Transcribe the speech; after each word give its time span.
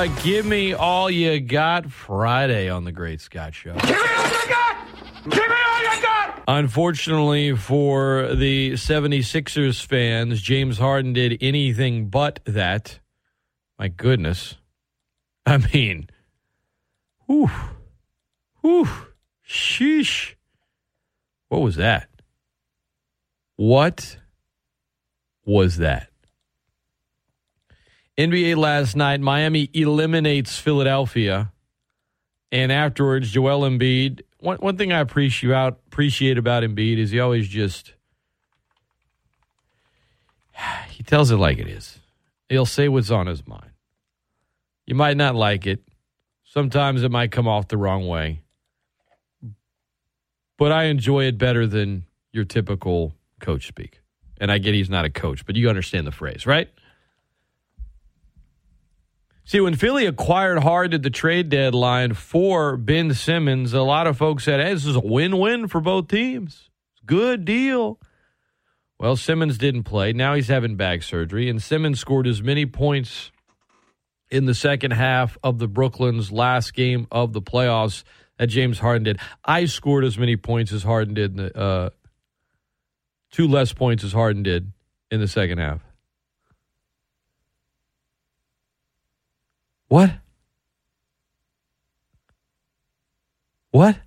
Uh, 0.00 0.06
give 0.22 0.46
me 0.46 0.72
all 0.72 1.10
you 1.10 1.38
got 1.40 1.90
Friday 1.90 2.70
on 2.70 2.84
the 2.84 2.90
Great 2.90 3.20
Scott 3.20 3.52
Show. 3.52 3.74
Give 3.74 3.84
me 3.84 3.90
all 3.90 4.28
you 4.28 4.48
got! 4.48 4.76
Give 5.24 5.46
me 5.46 5.56
all 5.68 5.82
you 5.82 6.02
got! 6.02 6.42
Unfortunately 6.48 7.54
for 7.54 8.34
the 8.34 8.72
76ers 8.72 9.84
fans, 9.84 10.40
James 10.40 10.78
Harden 10.78 11.12
did 11.12 11.36
anything 11.42 12.08
but 12.08 12.40
that. 12.46 12.98
My 13.78 13.88
goodness. 13.88 14.56
I 15.44 15.58
mean, 15.74 16.08
whew, 17.26 17.50
whew, 18.62 18.88
sheesh. 19.46 20.34
What 21.48 21.60
was 21.60 21.76
that? 21.76 22.08
What 23.56 24.16
was 25.44 25.76
that? 25.76 26.09
NBA 28.18 28.56
last 28.56 28.96
night, 28.96 29.20
Miami 29.20 29.70
eliminates 29.72 30.58
Philadelphia. 30.58 31.52
And 32.52 32.72
afterwards, 32.72 33.30
Joel 33.30 33.60
Embiid. 33.60 34.22
One, 34.38 34.58
one 34.58 34.76
thing 34.76 34.92
I 34.92 34.98
appreciate 35.00 35.50
about, 35.50 35.80
appreciate 35.86 36.38
about 36.38 36.62
Embiid 36.62 36.98
is 36.98 37.10
he 37.10 37.20
always 37.20 37.48
just 37.48 37.94
he 40.88 41.02
tells 41.02 41.30
it 41.30 41.36
like 41.36 41.58
it 41.58 41.68
is. 41.68 41.98
He'll 42.48 42.66
say 42.66 42.88
what's 42.88 43.10
on 43.10 43.26
his 43.26 43.46
mind. 43.46 43.70
You 44.86 44.94
might 44.94 45.16
not 45.16 45.36
like 45.36 45.66
it. 45.66 45.82
Sometimes 46.44 47.04
it 47.04 47.10
might 47.12 47.30
come 47.30 47.46
off 47.46 47.68
the 47.68 47.76
wrong 47.76 48.08
way. 48.08 48.42
But 50.58 50.72
I 50.72 50.84
enjoy 50.84 51.24
it 51.24 51.38
better 51.38 51.66
than 51.66 52.04
your 52.32 52.44
typical 52.44 53.14
coach 53.40 53.68
speak. 53.68 54.00
And 54.40 54.50
I 54.50 54.58
get 54.58 54.74
he's 54.74 54.90
not 54.90 55.04
a 55.04 55.10
coach, 55.10 55.46
but 55.46 55.54
you 55.54 55.68
understand 55.68 56.06
the 56.06 56.12
phrase, 56.12 56.46
right? 56.46 56.68
See, 59.44 59.60
when 59.60 59.74
Philly 59.74 60.06
acquired 60.06 60.58
Hard 60.58 60.94
at 60.94 61.02
the 61.02 61.10
trade 61.10 61.48
deadline 61.48 62.14
for 62.14 62.76
Ben 62.76 63.14
Simmons, 63.14 63.72
a 63.72 63.82
lot 63.82 64.06
of 64.06 64.16
folks 64.16 64.44
said, 64.44 64.60
hey, 64.60 64.72
this 64.72 64.86
is 64.86 64.96
a 64.96 65.00
win 65.00 65.38
win 65.38 65.66
for 65.66 65.80
both 65.80 66.08
teams. 66.08 66.70
Good 67.04 67.44
deal. 67.44 67.98
Well, 68.98 69.16
Simmons 69.16 69.58
didn't 69.58 69.84
play. 69.84 70.12
Now 70.12 70.34
he's 70.34 70.48
having 70.48 70.76
back 70.76 71.02
surgery, 71.02 71.48
and 71.48 71.60
Simmons 71.60 71.98
scored 71.98 72.26
as 72.26 72.42
many 72.42 72.66
points 72.66 73.32
in 74.30 74.44
the 74.44 74.54
second 74.54 74.92
half 74.92 75.36
of 75.42 75.58
the 75.58 75.66
Brooklyn's 75.66 76.30
last 76.30 76.74
game 76.74 77.06
of 77.10 77.32
the 77.32 77.42
playoffs 77.42 78.04
that 78.38 78.46
James 78.48 78.78
Harden 78.78 79.02
did. 79.02 79.18
I 79.44 79.64
scored 79.64 80.04
as 80.04 80.18
many 80.18 80.36
points 80.36 80.70
as 80.70 80.82
Harden 80.82 81.14
did, 81.14 81.36
the, 81.36 81.56
uh, 81.58 81.90
two 83.32 83.48
less 83.48 83.72
points 83.72 84.04
as 84.04 84.12
Harden 84.12 84.42
did 84.42 84.70
in 85.10 85.20
the 85.20 85.28
second 85.28 85.58
half. 85.58 85.80
What? 89.90 90.12
What? 93.72 93.98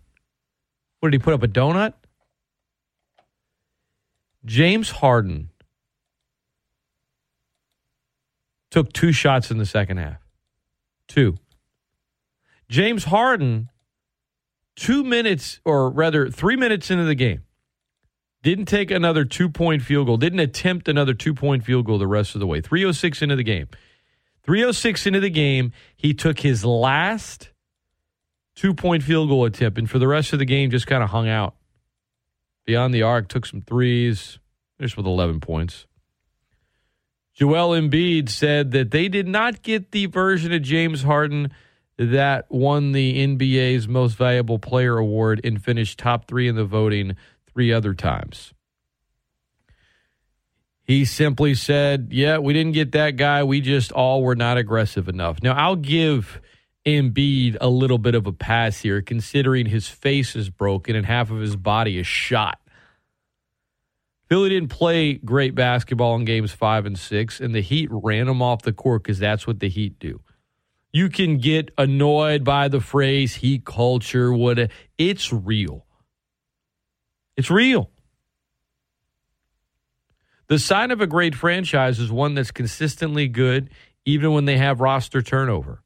What 1.02 1.10
did 1.10 1.20
he 1.20 1.24
put 1.24 1.34
up 1.34 1.44
a 1.44 1.48
donut? 1.48 1.94
James 4.46 4.92
Harden 4.92 5.50
took 8.72 8.94
two 8.94 9.12
shots 9.12 9.52
in 9.52 9.58
the 9.58 9.66
second 9.66 9.98
half. 9.98 10.26
Two. 11.10 11.36
James 12.70 13.04
Harden, 13.04 13.70
two 14.78 15.04
minutes, 15.04 15.60
or 15.66 15.90
rather, 15.90 16.30
three 16.30 16.56
minutes 16.56 16.90
into 16.92 17.04
the 17.04 17.14
game, 17.14 17.44
didn't 18.42 18.66
take 18.68 18.90
another 18.90 19.26
two 19.26 19.50
point 19.50 19.82
field 19.82 20.08
goal, 20.08 20.16
didn't 20.16 20.40
attempt 20.40 20.88
another 20.88 21.14
two 21.14 21.34
point 21.34 21.66
field 21.66 21.86
goal 21.86 21.98
the 21.98 22.08
rest 22.08 22.36
of 22.36 22.40
the 22.40 22.48
way. 22.48 22.62
306 22.62 23.22
into 23.22 23.36
the 23.36 23.44
game. 23.44 23.68
306 24.44 25.06
into 25.08 25.20
the 25.20 25.30
game, 25.30 25.72
he 25.96 26.14
took 26.14 26.40
his 26.40 26.66
last 26.66 27.50
two 28.56 28.74
point 28.74 29.04
field 29.04 29.30
goal 29.30 29.46
attempt, 29.46 29.78
and 29.78 29.90
for 29.90 30.00
the 30.00 30.08
rest 30.08 30.34
of 30.34 30.40
the 30.40 30.46
game, 30.46 30.70
just 30.70 30.88
kind 30.88 31.04
of 31.04 31.10
hung 31.10 31.30
out 31.30 31.56
beyond 32.66 32.94
the 32.94 33.02
arc, 33.02 33.28
took 33.28 33.46
some 33.46 33.62
threes, 33.62 34.40
finished 34.78 34.98
with 34.98 35.06
11 35.06 35.40
points. 35.40 35.86
Joel 37.34 37.72
Embiid 37.72 38.30
said 38.30 38.72
that 38.72 38.92
they 38.92 39.08
did 39.08 39.28
not 39.28 39.64
get 39.64 39.92
the 39.92 40.06
version 40.06 40.54
of 40.54 40.62
James 40.62 41.02
Harden 41.02 41.52
that 41.98 42.46
won 42.50 42.92
the 42.92 43.26
NBA's 43.26 43.88
Most 43.88 44.16
Valuable 44.16 44.60
Player 44.60 44.98
award 44.98 45.42
and 45.44 45.64
finished 45.64 45.98
top 45.98 46.28
three 46.28 46.48
in 46.48 46.56
the 46.56 46.66
voting 46.66 47.16
three 47.52 47.74
other 47.74 47.94
times. 47.94 48.54
He 50.84 51.06
simply 51.06 51.56
said, 51.56 52.10
Yeah, 52.12 52.40
we 52.40 52.54
didn't 52.54 52.74
get 52.74 52.92
that 52.92 53.12
guy. 53.12 53.44
We 53.44 53.62
just 53.62 53.92
all 53.92 54.22
were 54.22 54.36
not 54.36 54.58
aggressive 54.58 55.08
enough. 55.08 55.42
Now, 55.42 55.54
I'll 55.54 55.78
give 55.78 56.42
Embiid 56.86 57.58
a 57.62 57.70
little 57.70 57.98
bit 57.98 58.16
of 58.16 58.28
a 58.28 58.34
pass 58.34 58.82
here, 58.82 59.02
considering 59.02 59.66
his 59.66 59.88
face 59.88 60.36
is 60.36 60.50
broken 60.50 60.96
and 60.96 61.06
half 61.06 61.32
of 61.32 61.40
his 61.40 61.56
body 61.56 61.98
is 61.98 62.08
shot. 62.08 62.60
Philly 64.28 64.50
didn't 64.50 64.70
play 64.70 65.14
great 65.14 65.56
basketball 65.56 66.16
in 66.16 66.26
games 66.26 66.52
five 66.52 66.86
and 66.86 66.98
six, 66.98 67.40
and 67.40 67.54
the 67.54 67.62
Heat 67.62 67.88
ran 67.92 68.28
them 68.28 68.42
off 68.42 68.64
the 68.64 68.74
court 68.74 69.04
because 69.04 69.20
that's 69.20 69.48
what 69.48 69.60
the 69.60 69.70
Heat 69.70 70.00
do. 70.00 70.22
You 70.92 71.10
can 71.10 71.38
get 71.38 71.72
annoyed 71.78 72.44
by 72.44 72.68
the 72.68 72.80
phrase 72.82 73.36
Heat 73.36 73.64
culture. 73.64 74.34
What 74.34 74.70
it's 74.98 75.32
real. 75.32 75.86
It's 77.38 77.50
real. 77.50 77.90
The 80.48 80.60
sign 80.60 80.92
of 80.92 81.02
a 81.02 81.08
great 81.08 81.36
franchise 81.36 82.00
is 82.00 82.12
one 82.12 82.36
that's 82.36 82.52
consistently 82.52 83.28
good, 83.28 83.70
even 84.06 84.34
when 84.34 84.46
they 84.46 84.58
have 84.58 84.82
roster 84.82 85.22
turnover. 85.22 85.82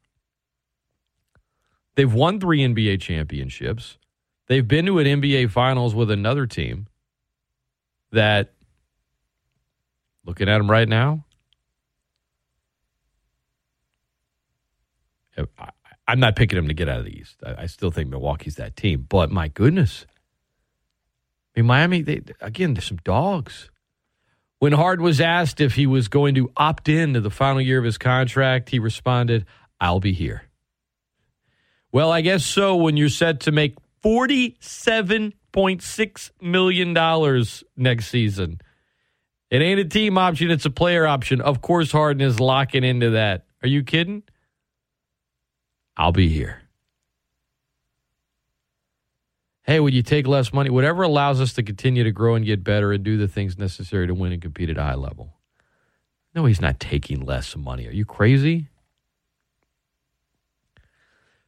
They've 1.94 2.12
won 2.12 2.40
three 2.40 2.60
NBA 2.60 3.00
championships. 3.00 3.98
They've 4.46 4.66
been 4.66 4.86
to 4.86 4.98
an 4.98 5.06
NBA 5.06 5.50
finals 5.50 5.94
with 5.94 6.10
another 6.10 6.46
team 6.46 6.86
that, 8.12 8.52
looking 10.24 10.48
at 10.48 10.58
them 10.58 10.70
right 10.70 10.88
now, 10.88 11.24
I'm 16.08 16.20
not 16.20 16.36
picking 16.36 16.56
them 16.56 16.68
to 16.68 16.74
get 16.74 16.88
out 16.88 17.00
of 17.00 17.04
the 17.04 17.16
East. 17.16 17.36
I, 17.44 17.62
I 17.62 17.66
still 17.66 17.90
think 17.90 18.08
Milwaukee's 18.08 18.56
that 18.56 18.76
team. 18.76 19.06
But 19.08 19.30
my 19.30 19.48
goodness. 19.48 20.06
I 21.54 21.60
mean, 21.60 21.66
Miami, 21.66 22.02
they, 22.02 22.22
again, 22.40 22.74
there's 22.74 22.86
some 22.86 22.98
dogs. 23.04 23.70
When 24.58 24.72
Hard 24.72 25.00
was 25.00 25.20
asked 25.20 25.60
if 25.60 25.74
he 25.74 25.86
was 25.86 26.08
going 26.08 26.34
to 26.34 26.50
opt 26.56 26.88
in 26.88 27.14
to 27.14 27.20
the 27.20 27.30
final 27.30 27.60
year 27.60 27.78
of 27.78 27.84
his 27.84 27.98
contract, 27.98 28.70
he 28.70 28.80
responded, 28.80 29.46
I'll 29.80 30.00
be 30.00 30.12
here. 30.12 30.42
Well, 31.92 32.10
I 32.10 32.22
guess 32.22 32.44
so 32.44 32.74
when 32.76 32.96
you're 32.96 33.08
set 33.08 33.38
to 33.40 33.52
make 33.52 33.76
$47.6 34.04 36.30
million 36.40 37.44
next 37.76 38.08
season. 38.08 38.60
It 39.50 39.62
ain't 39.62 39.80
a 39.80 39.84
team 39.84 40.18
option, 40.18 40.50
it's 40.50 40.66
a 40.66 40.70
player 40.70 41.06
option. 41.06 41.40
Of 41.40 41.62
course, 41.62 41.92
Harden 41.92 42.20
is 42.20 42.38
locking 42.38 42.84
into 42.84 43.08
that. 43.10 43.46
Are 43.62 43.68
you 43.68 43.82
kidding? 43.82 44.22
I'll 45.96 46.12
be 46.12 46.28
here. 46.28 46.60
Hey, 49.68 49.80
would 49.80 49.92
you 49.92 50.02
take 50.02 50.26
less 50.26 50.50
money? 50.50 50.70
Whatever 50.70 51.02
allows 51.02 51.42
us 51.42 51.52
to 51.52 51.62
continue 51.62 52.02
to 52.02 52.10
grow 52.10 52.34
and 52.34 52.46
get 52.46 52.64
better 52.64 52.90
and 52.90 53.04
do 53.04 53.18
the 53.18 53.28
things 53.28 53.58
necessary 53.58 54.06
to 54.06 54.14
win 54.14 54.32
and 54.32 54.40
compete 54.40 54.70
at 54.70 54.78
a 54.78 54.82
high 54.82 54.94
level. 54.94 55.34
No, 56.34 56.46
he's 56.46 56.62
not 56.62 56.80
taking 56.80 57.20
less 57.20 57.54
money. 57.54 57.86
Are 57.86 57.92
you 57.92 58.06
crazy? 58.06 58.70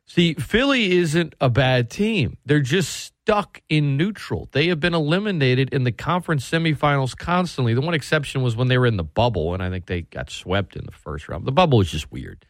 See, 0.05 0.35
Philly 0.35 0.99
isn't 0.99 1.35
a 1.41 1.49
bad 1.49 1.89
team. 1.89 2.37
They're 2.45 2.61
just 2.61 2.91
stuck 2.95 3.63
in 3.71 3.97
neutral. 3.97 4.51
They 4.53 4.69
have 4.69 4.81
been 4.81 4.93
eliminated 4.93 5.73
in 5.73 5.85
the 5.85 5.93
conference 5.93 6.47
semifinals 6.47 7.17
constantly. 7.17 7.73
The 7.73 7.81
one 7.81 7.95
exception 7.95 8.43
was 8.43 8.55
when 8.55 8.69
they 8.69 8.77
were 8.77 8.87
in 8.87 8.99
the 8.99 9.03
bubble, 9.03 9.55
and 9.55 9.63
I 9.63 9.71
think 9.71 9.87
they 9.87 10.03
got 10.03 10.29
swept 10.29 10.77
in 10.77 10.85
the 10.85 10.93
first 10.93 11.27
round. 11.27 11.47
The 11.47 11.53
bubble 11.53 11.79
was 11.79 11.91
just 11.91 12.13
weird. 12.13 12.45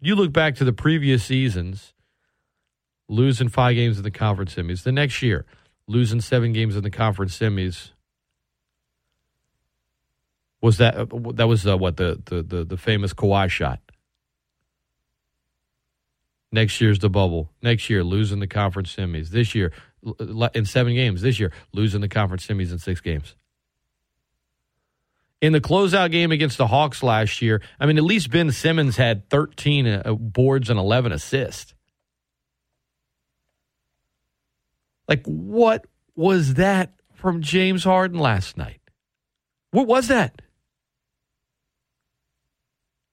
You 0.00 0.14
look 0.14 0.32
back 0.32 0.54
to 0.56 0.64
the 0.64 0.72
previous 0.72 1.24
seasons, 1.24 1.94
losing 3.12 3.48
five 3.48 3.74
games 3.74 3.98
in 3.98 4.04
the 4.04 4.10
conference 4.10 4.54
semis. 4.54 4.82
The 4.82 4.92
next 4.92 5.22
year, 5.22 5.44
losing 5.86 6.20
seven 6.20 6.52
games 6.52 6.76
in 6.76 6.82
the 6.82 6.90
conference 6.90 7.38
semis. 7.38 7.90
Was 10.60 10.78
that 10.78 10.94
that 11.34 11.48
was 11.48 11.66
uh, 11.66 11.76
what 11.76 11.96
the, 11.96 12.20
the 12.24 12.42
the 12.42 12.64
the 12.64 12.76
famous 12.76 13.12
Kawhi 13.12 13.48
shot? 13.50 13.80
Next 16.50 16.80
year's 16.80 16.98
the 16.98 17.10
bubble. 17.10 17.50
Next 17.62 17.88
year, 17.90 18.04
losing 18.04 18.40
the 18.40 18.46
conference 18.46 18.94
semis. 18.94 19.28
This 19.28 19.54
year, 19.54 19.72
in 20.54 20.64
seven 20.64 20.94
games. 20.94 21.22
This 21.22 21.40
year, 21.40 21.50
losing 21.72 22.00
the 22.00 22.08
conference 22.08 22.46
semis 22.46 22.70
in 22.70 22.78
six 22.78 23.00
games. 23.00 23.34
In 25.40 25.52
the 25.52 25.60
closeout 25.60 26.12
game 26.12 26.30
against 26.30 26.56
the 26.56 26.68
Hawks 26.68 27.02
last 27.02 27.42
year, 27.42 27.60
I 27.80 27.86
mean, 27.86 27.98
at 27.98 28.04
least 28.04 28.30
Ben 28.30 28.52
Simmons 28.52 28.96
had 28.96 29.28
13 29.28 29.86
uh, 29.88 30.12
boards 30.12 30.70
and 30.70 30.78
11 30.78 31.10
assists. 31.10 31.74
Like, 35.08 35.24
what 35.26 35.86
was 36.14 36.54
that 36.54 36.92
from 37.14 37.42
James 37.42 37.84
Harden 37.84 38.18
last 38.18 38.56
night? 38.56 38.80
What 39.70 39.86
was 39.86 40.08
that? 40.08 40.42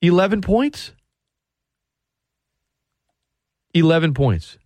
11 0.02 0.42
points? 0.42 0.94
11 3.74 4.14
points. 4.14 4.58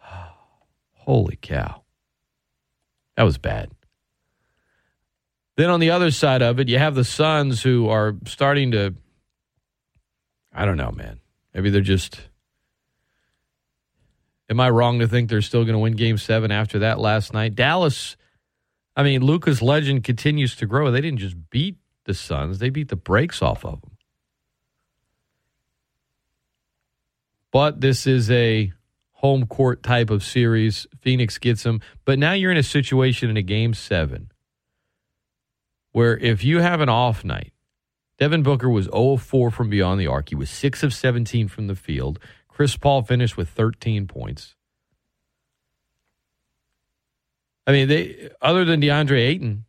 Holy 0.94 1.38
cow. 1.40 1.82
That 3.16 3.24
was 3.24 3.38
bad. 3.38 3.70
Then 5.56 5.70
on 5.70 5.80
the 5.80 5.90
other 5.90 6.10
side 6.10 6.42
of 6.42 6.58
it, 6.60 6.68
you 6.68 6.78
have 6.78 6.94
the 6.94 7.04
Suns 7.04 7.62
who 7.62 7.88
are 7.88 8.14
starting 8.26 8.72
to, 8.72 8.94
I 10.52 10.64
don't 10.64 10.78
know, 10.78 10.90
man. 10.90 11.20
Maybe 11.54 11.70
they're 11.70 11.82
just. 11.82 12.20
Am 14.50 14.60
I 14.60 14.70
wrong 14.70 14.98
to 14.98 15.08
think 15.08 15.28
they're 15.28 15.42
still 15.42 15.64
going 15.64 15.74
to 15.74 15.78
win 15.78 15.94
game 15.94 16.18
seven 16.18 16.50
after 16.50 16.80
that 16.80 16.98
last 16.98 17.32
night? 17.32 17.54
Dallas, 17.54 18.16
I 18.96 19.02
mean, 19.02 19.22
Luka's 19.22 19.62
legend 19.62 20.04
continues 20.04 20.56
to 20.56 20.66
grow. 20.66 20.90
They 20.90 21.00
didn't 21.00 21.20
just 21.20 21.36
beat 21.50 21.76
the 22.04 22.14
Suns, 22.14 22.58
they 22.58 22.68
beat 22.68 22.88
the 22.88 22.96
brakes 22.96 23.42
off 23.42 23.64
of 23.64 23.80
them. 23.80 23.92
but 27.52 27.80
this 27.80 28.06
is 28.06 28.30
a 28.30 28.72
home 29.12 29.46
court 29.46 29.84
type 29.84 30.10
of 30.10 30.24
series. 30.24 30.86
Phoenix 31.00 31.38
gets 31.38 31.62
them. 31.62 31.80
But 32.04 32.18
now 32.18 32.32
you're 32.32 32.50
in 32.50 32.56
a 32.56 32.62
situation 32.64 33.30
in 33.30 33.36
a 33.36 33.42
game 33.42 33.74
seven 33.74 34.32
where 35.92 36.16
if 36.16 36.42
you 36.42 36.60
have 36.60 36.80
an 36.80 36.88
off 36.88 37.24
night, 37.24 37.52
Devin 38.18 38.42
Booker 38.42 38.68
was 38.68 38.86
0 38.86 39.18
4 39.18 39.50
from 39.50 39.68
beyond 39.68 40.00
the 40.00 40.06
arc. 40.06 40.30
He 40.30 40.34
was 40.34 40.50
6 40.50 40.82
of 40.82 40.94
17 40.94 41.46
from 41.46 41.66
the 41.66 41.76
field. 41.76 42.18
Chris 42.52 42.76
Paul 42.76 43.02
finished 43.02 43.36
with 43.36 43.48
13 43.48 44.06
points. 44.06 44.54
I 47.66 47.72
mean, 47.72 47.88
they 47.88 48.30
other 48.40 48.64
than 48.64 48.80
DeAndre 48.80 49.20
Ayton, 49.20 49.64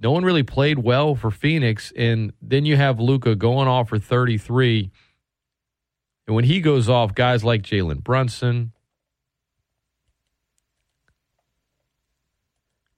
no 0.00 0.10
one 0.10 0.24
really 0.24 0.42
played 0.42 0.78
well 0.78 1.14
for 1.14 1.30
Phoenix. 1.30 1.92
And 1.96 2.32
then 2.42 2.64
you 2.64 2.76
have 2.76 3.00
Luka 3.00 3.34
going 3.34 3.68
off 3.68 3.88
for 3.88 3.98
33 3.98 4.90
and 6.26 6.34
when 6.34 6.44
he 6.44 6.60
goes 6.60 6.88
off, 6.88 7.14
guys 7.14 7.44
like 7.44 7.62
Jalen 7.62 8.02
Brunson, 8.02 8.72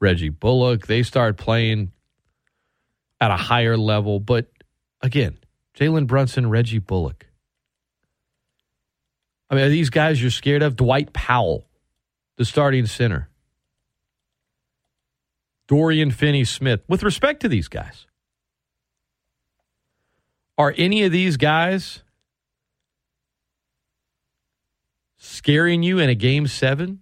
Reggie 0.01 0.31
Bullock, 0.31 0.87
they 0.87 1.03
start 1.03 1.37
playing 1.37 1.93
at 3.21 3.31
a 3.31 3.37
higher 3.37 3.77
level. 3.77 4.19
But 4.19 4.47
again, 5.03 5.39
Jalen 5.77 6.07
Brunson, 6.07 6.49
Reggie 6.49 6.79
Bullock. 6.79 7.27
I 9.51 9.55
mean, 9.55 9.65
are 9.65 9.69
these 9.69 9.91
guys 9.91 10.21
you're 10.21 10.31
scared 10.31 10.63
of? 10.63 10.77
Dwight 10.77 11.13
Powell, 11.13 11.67
the 12.37 12.45
starting 12.45 12.87
center. 12.87 13.29
Dorian 15.67 16.11
Finney 16.11 16.45
Smith. 16.45 16.81
With 16.89 17.03
respect 17.03 17.41
to 17.41 17.49
these 17.49 17.69
guys, 17.69 18.07
are 20.57 20.75
any 20.77 21.05
of 21.05 21.13
these 21.13 21.37
guys 21.37 22.03
scaring 25.17 25.83
you 25.83 25.99
in 25.99 26.09
a 26.09 26.15
game 26.15 26.47
seven, 26.47 27.01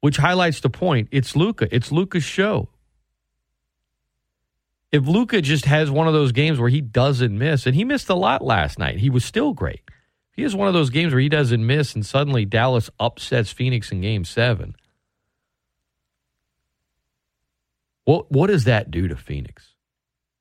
which 0.00 0.16
highlights 0.16 0.60
the 0.60 0.70
point. 0.70 1.08
It's 1.10 1.34
Luka. 1.34 1.68
It's 1.74 1.92
Luka's 1.92 2.24
show. 2.24 2.68
If 4.90 5.06
Luca 5.06 5.42
just 5.42 5.66
has 5.66 5.90
one 5.90 6.06
of 6.06 6.14
those 6.14 6.32
games 6.32 6.58
where 6.58 6.70
he 6.70 6.80
doesn't 6.80 7.36
miss, 7.36 7.66
and 7.66 7.74
he 7.74 7.84
missed 7.84 8.08
a 8.08 8.14
lot 8.14 8.42
last 8.42 8.78
night, 8.78 8.98
he 8.98 9.10
was 9.10 9.24
still 9.24 9.52
great. 9.52 9.82
He 10.38 10.44
has 10.44 10.54
one 10.54 10.68
of 10.68 10.74
those 10.74 10.90
games 10.90 11.12
where 11.12 11.20
he 11.20 11.28
doesn't 11.28 11.66
miss, 11.66 11.96
and 11.96 12.06
suddenly 12.06 12.44
Dallas 12.44 12.90
upsets 13.00 13.50
Phoenix 13.50 13.90
in 13.90 14.00
game 14.02 14.24
seven. 14.24 14.76
What 18.04 18.30
what 18.30 18.46
does 18.46 18.62
that 18.62 18.88
do 18.92 19.08
to 19.08 19.16
Phoenix? 19.16 19.74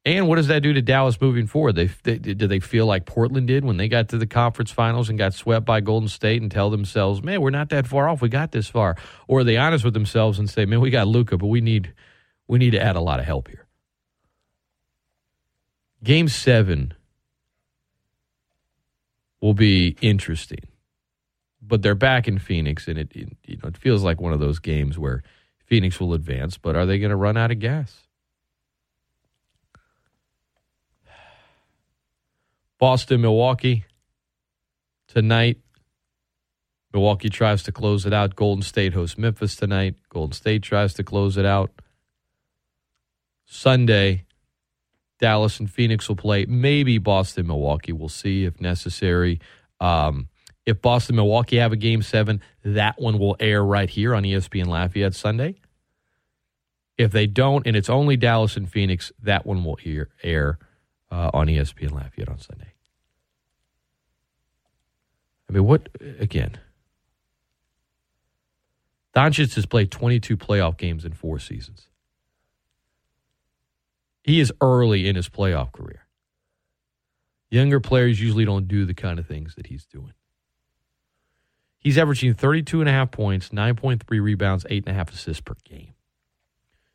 And 0.06 0.28
what 0.28 0.36
does 0.36 0.50
that 0.50 0.62
do 0.62 0.72
to 0.72 0.84
Dallas 0.84 1.20
moving 1.20 1.48
forward? 1.48 1.74
They, 1.74 1.88
they, 2.04 2.20
do 2.20 2.46
they 2.48 2.60
feel 2.60 2.86
like 2.86 3.08
Portland 3.08 3.48
did 3.48 3.66
when 3.66 3.78
they 3.78 3.88
got 3.88 4.10
to 4.10 4.20
the 4.20 4.28
conference 4.28 4.70
finals 4.70 5.10
and 5.10 5.18
got 5.18 5.34
swept 5.34 5.66
by 5.66 5.82
Golden 5.82 6.10
State 6.10 6.44
and 6.44 6.52
tell 6.52 6.70
themselves, 6.70 7.24
"Man, 7.24 7.42
we're 7.42 7.50
not 7.50 7.70
that 7.70 7.88
far 7.88 8.08
off. 8.08 8.22
We 8.22 8.30
got 8.30 8.52
this 8.52 8.68
far." 8.68 8.98
Or 9.28 9.40
are 9.40 9.44
they 9.44 9.58
honest 9.58 9.84
with 9.84 9.96
themselves 9.96 10.38
and 10.38 10.48
say, 10.48 10.66
"Man, 10.66 10.80
we 10.80 10.92
got 10.92 11.08
Luka, 11.08 11.40
but 11.40 11.48
we 11.48 11.60
need 11.60 11.92
we 12.48 12.60
need 12.60 12.74
to 12.74 12.80
add 12.80 12.98
a 12.98 13.02
lot 13.02 13.20
of 13.20 13.26
help 13.26 13.48
here." 13.48 13.66
Game 16.04 16.28
7 16.28 16.94
will 19.42 19.54
be 19.54 19.96
interesting. 20.02 20.68
But 21.62 21.82
they're 21.82 21.96
back 21.96 22.28
in 22.28 22.40
Phoenix 22.40 22.88
and 22.88 22.98
it, 22.98 23.12
it 23.16 23.30
you 23.46 23.58
know, 23.62 23.70
it 23.70 23.78
feels 23.78 24.04
like 24.04 24.22
one 24.22 24.34
of 24.34 24.40
those 24.40 24.60
games 24.60 24.98
where 24.98 25.24
Phoenix 25.66 26.00
will 26.00 26.14
advance, 26.14 26.58
but 26.58 26.76
are 26.76 26.86
they 26.86 27.00
going 27.00 27.10
to 27.10 27.16
run 27.16 27.38
out 27.38 27.52
of 27.52 27.60
gas? 27.60 28.08
Boston, 32.80 33.22
Milwaukee 33.22 33.86
tonight. 35.08 35.58
Milwaukee 36.94 37.30
tries 37.30 37.64
to 37.64 37.72
close 37.72 38.06
it 38.06 38.14
out. 38.14 38.36
Golden 38.36 38.62
State 38.62 38.94
hosts 38.94 39.18
Memphis 39.18 39.56
tonight. 39.56 39.96
Golden 40.10 40.34
State 40.34 40.64
tries 40.64 40.94
to 40.94 41.04
close 41.04 41.38
it 41.38 41.46
out. 41.46 41.72
Sunday, 43.46 44.26
Dallas 45.20 45.60
and 45.60 45.70
Phoenix 45.70 46.08
will 46.08 46.16
play. 46.16 46.46
Maybe 46.46 46.98
Boston, 46.98 47.48
Milwaukee. 47.48 47.92
We'll 47.92 48.10
see 48.10 48.46
if 48.46 48.62
necessary. 48.62 49.40
Um, 49.80 50.30
if 50.66 50.82
Boston, 50.82 51.16
Milwaukee 51.16 51.58
have 51.58 51.72
a 51.72 51.78
game 51.78 52.02
seven, 52.02 52.42
that 52.64 53.00
one 53.00 53.20
will 53.20 53.36
air 53.40 53.64
right 53.64 53.90
here 53.90 54.14
on 54.14 54.24
ESPN 54.24 54.68
Lafayette 54.68 55.16
Sunday. 55.16 55.56
If 56.98 57.12
they 57.12 57.28
don't, 57.28 57.66
and 57.66 57.76
it's 57.76 57.90
only 57.90 58.18
Dallas 58.18 58.58
and 58.58 58.70
Phoenix, 58.70 59.12
that 59.22 59.46
one 59.46 59.64
will 59.64 59.78
air, 59.86 60.10
air 60.24 60.60
uh, 61.12 61.32
on 61.34 61.48
ESPN 61.48 61.92
Lafayette 61.92 62.30
on 62.30 62.40
Sunday. 62.40 62.74
I 65.50 65.54
mean, 65.54 65.64
what 65.64 65.88
again? 66.20 66.58
Doncic 69.16 69.56
has 69.56 69.66
played 69.66 69.90
22 69.90 70.38
playoff 70.38 70.78
games 70.78 71.06
in 71.06 71.14
four 71.14 71.40
seasons. 71.40 71.87
He 74.28 74.42
is 74.42 74.52
early 74.60 75.08
in 75.08 75.16
his 75.16 75.30
playoff 75.30 75.72
career. 75.72 76.06
Younger 77.50 77.80
players 77.80 78.20
usually 78.20 78.44
don't 78.44 78.68
do 78.68 78.86
the 78.86 78.94
kind 78.94 79.20
of 79.20 79.26
things 79.26 79.56
that 79.56 79.68
he's 79.68 79.86
doing. 79.86 80.12
He's 81.80 81.98
averaging 81.98 82.34
32 82.34 82.82
and 82.82 82.90
a 82.90 82.92
half 82.92 83.10
points, 83.10 83.50
9.3 83.50 84.04
rebounds, 84.22 84.66
8.5 84.66 85.14
assists 85.14 85.40
per 85.40 85.54
game. 85.64 85.94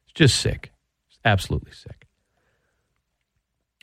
It's 0.05 0.13
just 0.13 0.39
sick. 0.39 0.73
It's 1.09 1.19
absolutely 1.25 1.73
sick. 1.73 2.07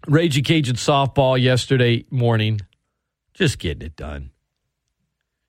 Raging 0.08 0.44
Cajun 0.44 0.76
softball 0.76 1.42
yesterday 1.42 2.06
morning. 2.12 2.60
Just 3.34 3.58
getting 3.58 3.82
it 3.82 3.96
done. 3.96 4.30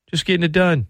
Just 0.07 0.25
getting 0.25 0.43
it 0.43 0.51
done. 0.51 0.87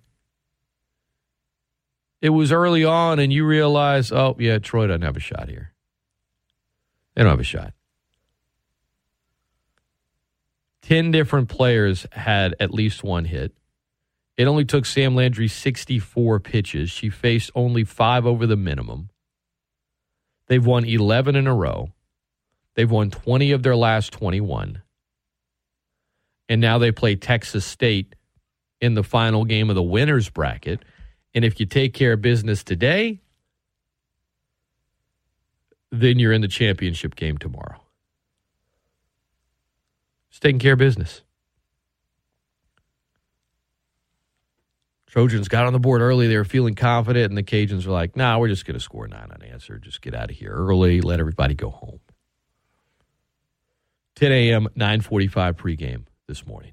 It 2.21 2.29
was 2.29 2.53
early 2.53 2.85
on, 2.85 3.19
and 3.19 3.33
you 3.33 3.45
realize, 3.45 4.13
oh, 4.13 4.37
yeah, 4.39 4.59
Troy 4.59 4.87
doesn't 4.87 5.01
have 5.01 5.17
a 5.17 5.19
shot 5.19 5.49
here. 5.49 5.70
They 7.15 7.23
don't 7.23 7.31
have 7.31 7.39
a 7.39 7.43
shot. 7.43 7.73
10 10.83 11.11
different 11.11 11.49
players 11.49 12.07
had 12.11 12.55
at 12.59 12.73
least 12.73 13.03
one 13.03 13.25
hit. 13.25 13.53
It 14.37 14.45
only 14.45 14.65
took 14.65 14.85
Sam 14.85 15.15
Landry 15.15 15.47
64 15.47 16.39
pitches. 16.39 16.89
She 16.89 17.09
faced 17.09 17.51
only 17.55 17.83
five 17.83 18.25
over 18.25 18.47
the 18.47 18.57
minimum. 18.57 19.09
They've 20.47 20.65
won 20.65 20.85
11 20.85 21.35
in 21.35 21.47
a 21.47 21.55
row. 21.55 21.89
They've 22.75 22.89
won 22.89 23.11
20 23.11 23.51
of 23.51 23.63
their 23.63 23.75
last 23.75 24.11
21. 24.13 24.81
and 26.49 26.59
now 26.61 26.77
they 26.77 26.91
play 26.91 27.15
Texas 27.15 27.65
State 27.65 28.15
in 28.81 28.93
the 28.95 29.03
final 29.03 29.45
game 29.45 29.69
of 29.69 29.75
the 29.75 29.83
winners 29.83 30.29
bracket. 30.29 30.83
And 31.33 31.45
if 31.45 31.59
you 31.59 31.65
take 31.65 31.93
care 31.93 32.13
of 32.13 32.21
business 32.21 32.63
today, 32.63 33.20
then 35.91 36.19
you're 36.19 36.31
in 36.31 36.41
the 36.41 36.47
championship 36.47 37.15
game 37.15 37.37
tomorrow. 37.37 37.81
It's 40.29 40.39
taking 40.39 40.59
care 40.59 40.73
of 40.73 40.79
business. 40.79 41.21
Trojans 45.07 45.49
got 45.49 45.65
on 45.65 45.73
the 45.73 45.79
board 45.79 46.01
early. 46.01 46.27
They 46.27 46.37
were 46.37 46.45
feeling 46.45 46.73
confident, 46.73 47.29
and 47.29 47.37
the 47.37 47.43
Cajuns 47.43 47.85
were 47.85 47.91
like, 47.91 48.15
nah, 48.15 48.39
we're 48.39 48.47
just 48.47 48.65
going 48.65 48.75
to 48.75 48.79
score 48.79 49.09
nine 49.09 49.29
unanswered. 49.29 49.83
Just 49.83 50.01
get 50.01 50.15
out 50.15 50.31
of 50.31 50.37
here 50.37 50.53
early. 50.53 51.01
Let 51.01 51.19
everybody 51.19 51.53
go 51.53 51.69
home. 51.69 51.99
10 54.15 54.31
a.m., 54.31 54.67
945 54.75 55.57
pregame 55.57 56.05
this 56.27 56.45
morning. 56.47 56.71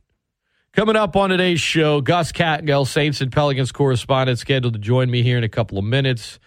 Coming 0.73 0.95
up 0.95 1.17
on 1.17 1.31
today's 1.31 1.61
show, 1.61 2.01
Gus 2.01 2.31
Kattengell, 2.31 2.87
Saints 2.87 3.21
and 3.21 3.33
Pelicans 3.33 3.73
correspondent, 3.73 4.39
scheduled 4.39 4.75
to 4.75 4.79
join 4.79 5.11
me 5.11 5.25
here 5.25 5.37
in 5.37 5.43
a 5.43 5.49
couple 5.49 5.77
of 5.77 5.85
minutes. 5.85 6.39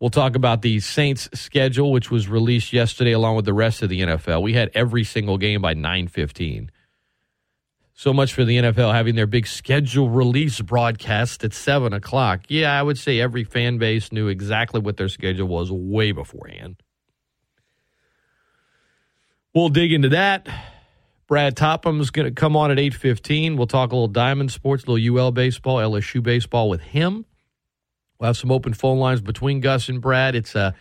We'll 0.00 0.10
talk 0.10 0.34
about 0.34 0.62
the 0.62 0.80
Saints 0.80 1.28
schedule, 1.34 1.92
which 1.92 2.10
was 2.10 2.26
released 2.26 2.72
yesterday 2.72 3.12
along 3.12 3.36
with 3.36 3.44
the 3.44 3.52
rest 3.52 3.82
of 3.82 3.90
the 3.90 4.00
NFL. 4.00 4.40
We 4.42 4.54
had 4.54 4.70
every 4.74 5.04
single 5.04 5.36
game 5.36 5.60
by 5.60 5.74
915. 5.74 6.70
So 7.92 8.14
much 8.14 8.32
for 8.32 8.46
the 8.46 8.56
NFL 8.56 8.94
having 8.94 9.14
their 9.14 9.26
big 9.26 9.46
schedule 9.46 10.08
release 10.08 10.58
broadcast 10.62 11.44
at 11.44 11.52
7 11.52 11.92
o'clock. 11.92 12.40
Yeah, 12.48 12.78
I 12.78 12.82
would 12.82 12.96
say 12.96 13.20
every 13.20 13.44
fan 13.44 13.76
base 13.76 14.10
knew 14.10 14.28
exactly 14.28 14.80
what 14.80 14.96
their 14.96 15.10
schedule 15.10 15.48
was 15.48 15.70
way 15.70 16.12
beforehand. 16.12 16.82
We'll 19.54 19.68
dig 19.68 19.92
into 19.92 20.08
that. 20.10 20.48
Brad 21.26 21.56
Topham's 21.56 22.08
going 22.08 22.26
to 22.26 22.32
come 22.32 22.56
on 22.56 22.70
at 22.70 22.78
8.15. 22.78 23.58
We'll 23.58 23.66
talk 23.66 23.92
a 23.92 23.94
little 23.94 24.08
Diamond 24.08 24.50
Sports, 24.50 24.84
a 24.84 24.90
little 24.90 25.18
UL 25.18 25.30
baseball, 25.30 25.76
LSU 25.76 26.22
baseball 26.22 26.70
with 26.70 26.80
him. 26.80 27.26
We'll 28.20 28.26
have 28.26 28.36
some 28.36 28.52
open 28.52 28.74
phone 28.74 28.98
lines 28.98 29.22
between 29.22 29.60
Gus 29.60 29.88
and 29.88 29.98
Brad. 30.02 30.34
It's 30.34 30.54
a 30.54 30.74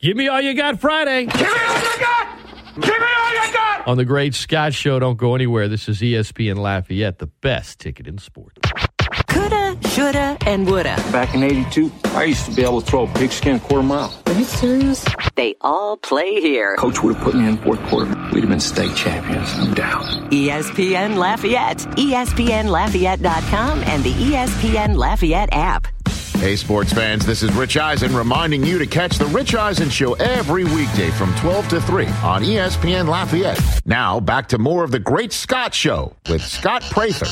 Give 0.00 0.16
Me 0.16 0.26
All 0.26 0.40
You 0.40 0.52
Got 0.52 0.80
Friday. 0.80 1.26
Give 1.26 1.40
me 1.40 1.46
all 1.46 1.76
you 1.78 2.00
got! 2.00 2.38
Give 2.74 2.98
me 2.98 3.06
all 3.18 3.32
you 3.46 3.52
got! 3.52 3.86
On 3.86 3.96
the 3.96 4.04
Great 4.04 4.34
Scott 4.34 4.74
Show, 4.74 4.98
don't 4.98 5.16
go 5.16 5.36
anywhere. 5.36 5.68
This 5.68 5.88
is 5.88 6.00
ESPN 6.00 6.56
Lafayette, 6.56 7.20
the 7.20 7.28
best 7.28 7.78
ticket 7.78 8.08
in 8.08 8.18
sports. 8.18 8.56
Coulda, 9.28 9.78
shoulda, 9.90 10.36
and 10.44 10.66
woulda. 10.66 10.96
Back 11.12 11.34
in 11.36 11.44
82, 11.44 11.92
I 12.06 12.24
used 12.24 12.46
to 12.46 12.54
be 12.56 12.62
able 12.62 12.80
to 12.80 12.86
throw 12.90 13.04
a 13.04 13.14
pigskin 13.14 13.60
quarter 13.60 13.84
mile. 13.84 14.20
Are 14.26 14.32
you 14.32 14.42
serious? 14.42 15.04
They 15.36 15.54
all 15.60 15.96
play 15.96 16.40
here. 16.40 16.74
Coach 16.76 17.00
would 17.04 17.14
have 17.14 17.22
put 17.22 17.36
me 17.36 17.46
in 17.46 17.58
fourth 17.58 17.80
quarter. 17.84 18.10
We'd 18.32 18.40
have 18.40 18.50
been 18.50 18.58
state 18.58 18.96
champions, 18.96 19.56
no 19.56 19.72
doubt. 19.72 20.02
ESPN 20.32 21.16
Lafayette, 21.16 21.78
ESPNLafayette.com, 21.96 23.84
and 23.84 24.02
the 24.02 24.12
ESPN 24.12 24.96
Lafayette 24.96 25.50
app. 25.52 25.86
Hey, 26.42 26.56
sports 26.56 26.92
fans, 26.92 27.24
this 27.24 27.44
is 27.44 27.52
Rich 27.52 27.76
Eisen 27.76 28.16
reminding 28.16 28.64
you 28.64 28.76
to 28.76 28.84
catch 28.84 29.16
The 29.16 29.26
Rich 29.26 29.54
Eisen 29.54 29.88
Show 29.88 30.14
every 30.14 30.64
weekday 30.64 31.08
from 31.12 31.32
12 31.36 31.68
to 31.68 31.80
3 31.80 32.06
on 32.06 32.42
ESPN 32.42 33.06
Lafayette. 33.06 33.60
Now, 33.86 34.18
back 34.18 34.48
to 34.48 34.58
more 34.58 34.82
of 34.82 34.90
The 34.90 34.98
Great 34.98 35.32
Scott 35.32 35.72
Show 35.72 36.16
with 36.28 36.42
Scott 36.42 36.82
Prather. 36.90 37.28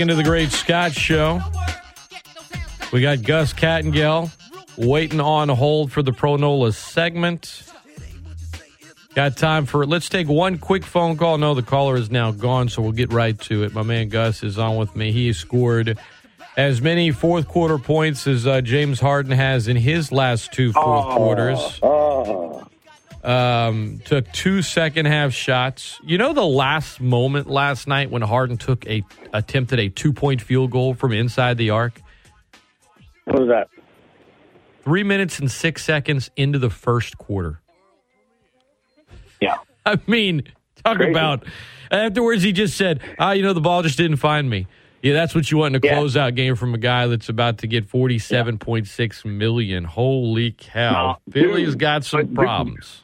Back 0.00 0.08
into 0.08 0.14
the 0.14 0.22
Great 0.22 0.50
Scott 0.50 0.92
Show. 0.92 1.42
We 2.90 3.02
got 3.02 3.22
Gus 3.22 3.52
Kattengell 3.52 4.30
waiting 4.78 5.20
on 5.20 5.50
hold 5.50 5.92
for 5.92 6.02
the 6.02 6.12
Pro 6.12 6.36
Nola 6.36 6.72
segment. 6.72 7.64
Got 9.14 9.36
time 9.36 9.66
for 9.66 9.82
it. 9.82 9.88
Let's 9.88 10.08
take 10.08 10.26
one 10.26 10.56
quick 10.56 10.84
phone 10.84 11.18
call. 11.18 11.36
No, 11.36 11.52
the 11.52 11.62
caller 11.62 11.96
is 11.96 12.10
now 12.10 12.30
gone, 12.30 12.70
so 12.70 12.80
we'll 12.80 12.92
get 12.92 13.12
right 13.12 13.38
to 13.40 13.62
it. 13.64 13.74
My 13.74 13.82
man 13.82 14.08
Gus 14.08 14.42
is 14.42 14.58
on 14.58 14.76
with 14.76 14.96
me. 14.96 15.12
He 15.12 15.34
scored 15.34 15.98
as 16.56 16.80
many 16.80 17.10
fourth 17.10 17.46
quarter 17.46 17.76
points 17.76 18.26
as 18.26 18.46
uh, 18.46 18.62
James 18.62 19.00
Harden 19.00 19.32
has 19.32 19.68
in 19.68 19.76
his 19.76 20.10
last 20.10 20.50
two 20.52 20.72
fourth 20.72 21.14
quarters. 21.14 21.78
Um, 23.22 24.00
took 24.06 24.30
two 24.32 24.62
second 24.62 25.06
half 25.06 25.32
shots. 25.34 26.00
You 26.04 26.16
know 26.16 26.32
the 26.32 26.44
last 26.46 27.00
moment 27.00 27.50
last 27.50 27.86
night 27.86 28.10
when 28.10 28.22
Harden 28.22 28.56
took 28.56 28.86
a 28.86 29.02
attempted 29.34 29.78
a 29.78 29.88
two 29.90 30.12
point 30.12 30.40
field 30.40 30.70
goal 30.70 30.94
from 30.94 31.12
inside 31.12 31.58
the 31.58 31.70
arc. 31.70 32.00
What 33.26 33.40
was 33.40 33.48
that? 33.48 33.68
Three 34.84 35.02
minutes 35.02 35.38
and 35.38 35.50
six 35.50 35.84
seconds 35.84 36.30
into 36.36 36.58
the 36.58 36.70
first 36.70 37.18
quarter. 37.18 37.60
Yeah. 39.40 39.56
I 39.86 39.98
mean, 40.06 40.44
talk 40.82 40.96
Crazy. 40.96 41.10
about 41.10 41.44
afterwards. 41.90 42.42
He 42.42 42.52
just 42.52 42.76
said, 42.76 43.00
"Ah, 43.18 43.32
you 43.32 43.42
know, 43.42 43.52
the 43.52 43.60
ball 43.60 43.82
just 43.82 43.98
didn't 43.98 44.16
find 44.16 44.48
me." 44.48 44.66
Yeah, 45.02 45.14
that's 45.14 45.34
what 45.34 45.50
you 45.50 45.56
want 45.58 45.74
in 45.76 45.82
a 45.82 45.86
Yeah. 45.86 45.96
closeout 45.98 46.34
game 46.34 46.56
from 46.56 46.74
a 46.74 46.78
guy 46.78 47.06
that's 47.06 47.28
about 47.28 47.58
to 47.58 47.66
get 47.66 47.86
forty-seven 47.88 48.58
point 48.58 48.86
six 48.86 49.24
million. 49.24 49.84
Holy 49.84 50.52
cow! 50.52 51.18
No, 51.26 51.32
Philly's 51.32 51.70
dude, 51.70 51.78
got 51.78 52.04
some 52.04 52.34
problems. 52.34 53.02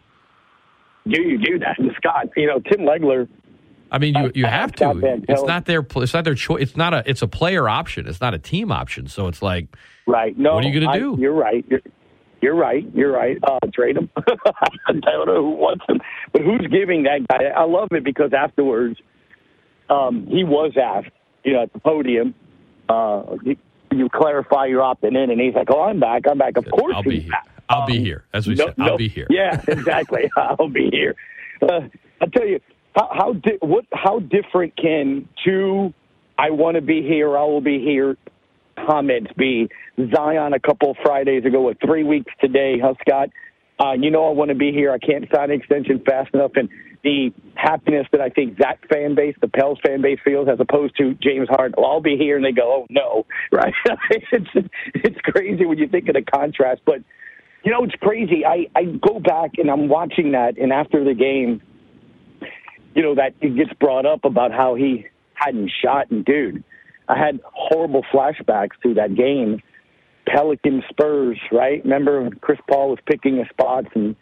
Do 1.09 1.23
you 1.23 1.39
do 1.39 1.59
that, 1.61 1.77
Scott? 1.97 2.29
You 2.37 2.47
know, 2.47 2.61
Tim 2.61 2.81
Legler. 2.81 3.29
I 3.91 3.99
mean, 3.99 4.15
you, 4.17 4.33
you 4.35 4.47
Uh, 4.47 4.51
have 4.51 4.73
to. 4.73 5.23
It's 5.29 5.43
not 5.45 5.65
their. 5.67 5.87
It's 5.97 6.13
not 6.15 6.25
their 6.25 6.35
choice. 6.35 6.63
It's 6.63 6.77
not 6.77 6.93
a. 6.93 7.03
It's 7.09 7.23
a 7.23 7.29
player 7.29 7.69
option. 7.69 8.09
It's 8.09 8.21
not 8.21 8.35
a 8.35 8.39
team 8.39 8.73
option. 8.73 9.07
So 9.07 9.29
it's 9.29 9.43
like, 9.43 9.69
Right. 10.07 10.37
No. 10.37 10.55
What 10.55 10.65
are 10.65 10.69
you 10.69 10.81
gonna 10.81 10.99
do? 10.99 11.17
You're 11.19 11.33
right. 11.33 11.65
You're, 11.69 11.81
you're 12.43 12.55
right. 12.55 12.85
You're 12.95 13.13
right. 13.13 13.39
Uh, 13.43 13.59
trade 13.73 13.97
him. 13.97 14.11
I 14.17 14.93
don't 14.93 15.27
know 15.27 15.43
who 15.43 15.51
wants 15.51 15.85
him, 15.89 16.01
but 16.33 16.43
who's 16.43 16.67
giving 16.71 17.05
that 17.05 17.27
guy? 17.29 17.45
I 17.57 17.65
love 17.65 17.89
it 17.93 18.05
because 18.05 18.33
afterwards, 18.33 18.99
um, 19.89 20.27
he 20.29 20.45
was 20.45 20.73
asked, 20.81 21.11
you 21.45 21.55
know, 21.55 21.63
at 21.63 21.73
the 21.73 21.79
podium, 21.81 22.35
uh, 22.89 23.23
you, 23.43 23.57
you 23.93 24.09
clarify 24.09 24.67
your 24.67 24.83
opting 24.83 25.17
in, 25.21 25.31
and 25.31 25.41
he's 25.41 25.55
like, 25.55 25.69
"Oh, 25.71 25.83
I'm 25.83 25.99
back. 26.01 26.23
I'm 26.29 26.39
back. 26.39 26.57
Of 26.57 26.67
course, 26.71 26.95
I'll 26.97 27.03
be 27.03 27.21
he's 27.21 27.31
back." 27.31 27.49
I'll 27.69 27.87
be 27.87 27.99
Um, 27.99 28.05
here. 28.05 28.25
As 28.33 28.47
we 28.47 28.55
no- 28.55 28.67
said, 28.67 28.75
I'll 28.79 28.87
no- 28.91 28.97
be 28.97 29.09
here. 29.09 29.27
Yeah, 29.31 29.61
exactly. 29.69 30.31
I'll 30.37 30.69
be 30.69 30.89
here. 30.91 31.15
Uh, 31.63 31.83
I'll 32.21 32.31
tell 32.31 32.47
you 32.47 32.61
how 32.97 33.09
how 33.13 33.33
di- 33.35 33.59
what 33.61 33.85
how 33.93 34.21
different 34.21 34.77
can 34.77 35.29
two 35.45 35.93
I 36.39 36.51
want 36.51 36.75
to 36.77 36.83
be 36.83 37.03
here, 37.03 37.37
I 37.37 37.43
will 37.45 37.61
be 37.63 37.79
here 37.81 38.17
comments 38.87 39.31
be. 39.37 39.69
Zion 40.15 40.53
a 40.53 40.61
couple 40.61 40.91
of 40.91 40.97
Fridays 41.03 41.45
ago, 41.47 41.63
with 41.63 41.79
three 41.85 42.05
weeks 42.05 42.31
today, 42.41 42.79
huh, 42.83 42.93
Scott? 43.01 43.31
Uh, 43.83 43.93
you 43.93 44.11
know 44.11 44.27
I 44.29 44.33
want 44.33 44.51
to 44.51 44.55
be 44.55 44.71
here. 44.73 44.93
I 44.93 44.99
can't 44.99 45.25
sign 45.35 45.51
an 45.51 45.59
extension 45.59 46.03
fast 46.07 46.33
enough, 46.35 46.53
and 46.57 46.69
the 47.03 47.33
happiness 47.55 48.07
that 48.13 48.21
I 48.21 48.29
think 48.29 48.59
that 48.59 48.79
fan 48.91 49.15
base, 49.15 49.35
the 49.41 49.49
Pels 49.49 49.79
fan 49.87 50.03
base, 50.03 50.19
feels 50.25 50.49
as 50.49 50.59
opposed 50.61 50.97
to 50.99 51.15
James 51.15 51.49
Harden. 51.49 51.75
Well, 51.79 51.87
I'll 51.91 52.01
be 52.03 52.17
here, 52.19 52.37
and 52.37 52.45
they 52.45 52.53
go, 52.53 52.83
"Oh 52.83 52.87
no!" 52.91 53.25
Right? 53.53 53.73
it's 54.11 54.69
it's 54.95 55.21
crazy 55.23 55.65
when 55.65 55.79
you 55.79 55.89
think 55.89 56.09
of 56.09 56.15
the 56.15 56.23
contrast, 56.23 56.83
but 56.85 57.01
you 57.67 57.73
know, 57.73 57.83
it's 57.83 57.97
crazy. 57.97 58.47
I, 58.47 58.69
I 58.77 58.85
go 58.85 59.19
back 59.19 59.59
and 59.59 59.69
I'm 59.69 59.89
watching 59.89 60.31
that, 60.33 60.57
and 60.57 60.73
after 60.73 61.05
the 61.05 61.15
game, 61.15 61.61
you 62.95 63.03
know, 63.03 63.17
that 63.17 63.35
it 63.41 63.57
gets 63.57 63.73
brought 63.81 64.07
up 64.07 64.25
about 64.25 64.53
how 64.53 64.77
he 64.77 65.07
hadn't 65.35 65.73
shot. 65.83 66.09
And 66.13 66.25
dude, 66.25 66.63
I 67.09 67.19
had 67.19 67.41
horrible 67.45 68.05
flashbacks 68.15 68.81
to 68.85 68.95
that 68.95 69.17
game. 69.17 69.61
Pelican 70.29 70.85
Spurs, 70.89 71.41
right? 71.51 71.83
Remember 71.83 72.23
when 72.23 72.35
Chris 72.35 72.61
Paul 72.71 72.91
was 72.91 73.01
picking 73.05 73.39
his 73.39 73.49
spots, 73.49 73.89
and 73.97 74.15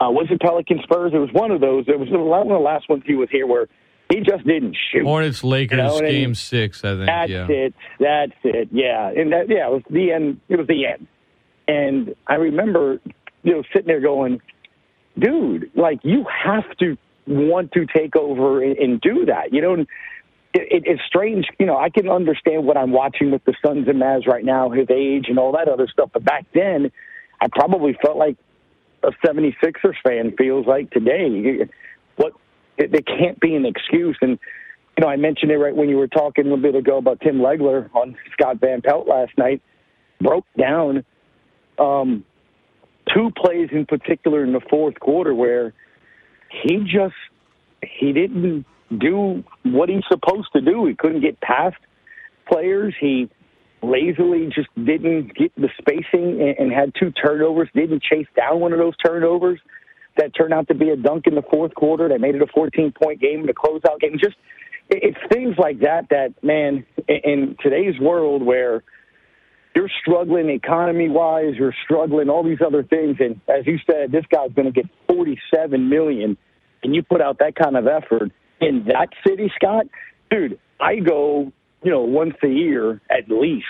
uh, 0.00 0.10
was 0.10 0.26
it 0.28 0.40
Pelican 0.40 0.80
Spurs? 0.82 1.12
It 1.14 1.18
was 1.18 1.30
one 1.32 1.52
of 1.52 1.60
those. 1.60 1.84
It 1.86 1.98
was 1.98 2.08
one 2.10 2.42
of 2.42 2.48
the 2.48 2.54
last 2.54 2.88
ones 2.88 3.04
he 3.06 3.14
was 3.14 3.28
here 3.30 3.46
where 3.46 3.68
he 4.12 4.18
just 4.18 4.44
didn't 4.44 4.76
shoot. 4.90 5.04
Hornets 5.04 5.44
Lakers 5.44 5.76
You 5.76 5.84
know, 5.84 6.00
game 6.00 6.34
six. 6.34 6.84
I 6.84 6.94
think. 6.94 7.06
That's 7.06 7.30
yeah. 7.30 7.46
it. 7.48 7.74
That's 8.00 8.32
it. 8.42 8.68
Yeah, 8.72 9.10
and 9.10 9.32
that 9.32 9.48
yeah, 9.48 9.68
it 9.68 9.72
was 9.72 9.82
the 9.88 10.10
end. 10.10 10.40
It 10.48 10.56
was 10.58 10.66
the 10.66 10.86
end. 10.86 11.06
And 11.70 12.16
I 12.26 12.34
remember, 12.34 13.00
you 13.44 13.52
know, 13.52 13.62
sitting 13.72 13.86
there 13.86 14.00
going, 14.00 14.40
"Dude, 15.16 15.70
like 15.76 16.00
you 16.02 16.24
have 16.44 16.64
to 16.78 16.96
want 17.28 17.70
to 17.72 17.86
take 17.86 18.16
over 18.16 18.60
and, 18.60 18.76
and 18.76 19.00
do 19.00 19.26
that." 19.26 19.52
You 19.52 19.62
know, 19.62 19.74
and 19.74 19.86
it, 20.52 20.82
it's 20.84 21.02
strange. 21.06 21.46
You 21.60 21.66
know, 21.66 21.76
I 21.76 21.88
can 21.88 22.08
understand 22.08 22.66
what 22.66 22.76
I'm 22.76 22.90
watching 22.90 23.30
with 23.30 23.44
the 23.44 23.54
Suns 23.64 23.86
and 23.86 24.02
Mavs 24.02 24.26
right 24.26 24.44
now, 24.44 24.70
his 24.70 24.88
age 24.90 25.26
and 25.28 25.38
all 25.38 25.52
that 25.52 25.68
other 25.68 25.86
stuff. 25.86 26.10
But 26.12 26.24
back 26.24 26.46
then, 26.52 26.90
I 27.40 27.46
probably 27.46 27.96
felt 28.04 28.16
like 28.16 28.36
a 29.04 29.12
76ers 29.24 29.94
fan 30.04 30.34
feels 30.36 30.66
like 30.66 30.90
today. 30.90 31.68
What 32.16 32.32
it, 32.78 32.92
it 32.92 33.06
can't 33.06 33.38
be 33.38 33.54
an 33.54 33.64
excuse. 33.64 34.18
And 34.20 34.40
you 34.98 35.04
know, 35.04 35.08
I 35.08 35.14
mentioned 35.16 35.52
it 35.52 35.58
right 35.58 35.74
when 35.74 35.88
you 35.88 35.98
were 35.98 36.08
talking 36.08 36.46
a 36.46 36.48
little 36.48 36.62
bit 36.62 36.74
ago 36.74 36.98
about 36.98 37.20
Tim 37.20 37.38
Legler 37.38 37.88
on 37.94 38.16
Scott 38.32 38.58
Van 38.58 38.82
Pelt 38.82 39.06
last 39.06 39.38
night. 39.38 39.62
Broke 40.20 40.46
down 40.58 41.04
um, 41.80 42.24
two 43.14 43.30
plays 43.36 43.68
in 43.72 43.86
particular 43.86 44.44
in 44.44 44.52
the 44.52 44.60
fourth 44.70 44.98
quarter 45.00 45.34
where 45.34 45.74
he 46.64 46.78
just 46.80 47.14
he 47.82 48.12
didn't 48.12 48.66
do 48.98 49.44
what 49.64 49.88
he's 49.88 50.02
supposed 50.10 50.48
to 50.54 50.60
do. 50.60 50.86
He 50.86 50.94
couldn't 50.94 51.20
get 51.22 51.40
past 51.40 51.76
players. 52.50 52.94
He 53.00 53.30
lazily 53.82 54.50
just 54.54 54.68
didn't 54.76 55.34
get 55.36 55.54
the 55.56 55.68
spacing 55.78 56.40
and, 56.42 56.56
and 56.58 56.72
had 56.72 56.92
two 56.98 57.12
turnovers. 57.12 57.68
Didn't 57.74 58.02
chase 58.02 58.26
down 58.36 58.60
one 58.60 58.72
of 58.72 58.78
those 58.78 58.96
turnovers 59.04 59.60
that 60.18 60.34
turned 60.36 60.52
out 60.52 60.68
to 60.68 60.74
be 60.74 60.90
a 60.90 60.96
dunk 60.96 61.26
in 61.26 61.34
the 61.34 61.42
fourth 61.42 61.74
quarter. 61.74 62.08
That 62.08 62.20
made 62.20 62.34
it 62.34 62.42
a 62.42 62.46
14 62.48 62.92
point 62.92 63.20
game 63.20 63.40
in 63.40 63.46
the 63.46 63.54
closeout 63.54 64.00
game. 64.00 64.18
Just 64.22 64.36
it- 64.90 65.02
it's 65.04 65.32
things 65.32 65.56
like 65.58 65.80
that 65.80 66.08
that 66.10 66.34
man 66.42 66.84
in 67.08 67.56
today's 67.62 67.98
world 68.00 68.42
where 68.42 68.82
you're 69.74 69.90
struggling 70.00 70.50
economy 70.50 71.08
wise, 71.08 71.54
you're 71.56 71.74
struggling 71.84 72.28
all 72.28 72.42
these 72.42 72.60
other 72.64 72.82
things, 72.82 73.16
and 73.20 73.40
as 73.48 73.66
you 73.66 73.78
said, 73.86 74.12
this 74.12 74.24
guy's 74.30 74.52
going 74.52 74.66
to 74.66 74.72
get 74.72 74.86
47 75.08 75.88
million, 75.88 76.36
and 76.82 76.94
you 76.94 77.02
put 77.02 77.20
out 77.20 77.38
that 77.38 77.54
kind 77.54 77.76
of 77.76 77.86
effort 77.86 78.32
in 78.60 78.84
that 78.88 79.08
city, 79.26 79.50
Scott, 79.56 79.86
dude. 80.30 80.58
I 80.80 80.96
go, 80.96 81.52
you 81.82 81.90
know, 81.90 82.00
once 82.00 82.34
a 82.42 82.48
year 82.48 83.00
at 83.10 83.28
least 83.28 83.66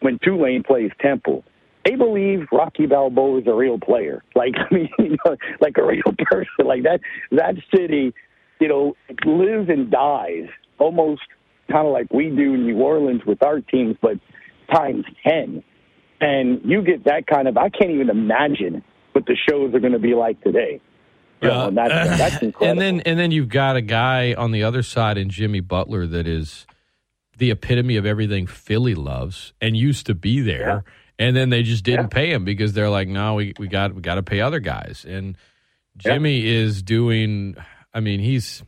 when 0.00 0.18
Tulane 0.22 0.62
plays 0.64 0.90
Temple. 1.00 1.44
They 1.84 1.96
believe 1.96 2.46
Rocky 2.52 2.86
Balboa 2.86 3.40
is 3.40 3.46
a 3.46 3.54
real 3.54 3.78
player, 3.78 4.22
like 4.34 4.54
I 4.56 4.74
mean, 4.74 4.90
you 4.98 5.16
know, 5.24 5.36
like 5.60 5.76
a 5.78 5.84
real 5.84 6.14
person, 6.18 6.66
like 6.66 6.82
that. 6.82 7.00
That 7.30 7.54
city, 7.74 8.12
you 8.60 8.68
know, 8.68 8.96
lives 9.24 9.68
and 9.68 9.90
dies 9.90 10.48
almost 10.78 11.22
kind 11.70 11.86
of 11.86 11.92
like 11.92 12.12
we 12.12 12.28
do 12.28 12.54
in 12.54 12.66
New 12.66 12.78
Orleans 12.78 13.22
with 13.24 13.42
our 13.42 13.60
teams, 13.60 13.96
but 14.00 14.18
times 14.72 15.04
10. 15.26 15.62
And 16.20 16.60
you 16.64 16.82
get 16.82 17.04
that 17.04 17.26
kind 17.26 17.48
of, 17.48 17.56
I 17.56 17.68
can't 17.68 17.90
even 17.90 18.10
imagine 18.10 18.84
what 19.12 19.26
the 19.26 19.36
shows 19.48 19.74
are 19.74 19.80
going 19.80 19.92
to 19.92 19.98
be 19.98 20.14
like 20.14 20.40
today. 20.42 20.80
You 21.40 21.48
know, 21.48 21.68
and 21.68 21.76
that's, 21.76 21.92
uh, 21.92 22.16
that's 22.16 22.42
incredible. 22.42 22.66
and 22.70 22.80
then 22.80 23.00
and 23.00 23.18
then 23.18 23.32
you've 23.32 23.48
got 23.48 23.74
a 23.74 23.80
guy 23.80 24.32
on 24.34 24.52
the 24.52 24.62
other 24.62 24.84
side 24.84 25.18
in 25.18 25.28
Jimmy 25.28 25.58
Butler 25.58 26.06
that 26.06 26.28
is 26.28 26.66
the 27.38 27.50
epitome 27.50 27.96
of 27.96 28.06
everything 28.06 28.46
Philly 28.46 28.94
loves 28.94 29.52
and 29.60 29.76
used 29.76 30.06
to 30.06 30.14
be 30.14 30.40
there. 30.40 30.84
And 31.18 31.34
then 31.36 31.50
they 31.50 31.64
just 31.64 31.84
didn't 31.84 32.08
pay 32.08 32.32
him 32.32 32.44
because 32.44 32.72
they're 32.72 32.90
like, 32.90 33.08
no, 33.08 33.34
we, 33.34 33.54
we 33.58 33.66
got 33.66 33.92
we 33.94 34.02
got 34.02 34.14
to 34.14 34.22
pay 34.22 34.40
other 34.40 34.60
guys. 34.60 35.04
And 35.08 35.36
Jimmy 35.96 36.46
is 36.46 36.82
doing. 36.82 37.56
I 37.92 38.00
mean, 38.00 38.20
he's 38.20 38.62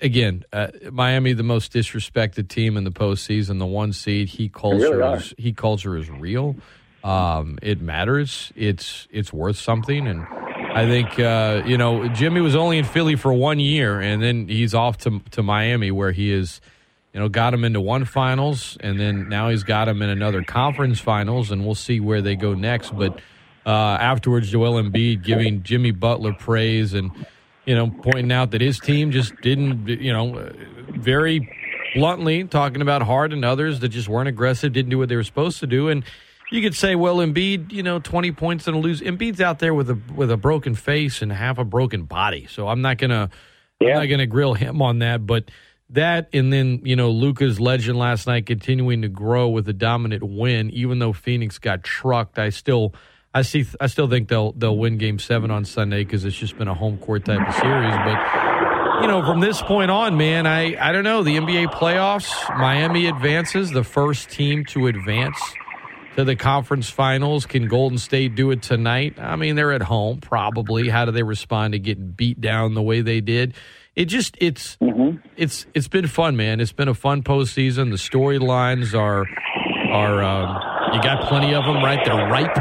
again 0.00 0.44
uh, 0.52 0.68
Miami, 0.90 1.32
the 1.32 1.42
most 1.42 1.72
disrespected 1.72 2.48
team 2.48 2.76
in 2.76 2.84
the 2.84 2.90
postseason, 2.90 3.58
the 3.58 3.66
one 3.66 3.92
seed. 3.92 4.28
Heat 4.28 4.52
culture 4.52 4.96
really 4.98 5.18
is 5.18 5.34
heat 5.38 5.56
culture 5.56 5.96
is 5.96 6.10
real. 6.10 6.56
Um, 7.04 7.58
it 7.62 7.80
matters. 7.80 8.52
It's 8.54 9.08
it's 9.10 9.32
worth 9.32 9.56
something, 9.56 10.06
and 10.06 10.26
I 10.74 10.86
think 10.86 11.18
uh, 11.18 11.62
you 11.66 11.76
know 11.76 12.08
Jimmy 12.08 12.40
was 12.40 12.54
only 12.54 12.78
in 12.78 12.84
Philly 12.84 13.16
for 13.16 13.32
one 13.32 13.58
year, 13.58 14.00
and 14.00 14.22
then 14.22 14.48
he's 14.48 14.74
off 14.74 14.98
to 14.98 15.20
to 15.32 15.42
Miami, 15.42 15.90
where 15.90 16.12
he 16.12 16.32
is, 16.32 16.60
you 17.12 17.20
know, 17.20 17.28
got 17.28 17.54
him 17.54 17.64
into 17.64 17.80
one 17.80 18.04
finals, 18.04 18.76
and 18.80 19.00
then 19.00 19.28
now 19.28 19.48
he's 19.48 19.64
got 19.64 19.88
him 19.88 20.00
in 20.02 20.10
another 20.10 20.42
conference 20.42 21.00
finals, 21.00 21.50
and 21.50 21.64
we'll 21.64 21.74
see 21.74 21.98
where 21.98 22.22
they 22.22 22.36
go 22.36 22.54
next. 22.54 22.96
But 22.96 23.18
uh, 23.66 23.70
afterwards, 23.70 24.50
Joel 24.50 24.80
Embiid 24.82 25.22
giving 25.22 25.62
Jimmy 25.62 25.90
Butler 25.90 26.32
praise 26.32 26.94
and 26.94 27.10
you 27.64 27.74
know 27.74 27.90
pointing 28.02 28.32
out 28.32 28.50
that 28.52 28.60
his 28.60 28.78
team 28.78 29.10
just 29.10 29.34
didn't, 29.42 29.88
you 29.88 30.12
know, 30.12 30.50
very 30.90 31.48
bluntly 31.94 32.44
talking 32.44 32.82
about 32.82 33.02
Hard 33.02 33.32
and 33.32 33.44
others 33.44 33.80
that 33.80 33.88
just 33.90 34.08
weren't 34.08 34.28
aggressive, 34.28 34.72
didn't 34.72 34.90
do 34.90 34.98
what 34.98 35.08
they 35.08 35.16
were 35.16 35.24
supposed 35.24 35.60
to 35.60 35.66
do, 35.66 35.88
and 35.88 36.04
you 36.52 36.60
could 36.60 36.74
say, 36.74 36.94
well, 36.94 37.16
Embiid, 37.16 37.72
you 37.72 37.82
know, 37.82 37.98
twenty 37.98 38.30
points 38.30 38.66
and 38.66 38.76
a 38.76 38.78
lose. 38.78 39.00
Embiid's 39.00 39.40
out 39.40 39.58
there 39.58 39.72
with 39.72 39.90
a 39.90 39.98
with 40.14 40.30
a 40.30 40.36
broken 40.36 40.74
face 40.74 41.22
and 41.22 41.32
half 41.32 41.58
a 41.58 41.64
broken 41.64 42.04
body, 42.04 42.46
so 42.48 42.68
I'm 42.68 42.82
not 42.82 42.98
gonna 42.98 43.30
yeah. 43.80 43.88
I'm 43.88 43.94
not 44.00 44.06
gonna 44.06 44.26
grill 44.26 44.54
him 44.54 44.82
on 44.82 44.98
that. 44.98 45.26
But 45.26 45.50
that 45.90 46.28
and 46.32 46.52
then 46.52 46.80
you 46.84 46.94
know 46.94 47.10
Luka's 47.10 47.58
legend 47.58 47.98
last 47.98 48.26
night 48.26 48.44
continuing 48.46 49.02
to 49.02 49.08
grow 49.08 49.48
with 49.48 49.66
a 49.68 49.72
dominant 49.72 50.22
win, 50.22 50.70
even 50.70 50.98
though 50.98 51.14
Phoenix 51.14 51.58
got 51.58 51.82
trucked. 51.82 52.38
I 52.38 52.50
still. 52.50 52.94
I 53.34 53.42
see. 53.42 53.64
I 53.80 53.86
still 53.86 54.08
think 54.08 54.28
they'll 54.28 54.52
they'll 54.52 54.76
win 54.76 54.98
Game 54.98 55.18
Seven 55.18 55.50
on 55.50 55.64
Sunday 55.64 56.04
because 56.04 56.24
it's 56.24 56.36
just 56.36 56.58
been 56.58 56.68
a 56.68 56.74
home 56.74 56.98
court 56.98 57.24
type 57.24 57.46
of 57.46 57.54
series. 57.54 57.94
But 57.94 59.00
you 59.02 59.08
know, 59.08 59.24
from 59.24 59.40
this 59.40 59.60
point 59.62 59.90
on, 59.90 60.16
man, 60.16 60.46
I, 60.46 60.76
I 60.78 60.92
don't 60.92 61.04
know. 61.04 61.22
The 61.22 61.36
NBA 61.36 61.72
playoffs, 61.72 62.30
Miami 62.58 63.06
advances, 63.06 63.70
the 63.70 63.84
first 63.84 64.30
team 64.30 64.64
to 64.66 64.86
advance 64.86 65.38
to 66.16 66.24
the 66.24 66.36
conference 66.36 66.90
finals. 66.90 67.46
Can 67.46 67.68
Golden 67.68 67.98
State 67.98 68.34
do 68.34 68.50
it 68.50 68.62
tonight? 68.62 69.18
I 69.18 69.36
mean, 69.36 69.56
they're 69.56 69.72
at 69.72 69.82
home, 69.82 70.20
probably. 70.20 70.88
How 70.88 71.04
do 71.04 71.10
they 71.10 71.22
respond 71.22 71.72
to 71.72 71.78
getting 71.78 72.10
beat 72.10 72.40
down 72.40 72.74
the 72.74 72.82
way 72.82 73.00
they 73.00 73.20
did? 73.20 73.54
It 73.96 74.06
just 74.06 74.36
it's 74.40 74.78
it's 75.36 75.66
it's 75.74 75.88
been 75.88 76.06
fun, 76.06 76.36
man. 76.36 76.60
It's 76.60 76.72
been 76.72 76.88
a 76.88 76.94
fun 76.94 77.22
postseason. 77.22 77.90
The 77.90 77.96
storylines 77.96 78.98
are 78.98 79.26
are 79.90 80.22
um, 80.22 80.94
you 80.94 81.02
got 81.02 81.28
plenty 81.28 81.54
of 81.54 81.64
them, 81.64 81.82
right? 81.82 82.00
They're 82.04 82.28
ripe, 82.28 82.56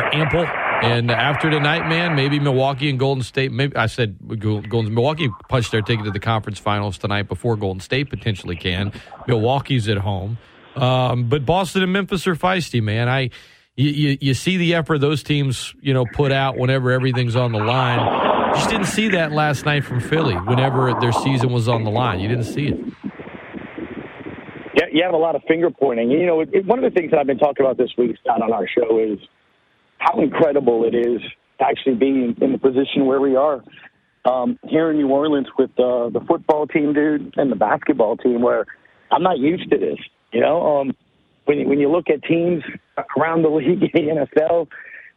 they're 0.00 0.14
ample. 0.14 0.46
And 0.82 1.10
after 1.10 1.50
tonight, 1.50 1.88
man, 1.88 2.14
maybe 2.14 2.38
Milwaukee 2.38 2.90
and 2.90 2.98
Golden 2.98 3.22
State. 3.22 3.50
Maybe 3.50 3.74
I 3.76 3.86
said 3.86 4.16
Golden 4.38 4.92
Milwaukee 4.94 5.30
punched 5.48 5.72
their 5.72 5.80
ticket 5.82 6.04
to 6.04 6.10
the 6.10 6.20
conference 6.20 6.58
finals 6.58 6.98
tonight 6.98 7.28
before 7.28 7.56
Golden 7.56 7.80
State 7.80 8.10
potentially 8.10 8.56
can. 8.56 8.92
Milwaukee's 9.26 9.88
at 9.88 9.96
home, 9.98 10.36
um, 10.74 11.28
but 11.28 11.46
Boston 11.46 11.82
and 11.82 11.92
Memphis 11.92 12.26
are 12.26 12.34
feisty, 12.36 12.82
man. 12.82 13.08
I 13.08 13.30
you, 13.74 13.90
you 13.90 14.18
you 14.20 14.34
see 14.34 14.58
the 14.58 14.74
effort 14.74 14.98
those 14.98 15.22
teams 15.22 15.74
you 15.80 15.94
know 15.94 16.04
put 16.14 16.30
out 16.30 16.58
whenever 16.58 16.90
everything's 16.90 17.36
on 17.36 17.52
the 17.52 17.58
line. 17.58 18.54
Just 18.54 18.68
didn't 18.70 18.86
see 18.86 19.08
that 19.10 19.32
last 19.32 19.64
night 19.64 19.82
from 19.84 20.00
Philly. 20.00 20.34
Whenever 20.34 20.92
their 21.00 21.12
season 21.12 21.52
was 21.52 21.68
on 21.68 21.84
the 21.84 21.90
line, 21.90 22.20
you 22.20 22.28
didn't 22.28 22.44
see 22.44 22.68
it. 22.68 22.78
You 24.92 25.02
have 25.04 25.12
a 25.14 25.18
lot 25.18 25.34
of 25.36 25.42
finger 25.46 25.70
pointing. 25.70 26.10
You 26.10 26.24
know, 26.26 26.40
it, 26.40 26.50
it- 26.52 26.66
one 26.66 26.82
of 26.82 26.84
the 26.90 26.94
things 26.98 27.10
that 27.10 27.18
I've 27.20 27.26
been 27.26 27.38
talking 27.38 27.64
about 27.64 27.76
this 27.76 27.90
week, 27.98 28.16
Scott, 28.22 28.40
on 28.42 28.52
our 28.52 28.66
show 28.66 28.98
is 28.98 29.18
how 29.98 30.20
incredible 30.20 30.84
it 30.84 30.94
is 30.94 31.20
to 31.58 31.64
actually 31.64 31.94
be 31.94 32.08
in, 32.08 32.36
in 32.40 32.52
the 32.52 32.58
position 32.58 33.06
where 33.06 33.20
we 33.20 33.36
are 33.36 33.62
um, 34.24 34.58
here 34.64 34.90
in 34.90 34.98
New 34.98 35.08
Orleans 35.08 35.46
with 35.58 35.70
uh, 35.78 36.10
the 36.10 36.20
football 36.26 36.66
team, 36.66 36.92
dude, 36.92 37.34
and 37.36 37.50
the 37.50 37.56
basketball 37.56 38.16
team. 38.16 38.42
Where 38.42 38.66
I'm 39.10 39.22
not 39.22 39.38
used 39.38 39.70
to 39.70 39.78
this. 39.78 39.98
You 40.32 40.40
know, 40.40 40.80
um, 40.80 40.96
when 41.44 41.58
you, 41.58 41.68
when 41.68 41.78
you 41.78 41.90
look 41.90 42.10
at 42.10 42.22
teams 42.24 42.62
around 43.16 43.42
the 43.42 43.48
league 43.50 43.82
in 43.82 43.90
the 44.06 44.26
NFL, 44.36 44.68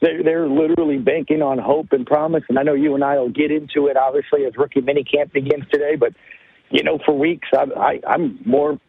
they're, 0.02 0.24
they're 0.24 0.48
literally 0.48 0.98
banking 0.98 1.42
on 1.42 1.58
hope 1.58 1.88
and 1.92 2.06
promise. 2.06 2.44
And 2.48 2.58
I 2.58 2.64
know 2.64 2.74
you 2.74 2.96
and 2.96 3.04
I 3.04 3.18
will 3.18 3.30
get 3.30 3.52
into 3.52 3.88
it, 3.88 3.98
obviously, 3.98 4.46
as 4.46 4.54
rookie 4.56 4.82
minicamp 4.82 5.34
begins 5.34 5.66
today. 5.72 5.96
But 5.96 6.14
you 6.70 6.84
know, 6.84 7.00
for 7.06 7.18
weeks, 7.18 7.48
I, 7.54 7.66
I, 7.80 8.00
I'm 8.08 8.40
more 8.46 8.80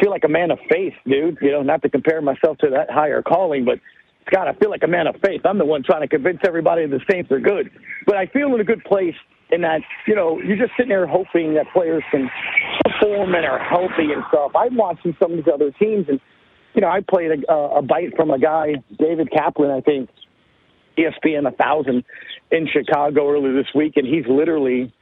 feel 0.00 0.10
like 0.10 0.24
a 0.24 0.28
man 0.28 0.50
of 0.50 0.58
faith, 0.70 0.94
dude. 1.06 1.38
You 1.40 1.52
know, 1.52 1.62
not 1.62 1.82
to 1.82 1.90
compare 1.90 2.20
myself 2.20 2.58
to 2.58 2.70
that 2.70 2.90
higher 2.90 3.22
calling, 3.22 3.64
but 3.64 3.80
Scott, 4.26 4.48
I 4.48 4.54
feel 4.54 4.70
like 4.70 4.82
a 4.82 4.88
man 4.88 5.06
of 5.06 5.16
faith. 5.24 5.42
I'm 5.44 5.58
the 5.58 5.64
one 5.64 5.82
trying 5.82 6.00
to 6.02 6.08
convince 6.08 6.38
everybody 6.46 6.86
the 6.86 7.00
Saints 7.10 7.30
are 7.30 7.40
good. 7.40 7.70
But 8.06 8.16
I 8.16 8.26
feel 8.26 8.54
in 8.54 8.60
a 8.60 8.64
good 8.64 8.82
place 8.84 9.14
in 9.50 9.60
that, 9.62 9.80
you 10.06 10.14
know, 10.14 10.40
you're 10.40 10.56
just 10.56 10.72
sitting 10.76 10.88
there 10.88 11.06
hoping 11.06 11.54
that 11.54 11.66
players 11.72 12.02
can 12.10 12.30
perform 12.84 13.34
and 13.34 13.44
are 13.44 13.58
healthy 13.58 14.12
and 14.12 14.24
stuff. 14.28 14.52
I'm 14.56 14.76
watching 14.76 15.16
some 15.20 15.32
of 15.32 15.36
these 15.36 15.52
other 15.52 15.70
teams, 15.72 16.06
and, 16.08 16.20
you 16.74 16.80
know, 16.80 16.88
I 16.88 17.00
played 17.00 17.30
a, 17.48 17.52
a 17.52 17.82
bite 17.82 18.16
from 18.16 18.30
a 18.30 18.38
guy, 18.38 18.74
David 18.98 19.30
Kaplan, 19.30 19.70
I 19.70 19.80
think, 19.80 20.08
ESPN 20.96 21.44
1000 21.44 22.04
in 22.50 22.68
Chicago 22.72 23.30
earlier 23.30 23.54
this 23.54 23.72
week, 23.74 23.94
and 23.96 24.06
he's 24.06 24.24
literally, 24.28 24.92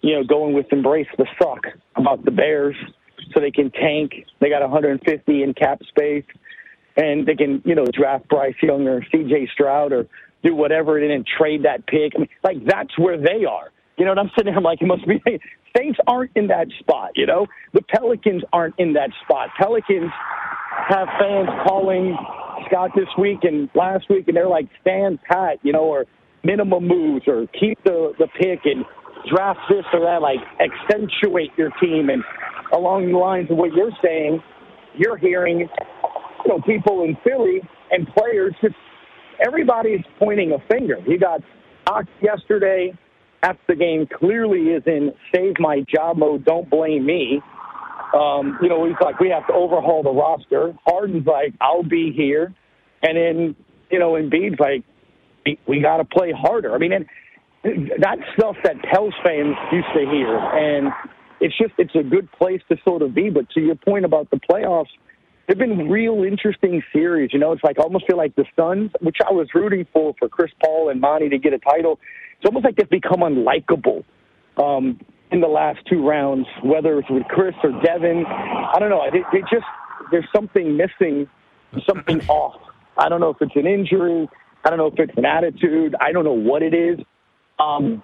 you 0.00 0.14
know, 0.14 0.24
going 0.24 0.54
with 0.54 0.66
embrace 0.72 1.08
the 1.18 1.26
suck 1.40 1.66
about 1.94 2.24
the 2.24 2.30
Bears 2.30 2.76
so 3.32 3.40
they 3.40 3.50
can 3.50 3.70
tank. 3.70 4.12
They 4.40 4.48
got 4.48 4.62
150 4.62 5.42
in 5.42 5.54
cap 5.54 5.80
space, 5.88 6.24
and 6.96 7.26
they 7.26 7.34
can, 7.34 7.62
you 7.64 7.74
know, 7.74 7.84
draft 7.86 8.28
Bryce 8.28 8.54
Young 8.62 8.86
or 8.88 9.02
C.J. 9.12 9.48
Stroud 9.52 9.92
or 9.92 10.06
do 10.42 10.54
whatever 10.54 10.98
and 10.98 11.10
then 11.10 11.24
trade 11.38 11.64
that 11.64 11.86
pick. 11.86 12.12
I 12.16 12.20
mean, 12.20 12.28
like 12.42 12.64
that's 12.64 12.96
where 12.98 13.18
they 13.18 13.44
are. 13.44 13.70
You 13.96 14.04
know 14.04 14.12
what 14.12 14.18
I'm 14.18 14.30
sitting 14.36 14.52
there? 14.52 14.56
I'm 14.58 14.64
like, 14.64 14.82
it 14.82 14.86
must 14.86 15.06
be. 15.06 15.20
Saints 15.76 15.98
aren't 16.06 16.30
in 16.34 16.46
that 16.46 16.68
spot. 16.80 17.10
You 17.16 17.26
know, 17.26 17.46
the 17.74 17.82
Pelicans 17.82 18.42
aren't 18.52 18.74
in 18.78 18.94
that 18.94 19.10
spot. 19.24 19.50
Pelicans 19.58 20.10
have 20.88 21.08
fans 21.20 21.48
calling 21.66 22.16
Scott 22.66 22.90
this 22.96 23.08
week 23.18 23.40
and 23.42 23.68
last 23.74 24.08
week, 24.08 24.28
and 24.28 24.36
they're 24.36 24.48
like, 24.48 24.68
stand 24.80 25.18
pat, 25.22 25.58
you 25.62 25.72
know, 25.72 25.84
or 25.84 26.06
minimum 26.44 26.86
moves, 26.86 27.24
or 27.26 27.46
keep 27.60 27.82
the 27.84 28.12
the 28.18 28.26
pick 28.40 28.60
and 28.64 28.84
draft 29.28 29.60
this 29.68 29.84
or 29.92 30.00
that, 30.00 30.22
like 30.22 30.38
accentuate 30.60 31.50
your 31.56 31.70
team. 31.82 32.08
And 32.08 32.22
along 32.72 33.10
the 33.12 33.18
lines 33.18 33.50
of 33.50 33.56
what 33.56 33.72
you're 33.72 33.92
saying, 34.02 34.42
you're 34.96 35.16
hearing, 35.16 35.68
know, 36.48 36.60
people 36.60 37.04
in 37.04 37.16
Philly 37.24 37.60
and 37.90 38.06
players. 38.16 38.54
Just 38.62 38.74
everybody's 39.46 40.04
pointing 40.18 40.52
a 40.52 40.58
finger. 40.72 40.96
You 41.06 41.18
got 41.18 41.40
Doc 41.86 42.04
yesterday 42.22 42.92
after 43.42 43.62
the 43.68 43.76
game 43.76 44.06
clearly 44.18 44.70
is 44.70 44.82
in 44.86 45.12
save 45.34 45.54
my 45.58 45.84
job 45.92 46.16
mode, 46.16 46.44
don't 46.44 46.68
blame 46.68 47.06
me. 47.06 47.40
Um, 48.14 48.58
you 48.62 48.68
know, 48.68 48.86
he's 48.86 48.96
like, 49.00 49.20
we 49.20 49.30
have 49.30 49.46
to 49.48 49.52
overhaul 49.52 50.02
the 50.02 50.10
roster. 50.10 50.74
Harden's 50.86 51.26
like, 51.26 51.54
I'll 51.60 51.82
be 51.82 52.12
here. 52.16 52.54
And 53.02 53.16
then, 53.16 53.56
you 53.90 53.98
know, 53.98 54.12
Embiid's 54.12 54.58
like, 54.58 54.84
we, 55.68 55.80
got 55.80 55.98
to 55.98 56.04
play 56.04 56.32
harder. 56.32 56.74
I 56.74 56.78
mean, 56.78 56.92
and 56.92 57.06
that's 58.00 58.20
stuff 58.36 58.56
that 58.64 58.82
Pels 58.82 59.14
fans 59.24 59.54
used 59.70 59.88
to 59.94 60.00
hear. 60.10 60.36
And 60.36 60.88
it's 61.40 61.56
just, 61.58 61.74
it's 61.78 61.94
a 61.94 62.02
good 62.02 62.30
place 62.32 62.60
to 62.70 62.76
sort 62.84 63.02
of 63.02 63.14
be. 63.14 63.30
But 63.30 63.50
to 63.50 63.60
your 63.60 63.76
point 63.76 64.04
about 64.04 64.30
the 64.30 64.40
playoffs, 64.50 64.86
they've 65.46 65.58
been 65.58 65.88
real 65.88 66.24
interesting 66.24 66.82
series. 66.92 67.30
You 67.32 67.38
know, 67.38 67.52
it's 67.52 67.64
like 67.64 67.78
I 67.78 67.82
almost 67.82 68.06
feel 68.06 68.16
like 68.16 68.34
the 68.36 68.44
Suns, 68.58 68.90
which 69.00 69.18
I 69.26 69.32
was 69.32 69.48
rooting 69.54 69.86
for, 69.92 70.14
for 70.18 70.28
Chris 70.28 70.50
Paul 70.62 70.90
and 70.90 71.00
Monty 71.00 71.28
to 71.28 71.38
get 71.38 71.52
a 71.52 71.58
title. 71.58 71.98
It's 72.38 72.46
almost 72.46 72.64
like 72.64 72.76
they've 72.76 72.88
become 72.88 73.20
unlikable. 73.20 74.04
Um, 74.62 74.98
in 75.30 75.40
the 75.40 75.48
last 75.48 75.80
two 75.90 76.06
rounds, 76.06 76.46
whether 76.62 76.98
it's 76.98 77.10
with 77.10 77.24
Chris 77.24 77.54
or 77.62 77.70
Devin. 77.82 78.24
I 78.26 78.78
don't 78.78 78.90
know. 78.90 79.02
They, 79.10 79.22
they 79.32 79.40
just 79.42 79.66
there's 80.10 80.26
something 80.34 80.76
missing, 80.76 81.28
something 81.88 82.20
off. 82.28 82.60
I 82.96 83.08
don't 83.08 83.20
know 83.20 83.30
if 83.30 83.36
it's 83.40 83.56
an 83.56 83.66
injury. 83.66 84.28
I 84.64 84.70
don't 84.70 84.78
know 84.78 84.86
if 84.86 84.94
it's 84.98 85.16
an 85.16 85.24
attitude. 85.24 85.94
I 86.00 86.12
don't 86.12 86.24
know 86.24 86.32
what 86.32 86.62
it 86.62 86.74
is. 86.74 86.98
Um, 87.58 88.02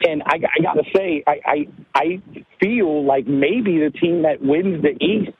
and 0.00 0.22
I, 0.24 0.36
I 0.36 0.62
got 0.62 0.74
to 0.74 0.84
say, 0.94 1.22
I, 1.26 1.40
I 1.44 1.66
I 1.94 2.22
feel 2.60 3.04
like 3.04 3.26
maybe 3.26 3.78
the 3.78 3.90
team 3.90 4.22
that 4.22 4.40
wins 4.40 4.82
the 4.82 4.92
East 5.04 5.36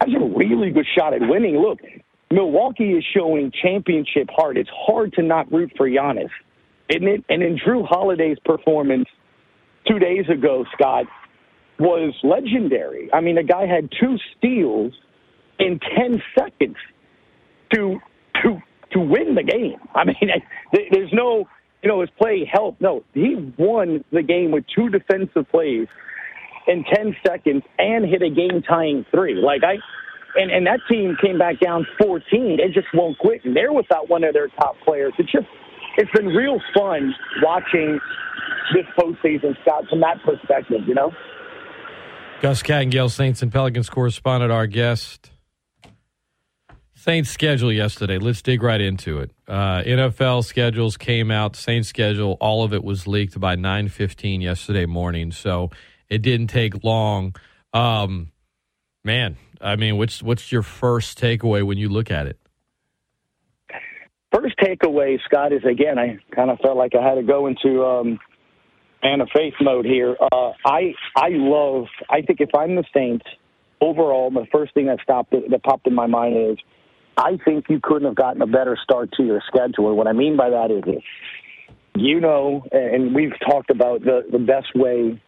has 0.00 0.10
a 0.14 0.24
really 0.36 0.70
good 0.70 0.86
shot 0.96 1.14
at 1.14 1.20
winning. 1.20 1.56
Look, 1.56 1.78
Milwaukee 2.30 2.92
is 2.92 3.04
showing 3.14 3.52
championship 3.62 4.28
heart. 4.30 4.56
It's 4.56 4.70
hard 4.72 5.12
to 5.14 5.22
not 5.22 5.52
root 5.52 5.72
for 5.76 5.88
Giannis, 5.88 6.30
isn't 6.88 7.08
it? 7.08 7.24
And 7.28 7.42
in 7.42 7.58
Jrue 7.58 7.86
Holiday's 7.86 8.38
performance 8.44 9.08
two 9.86 9.98
days 9.98 10.28
ago, 10.28 10.64
Scott, 10.72 11.06
was 11.78 12.14
legendary. 12.22 13.10
I 13.12 13.20
mean, 13.20 13.36
the 13.36 13.42
guy 13.42 13.66
had 13.66 13.88
two 13.98 14.16
steals 14.36 14.92
in 15.58 15.80
10 15.96 16.22
seconds 16.38 16.76
to 17.74 17.98
to 18.42 18.58
to 18.92 19.00
win 19.00 19.34
the 19.34 19.42
game. 19.42 19.78
I 19.94 20.04
mean, 20.04 20.30
there's 20.90 21.12
no, 21.12 21.48
you 21.82 21.88
know, 21.88 22.00
his 22.00 22.10
play 22.18 22.48
helped. 22.50 22.80
No, 22.80 23.04
he 23.14 23.52
won 23.58 24.04
the 24.12 24.22
game 24.22 24.50
with 24.50 24.64
two 24.74 24.88
defensive 24.88 25.48
plays 25.50 25.88
in 26.70 26.84
10 26.84 27.16
seconds 27.26 27.62
and 27.78 28.04
hit 28.06 28.22
a 28.22 28.30
game 28.30 28.62
tying 28.62 29.04
three. 29.10 29.34
Like 29.34 29.62
I 29.64 29.76
and 30.36 30.50
and 30.50 30.66
that 30.66 30.80
team 30.88 31.16
came 31.20 31.38
back 31.38 31.58
down 31.60 31.86
14. 32.00 32.58
They 32.58 32.72
just 32.72 32.86
won't 32.94 33.18
quit. 33.18 33.44
And 33.44 33.56
they're 33.56 33.72
without 33.72 34.08
one 34.08 34.22
of 34.24 34.32
their 34.32 34.48
top 34.48 34.76
players. 34.84 35.12
It's 35.18 35.30
just 35.32 35.46
it's 35.96 36.10
been 36.12 36.28
real 36.28 36.60
fun 36.74 37.12
watching 37.42 37.98
this 38.72 38.86
postseason, 38.98 39.60
Scott, 39.62 39.84
from 39.90 40.00
that 40.00 40.22
perspective, 40.24 40.82
you 40.86 40.94
know? 40.94 41.10
Gus 42.40 42.62
Kattengell, 42.62 43.10
Saints 43.10 43.42
and 43.42 43.52
Pelicans 43.52 43.90
correspondent, 43.90 44.52
our 44.52 44.66
guest. 44.66 45.32
Saints 46.94 47.30
schedule 47.30 47.72
yesterday. 47.72 48.18
Let's 48.18 48.42
dig 48.42 48.62
right 48.62 48.80
into 48.80 49.18
it. 49.18 49.32
Uh, 49.48 49.82
NFL 49.82 50.44
schedules 50.44 50.96
came 50.96 51.30
out. 51.30 51.56
Saints 51.56 51.88
schedule, 51.88 52.36
all 52.40 52.62
of 52.62 52.72
it 52.72 52.84
was 52.84 53.06
leaked 53.06 53.40
by 53.40 53.56
9.15 53.56 54.42
yesterday 54.42 54.86
morning, 54.86 55.32
so 55.32 55.70
it 56.10 56.22
didn't 56.22 56.48
take 56.48 56.84
long. 56.84 57.34
Um, 57.72 58.32
man, 59.04 59.36
I 59.60 59.76
mean, 59.76 59.96
what's 59.96 60.22
what's 60.22 60.52
your 60.52 60.62
first 60.62 61.18
takeaway 61.18 61.64
when 61.64 61.78
you 61.78 61.88
look 61.88 62.10
at 62.10 62.26
it? 62.26 62.38
First 64.34 64.56
takeaway, 64.58 65.18
Scott, 65.24 65.52
is 65.52 65.64
again, 65.64 65.98
I 65.98 66.18
kind 66.34 66.50
of 66.50 66.58
felt 66.58 66.76
like 66.76 66.92
I 66.94 67.02
had 67.02 67.14
to 67.14 67.22
go 67.22 67.46
into 67.46 67.84
um, 67.84 68.18
man 69.02 69.20
of 69.20 69.28
faith 69.34 69.54
mode 69.60 69.86
here. 69.86 70.16
Uh, 70.20 70.52
I 70.64 70.94
I 71.16 71.30
love. 71.30 71.86
I 72.08 72.22
think 72.22 72.40
if 72.40 72.50
I'm 72.54 72.76
the 72.76 72.84
Saints, 72.94 73.26
overall, 73.80 74.30
the 74.30 74.46
first 74.52 74.74
thing 74.74 74.86
that 74.86 74.98
stopped 75.02 75.32
that 75.32 75.62
popped 75.62 75.86
in 75.86 75.94
my 75.94 76.06
mind 76.06 76.52
is, 76.52 76.58
I 77.16 77.38
think 77.44 77.66
you 77.68 77.80
couldn't 77.82 78.06
have 78.06 78.16
gotten 78.16 78.42
a 78.42 78.46
better 78.46 78.78
start 78.82 79.12
to 79.12 79.22
your 79.22 79.42
schedule. 79.46 79.88
And 79.88 79.96
what 79.96 80.06
I 80.06 80.12
mean 80.12 80.36
by 80.36 80.50
that 80.50 80.70
is 80.70 80.82
this: 80.84 81.02
you 81.96 82.20
know, 82.20 82.64
and 82.72 83.14
we've 83.14 83.34
talked 83.48 83.70
about 83.70 84.02
the 84.02 84.22
the 84.30 84.38
best 84.38 84.68
way 84.74 85.20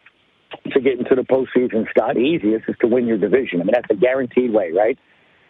to 0.73 0.81
get 0.81 0.99
into 0.99 1.15
the 1.15 1.23
postseason, 1.23 1.88
Scott. 1.91 2.17
Easiest 2.17 2.69
is 2.69 2.77
to 2.81 2.87
win 2.87 3.07
your 3.07 3.19
division. 3.19 3.61
I 3.61 3.65
mean, 3.65 3.73
that's 3.75 3.91
a 3.91 3.95
guaranteed 3.95 4.53
way, 4.53 4.73
right? 4.73 4.99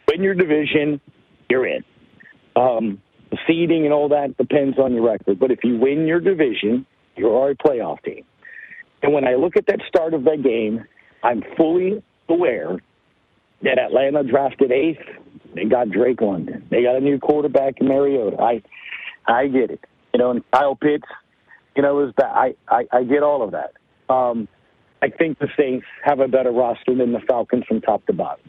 Win 0.09 0.23
your 0.23 0.35
division, 0.35 1.01
you're 1.49 1.67
in. 1.67 1.85
Um, 2.57 3.01
seeding 3.47 3.85
and 3.85 3.93
all 3.93 4.09
that 4.11 4.37
depends 4.37 4.79
on 4.79 4.93
your 4.93 5.05
record. 5.05 5.39
But 5.39 5.51
if 5.51 5.61
you 5.63 5.79
win 5.79 6.07
your 6.07 6.21
division, 6.21 6.87
you're 7.17 7.31
already 7.31 7.59
a 7.63 7.69
playoff 7.69 8.03
team. 8.03 8.25
And 9.03 9.13
when 9.13 9.27
I 9.27 9.35
look 9.35 9.57
at 9.57 9.67
that 9.67 9.81
start 9.89 10.15
of 10.15 10.25
that 10.25 10.43
game, 10.43 10.85
I'm 11.23 11.43
fully 11.57 12.03
aware 12.29 12.79
that 13.63 13.79
Atlanta 13.79 14.23
drafted 14.23 14.71
eighth. 14.71 15.03
They 15.55 15.65
got 15.65 15.91
Drake 15.91 16.21
London. 16.21 16.67
They 16.71 16.83
got 16.83 16.97
a 16.97 17.01
new 17.01 17.19
quarterback 17.19 17.75
in 17.81 17.89
Mariota. 17.89 18.41
I, 18.41 18.63
I 19.27 19.47
get 19.49 19.71
it. 19.71 19.85
You 20.15 20.19
know, 20.19 20.31
and 20.31 20.43
Kyle 20.53 20.77
Pitts, 20.77 21.09
you 21.77 21.83
know, 21.83 22.07
is 22.07 22.15
that 22.19 22.35
I, 22.35 22.55
I, 22.69 22.85
I 22.93 23.05
get 23.05 23.23
all 23.23 23.43
of 23.43 23.53
that. 23.53 23.73
Um, 24.13 24.49
I 25.03 25.09
think 25.09 25.41
the 25.41 25.49
Saints 25.59 25.85
have 26.05 26.21
a 26.21 26.29
better 26.29 26.53
roster 26.53 26.95
than 26.95 27.13
the 27.13 27.21
Falcons 27.29 27.65
from 27.67 27.81
top 27.81 28.07
to 28.07 28.13
bottom. 28.13 28.49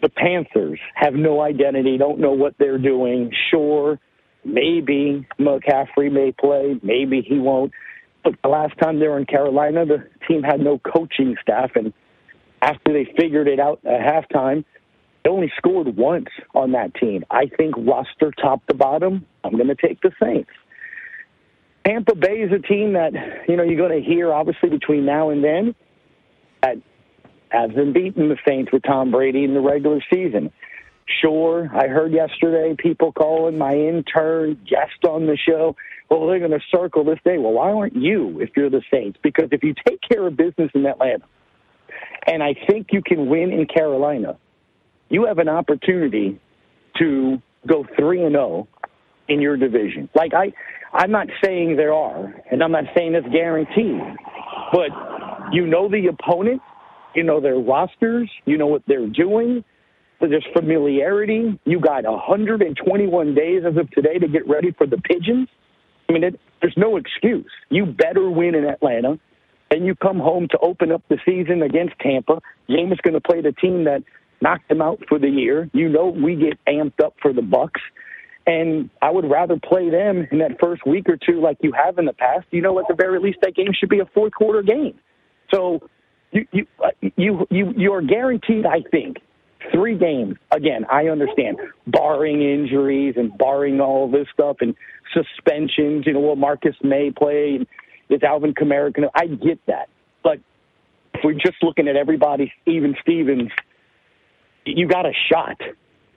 The 0.00 0.08
Panthers 0.08 0.80
have 0.94 1.12
no 1.14 1.42
identity, 1.42 1.98
don't 1.98 2.18
know 2.18 2.32
what 2.32 2.54
they're 2.58 2.78
doing. 2.78 3.30
Sure, 3.50 3.98
maybe 4.44 5.26
McCaffrey 5.38 6.10
may 6.10 6.32
play, 6.32 6.80
maybe 6.82 7.20
he 7.20 7.38
won't. 7.38 7.72
But 8.22 8.34
the 8.42 8.48
last 8.48 8.78
time 8.82 8.98
they 8.98 9.08
were 9.08 9.18
in 9.18 9.26
Carolina, 9.26 9.84
the 9.84 10.08
team 10.26 10.42
had 10.42 10.60
no 10.60 10.78
coaching 10.78 11.36
staff, 11.42 11.72
and 11.74 11.92
after 12.62 12.92
they 12.92 13.06
figured 13.18 13.46
it 13.46 13.60
out 13.60 13.80
at 13.84 14.00
halftime, 14.00 14.64
they 15.22 15.30
only 15.30 15.52
scored 15.58 15.94
once 15.96 16.28
on 16.54 16.72
that 16.72 16.94
team. 16.94 17.24
I 17.30 17.46
think 17.58 17.74
roster 17.76 18.32
top 18.40 18.66
to 18.66 18.74
bottom, 18.74 19.26
I'm 19.42 19.52
going 19.52 19.68
to 19.68 19.74
take 19.74 20.00
the 20.00 20.12
Saints. 20.22 20.50
Tampa 21.86 22.14
Bay 22.14 22.36
is 22.40 22.50
a 22.52 22.58
team 22.58 22.94
that 22.94 23.12
you 23.48 23.56
know 23.56 23.62
you're 23.62 23.76
going 23.88 24.02
to 24.02 24.06
hear 24.06 24.32
obviously 24.32 24.70
between 24.70 25.04
now 25.04 25.30
and 25.30 25.44
then 25.44 25.74
that 26.62 26.76
has 27.50 27.70
been 27.72 27.92
beating 27.92 28.28
the 28.28 28.38
Saints 28.46 28.72
with 28.72 28.82
Tom 28.82 29.10
Brady 29.10 29.44
in 29.44 29.54
the 29.54 29.60
regular 29.60 30.00
season. 30.12 30.50
Sure, 31.20 31.70
I 31.74 31.88
heard 31.88 32.12
yesterday 32.12 32.74
people 32.78 33.12
calling 33.12 33.58
my 33.58 33.74
intern 33.74 34.58
guest 34.68 35.04
on 35.06 35.26
the 35.26 35.36
show. 35.36 35.76
Well, 36.08 36.26
they're 36.26 36.38
going 36.38 36.50
to 36.50 36.64
circle 36.74 37.04
this 37.04 37.18
day. 37.24 37.36
Well, 37.36 37.52
why 37.52 37.72
aren't 37.72 37.96
you 37.96 38.40
if 38.40 38.50
you're 38.56 38.70
the 38.70 38.82
Saints? 38.90 39.18
Because 39.22 39.48
if 39.52 39.62
you 39.62 39.74
take 39.86 40.00
care 40.00 40.26
of 40.26 40.36
business 40.36 40.70
in 40.74 40.86
Atlanta, 40.86 41.24
and 42.26 42.42
I 42.42 42.54
think 42.68 42.88
you 42.92 43.02
can 43.02 43.28
win 43.28 43.52
in 43.52 43.66
Carolina, 43.66 44.38
you 45.10 45.26
have 45.26 45.38
an 45.38 45.48
opportunity 45.48 46.40
to 46.98 47.42
go 47.66 47.86
three 47.98 48.22
and 48.22 48.34
zero 48.34 48.68
in 49.28 49.40
your 49.40 49.56
division. 49.56 50.08
Like 50.14 50.32
I, 50.34 50.52
I'm 50.94 51.10
not 51.10 51.26
saying 51.44 51.76
there 51.76 51.92
are, 51.92 52.32
and 52.50 52.62
I'm 52.62 52.70
not 52.70 52.84
saying 52.96 53.14
it's 53.14 53.26
guaranteed, 53.28 54.00
but 54.72 54.90
you 55.52 55.66
know 55.66 55.88
the 55.88 56.06
opponent, 56.06 56.62
you 57.14 57.24
know 57.24 57.40
their 57.40 57.56
rosters, 57.56 58.30
you 58.44 58.56
know 58.56 58.68
what 58.68 58.82
they're 58.86 59.08
doing. 59.08 59.64
So 60.20 60.28
there's 60.28 60.46
familiarity. 60.56 61.58
You 61.64 61.80
got 61.80 62.04
121 62.04 63.34
days 63.34 63.62
as 63.66 63.76
of 63.76 63.90
today 63.90 64.18
to 64.18 64.28
get 64.28 64.48
ready 64.48 64.70
for 64.70 64.86
the 64.86 64.96
Pigeons. 64.98 65.48
I 66.08 66.12
mean, 66.12 66.22
it, 66.22 66.40
there's 66.60 66.76
no 66.76 66.96
excuse. 66.96 67.50
You 67.70 67.86
better 67.86 68.30
win 68.30 68.54
in 68.54 68.64
Atlanta, 68.64 69.18
and 69.72 69.84
you 69.84 69.96
come 69.96 70.18
home 70.18 70.46
to 70.52 70.58
open 70.58 70.92
up 70.92 71.02
the 71.08 71.18
season 71.26 71.62
against 71.62 71.98
Tampa. 72.00 72.40
Jameis 72.70 73.02
going 73.02 73.14
to 73.14 73.20
play 73.20 73.42
the 73.42 73.52
team 73.52 73.84
that 73.84 74.04
knocked 74.40 74.68
them 74.68 74.80
out 74.80 75.00
for 75.08 75.18
the 75.18 75.28
year. 75.28 75.68
You 75.72 75.88
know 75.88 76.06
we 76.06 76.36
get 76.36 76.58
amped 76.68 77.02
up 77.04 77.14
for 77.20 77.32
the 77.32 77.42
Bucks, 77.42 77.80
and 78.46 78.90
I 79.00 79.10
would 79.10 79.30
rather 79.30 79.58
play 79.58 79.90
them 79.90 80.26
in 80.30 80.38
that 80.38 80.60
first 80.60 80.86
week 80.86 81.08
or 81.08 81.16
two 81.16 81.40
like 81.40 81.58
you 81.62 81.72
have 81.72 81.98
in 81.98 82.04
the 82.04 82.12
past. 82.12 82.46
You 82.50 82.62
know, 82.62 82.78
at 82.78 82.86
the 82.88 82.94
very 82.94 83.18
least, 83.18 83.38
that 83.42 83.54
game 83.54 83.72
should 83.78 83.88
be 83.88 84.00
a 84.00 84.06
fourth 84.06 84.32
quarter 84.32 84.62
game. 84.62 84.98
So 85.52 85.88
you 86.32 86.46
you 86.52 86.66
you 87.16 87.46
you 87.50 87.72
you 87.76 87.92
are 87.92 88.02
guaranteed, 88.02 88.66
I 88.66 88.82
think, 88.90 89.18
three 89.72 89.96
games. 89.96 90.36
Again, 90.50 90.84
I 90.90 91.08
understand, 91.08 91.58
barring 91.86 92.42
injuries 92.42 93.14
and 93.16 93.36
barring 93.38 93.80
all 93.80 94.10
this 94.10 94.26
stuff 94.32 94.56
and 94.60 94.74
suspensions. 95.12 96.06
You 96.06 96.14
know, 96.14 96.20
will 96.20 96.36
Marcus 96.36 96.76
Maye 96.82 97.12
play? 97.16 97.66
Is 98.10 98.22
Alvin 98.22 98.52
Kamara 98.52 98.92
going? 98.92 99.08
I 99.14 99.26
get 99.26 99.58
that, 99.66 99.88
but 100.22 100.38
if 101.14 101.20
we're 101.24 101.32
just 101.32 101.62
looking 101.62 101.88
at 101.88 101.96
everybody, 101.96 102.52
even 102.66 102.94
Stevens, 103.00 103.50
you 104.66 104.86
got 104.86 105.06
a 105.06 105.12
shot, 105.32 105.58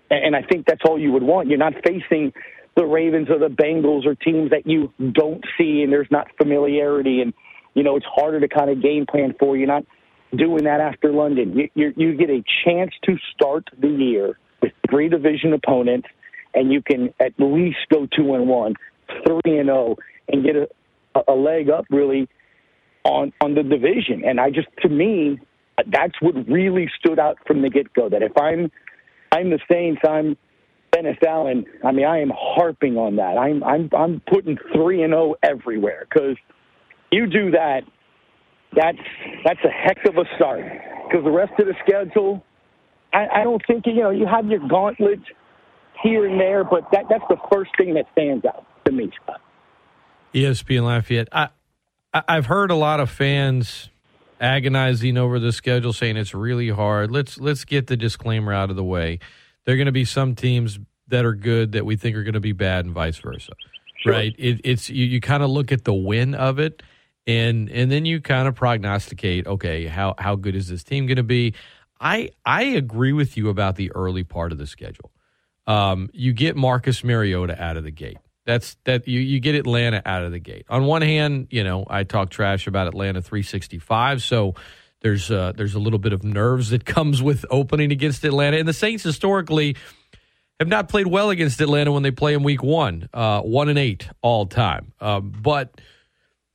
and 0.10 0.36
I 0.36 0.42
think 0.42 0.66
that's 0.66 0.82
all 0.88 1.00
you 1.00 1.12
would 1.12 1.24
want. 1.24 1.50
You're 1.50 1.58
not 1.58 1.74
facing 1.86 2.34
the 2.76 2.86
Ravens 2.86 3.30
or 3.30 3.40
the 3.40 3.48
Bengals 3.50 4.06
or 4.06 4.16
teams 4.16 4.52
that 4.52 4.66
you 4.66 4.94
don't 5.12 5.44
see, 5.58 5.82
and 5.82 5.92
there's 5.92 6.08
not 6.12 6.28
familiarity, 6.38 7.22
and 7.22 7.34
you 7.74 7.84
know 7.84 7.96
it's 7.96 8.06
harder 8.06 8.40
to 8.40 8.48
kind 8.48 8.70
of 8.70 8.82
game 8.82 9.06
plan 9.06 9.36
for. 9.40 9.58
You're 9.58 9.68
not 9.68 9.84
doing 10.36 10.66
that 10.66 10.82
after 10.82 11.12
London. 11.12 11.58
You, 11.58 11.70
you, 11.74 11.94
you 11.96 12.16
get 12.16 12.30
a 12.30 12.44
chance 12.66 12.92
to 13.06 13.18
start 13.34 13.70
the 13.80 13.88
year 13.88 14.38
with 14.62 14.74
three 14.90 15.10
division 15.10 15.54
opponents, 15.54 16.08
and 16.54 16.72
you 16.72 16.82
can 16.82 17.14
at 17.20 17.34
least 17.38 17.78
go 17.92 18.08
two 18.16 18.34
and 18.34 18.48
one, 18.48 18.76
three 19.26 19.58
and 19.58 19.68
zero, 19.68 19.96
and 20.28 20.44
get 20.44 20.56
a, 20.56 20.68
a 21.28 21.34
leg 21.34 21.70
up 21.70 21.86
really 21.90 22.28
on 23.04 23.34
on 23.42 23.56
the 23.56 23.64
division. 23.64 24.24
And 24.26 24.40
I 24.40 24.50
just, 24.50 24.68
to 24.82 24.90
me, 24.90 25.40
that's 25.88 26.22
what 26.22 26.36
really 26.48 26.90
stood 27.00 27.20
out 27.20 27.38
from 27.46 27.62
the 27.62 27.70
get 27.70 27.94
go. 27.94 28.10
That 28.10 28.22
if 28.22 28.38
I'm 28.38 28.72
I'm 29.38 29.52
the 29.52 29.60
Saints, 29.72 30.02
I'm 30.08 30.36
Dennis 30.92 31.18
Allen. 31.26 31.66
I 31.86 31.92
mean, 31.92 32.06
I 32.06 32.22
am 32.22 32.32
harping 32.36 32.98
on 32.98 33.18
that. 33.18 33.38
I'm 33.38 33.64
I'm 33.64 33.90
I'm 33.96 34.22
putting 34.28 34.58
three 34.74 35.04
and 35.04 35.12
zero 35.12 35.36
everywhere 35.44 36.08
because 36.10 36.38
you 37.12 37.28
do 37.28 37.52
that. 37.52 37.82
That's 38.76 38.98
that's 39.46 39.60
a 39.64 39.70
heck 39.70 39.98
of 40.08 40.18
a 40.18 40.26
start 40.36 40.64
because 41.08 41.24
the 41.24 41.32
rest 41.32 41.54
of 41.60 41.68
the 41.68 41.76
schedule, 41.86 42.44
I, 43.14 43.28
I 43.42 43.44
don't 43.44 43.62
think 43.68 43.86
you 43.86 43.96
know 43.96 44.10
you 44.10 44.26
have 44.26 44.48
your 44.48 44.68
gauntlet 44.68 45.20
here 46.04 46.26
and 46.26 46.40
there, 46.40 46.64
but 46.64 46.90
that 46.92 47.04
that's 47.10 47.24
the 47.30 47.38
first 47.52 47.72
thing 47.78 47.94
that 47.94 48.06
stands 48.14 48.44
out 48.46 48.66
to 48.86 48.92
me, 48.92 49.12
Scott. 49.24 49.42
ESPN 50.34 50.84
Lafayette. 50.84 51.30
I, 51.32 51.50
I 52.12 52.24
I've 52.28 52.48
heard 52.48 52.72
a 52.72 52.76
lot 52.76 53.00
of 53.00 53.12
fans 53.12 53.90
agonizing 54.40 55.18
over 55.18 55.40
the 55.40 55.52
schedule, 55.52 55.94
saying 55.94 56.18
it's 56.18 56.34
really 56.34 56.70
hard. 56.70 57.12
Let's 57.12 57.40
let's 57.40 57.66
get 57.66 57.88
the 57.88 57.98
disclaimer 57.98 58.54
out 58.54 58.70
of 58.70 58.76
the 58.76 58.84
way. 58.84 59.20
There 59.66 59.74
are 59.74 59.78
going 59.78 59.88
to 59.88 59.92
be 59.92 60.06
some 60.06 60.36
teams 60.36 60.80
that 61.08 61.26
are 61.26 61.34
good 61.34 61.74
that 61.74 61.86
we 61.86 61.96
think 61.96 62.16
are 62.16 62.24
going 62.24 62.34
to 62.34 62.40
be 62.40 62.54
bad, 62.54 62.86
and 62.86 62.94
vice 62.94 63.18
versa. 63.18 63.54
Sure. 63.98 64.14
Right? 64.14 64.36
It, 64.38 64.62
it's 64.64 64.90
you, 64.90 65.06
you 65.06 65.20
kind 65.20 65.44
of 65.44 65.50
look 65.50 65.72
at 65.72 65.84
the 65.84 65.94
win 65.94 66.36
of 66.36 66.60
it, 66.60 66.84
and 67.26 67.70
and 67.70 67.92
then 67.92 68.06
you 68.06 68.22
kind 68.22 68.48
of 68.48 68.56
prognosticate. 68.56 69.48
Okay, 69.48 69.88
how 69.88 70.16
how 70.18 70.36
good 70.36 70.56
is 70.56 70.68
this 70.68 70.84
team 70.84 71.08
going 71.08 71.18
to 71.18 71.24
be? 71.24 71.54
I 72.00 72.30
I 72.46 72.64
agree 72.64 73.14
with 73.14 73.38
you 73.38 73.50
about 73.50 73.76
the 73.76 73.92
early 73.94 74.24
part 74.24 74.52
of 74.52 74.58
the 74.58 74.68
schedule. 74.68 75.12
Um, 75.66 76.10
you 76.14 76.32
get 76.32 76.56
Marcus 76.56 77.04
Mariota 77.04 77.62
out 77.62 77.76
of 77.76 77.84
the 77.84 77.92
gate. 77.92 78.18
That's 78.48 78.78
that 78.86 79.10
you 79.10 79.20
you 79.20 79.42
get 79.42 79.56
Atlanta 79.56 80.02
out 80.06 80.24
of 80.24 80.32
the 80.32 80.40
gate. 80.40 80.66
On 80.70 80.86
one 80.86 81.02
hand, 81.02 81.48
you 81.52 81.66
know 81.66 81.86
I 81.90 82.06
talk 82.06 82.30
trash 82.30 82.66
about 82.66 82.88
Atlanta 82.88 83.22
365, 83.22 84.24
so 84.24 84.56
there's 85.02 85.30
uh, 85.30 85.52
there's 85.54 85.76
a 85.76 85.80
little 85.80 86.00
bit 86.00 86.14
of 86.14 86.24
nerves 86.24 86.70
that 86.70 86.86
comes 86.96 87.22
with 87.22 87.46
opening 87.52 87.92
against 87.92 88.24
Atlanta, 88.24 88.58
and 88.58 88.66
the 88.66 88.74
Saints 88.74 89.04
historically 89.04 89.76
have 90.62 90.70
not 90.70 90.88
played 90.88 91.08
well 91.08 91.30
against 91.30 91.60
Atlanta 91.60 91.92
when 91.92 92.04
they 92.04 92.12
play 92.12 92.34
in 92.34 92.42
Week 92.42 92.64
One, 92.64 93.10
uh, 93.14 93.42
one 93.42 93.68
and 93.68 93.78
eight 93.78 94.08
all 94.22 94.46
time. 94.46 94.94
Um, 95.02 95.36
but 95.42 95.82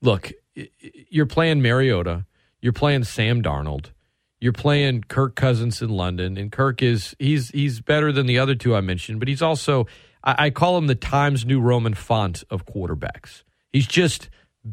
look, 0.00 0.32
you're 1.10 1.26
playing 1.26 1.60
Mariota, 1.60 2.24
you're 2.62 2.72
playing 2.72 3.04
Sam 3.04 3.42
Darnold, 3.42 3.90
you're 4.40 4.54
playing 4.54 5.04
Kirk 5.08 5.36
Cousins 5.36 5.82
in 5.82 5.90
London, 5.90 6.38
and 6.38 6.50
Kirk 6.50 6.80
is 6.80 7.14
he's 7.18 7.50
he's 7.50 7.82
better 7.82 8.12
than 8.12 8.24
the 8.24 8.38
other 8.38 8.54
two 8.54 8.74
I 8.74 8.80
mentioned, 8.80 9.18
but 9.18 9.28
he's 9.28 9.42
also 9.42 9.86
I, 10.24 10.46
I 10.46 10.50
call 10.50 10.78
him 10.78 10.86
the 10.86 10.94
Times 10.94 11.44
New 11.44 11.60
Roman 11.60 11.94
font 11.94 12.44
of 12.50 12.66
quarterbacks. 12.66 13.42
He's 13.72 13.86
just 13.86 14.28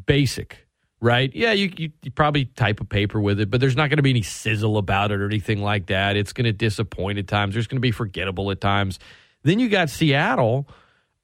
basic, 0.06 0.68
right? 1.00 1.34
Yeah, 1.34 1.54
you, 1.54 1.72
you, 1.78 1.92
you 2.04 2.12
probably 2.12 2.46
type 2.46 2.82
a 2.82 2.86
paper 2.86 3.20
with 3.20 3.40
it, 3.40 3.50
but 3.50 3.62
there's 3.62 3.76
not 3.76 3.90
going 3.90 3.98
to 3.98 4.04
be 4.04 4.10
any 4.10 4.22
sizzle 4.22 4.78
about 4.78 5.12
it 5.12 5.22
or 5.22 5.26
anything 5.26 5.62
like 5.62 5.88
that. 5.88 6.16
It's 6.16 6.34
going 6.34 6.46
to 6.46 6.54
disappoint 6.54 7.20
at 7.20 7.28
times. 7.28 7.54
There's 7.54 7.68
going 7.68 7.78
to 7.78 7.82
be 7.82 7.92
forgettable 7.92 8.52
at 8.52 8.62
times. 8.62 9.00
Then 9.44 9.60
you 9.60 9.70
got 9.70 9.90
Seattle, 9.90 10.68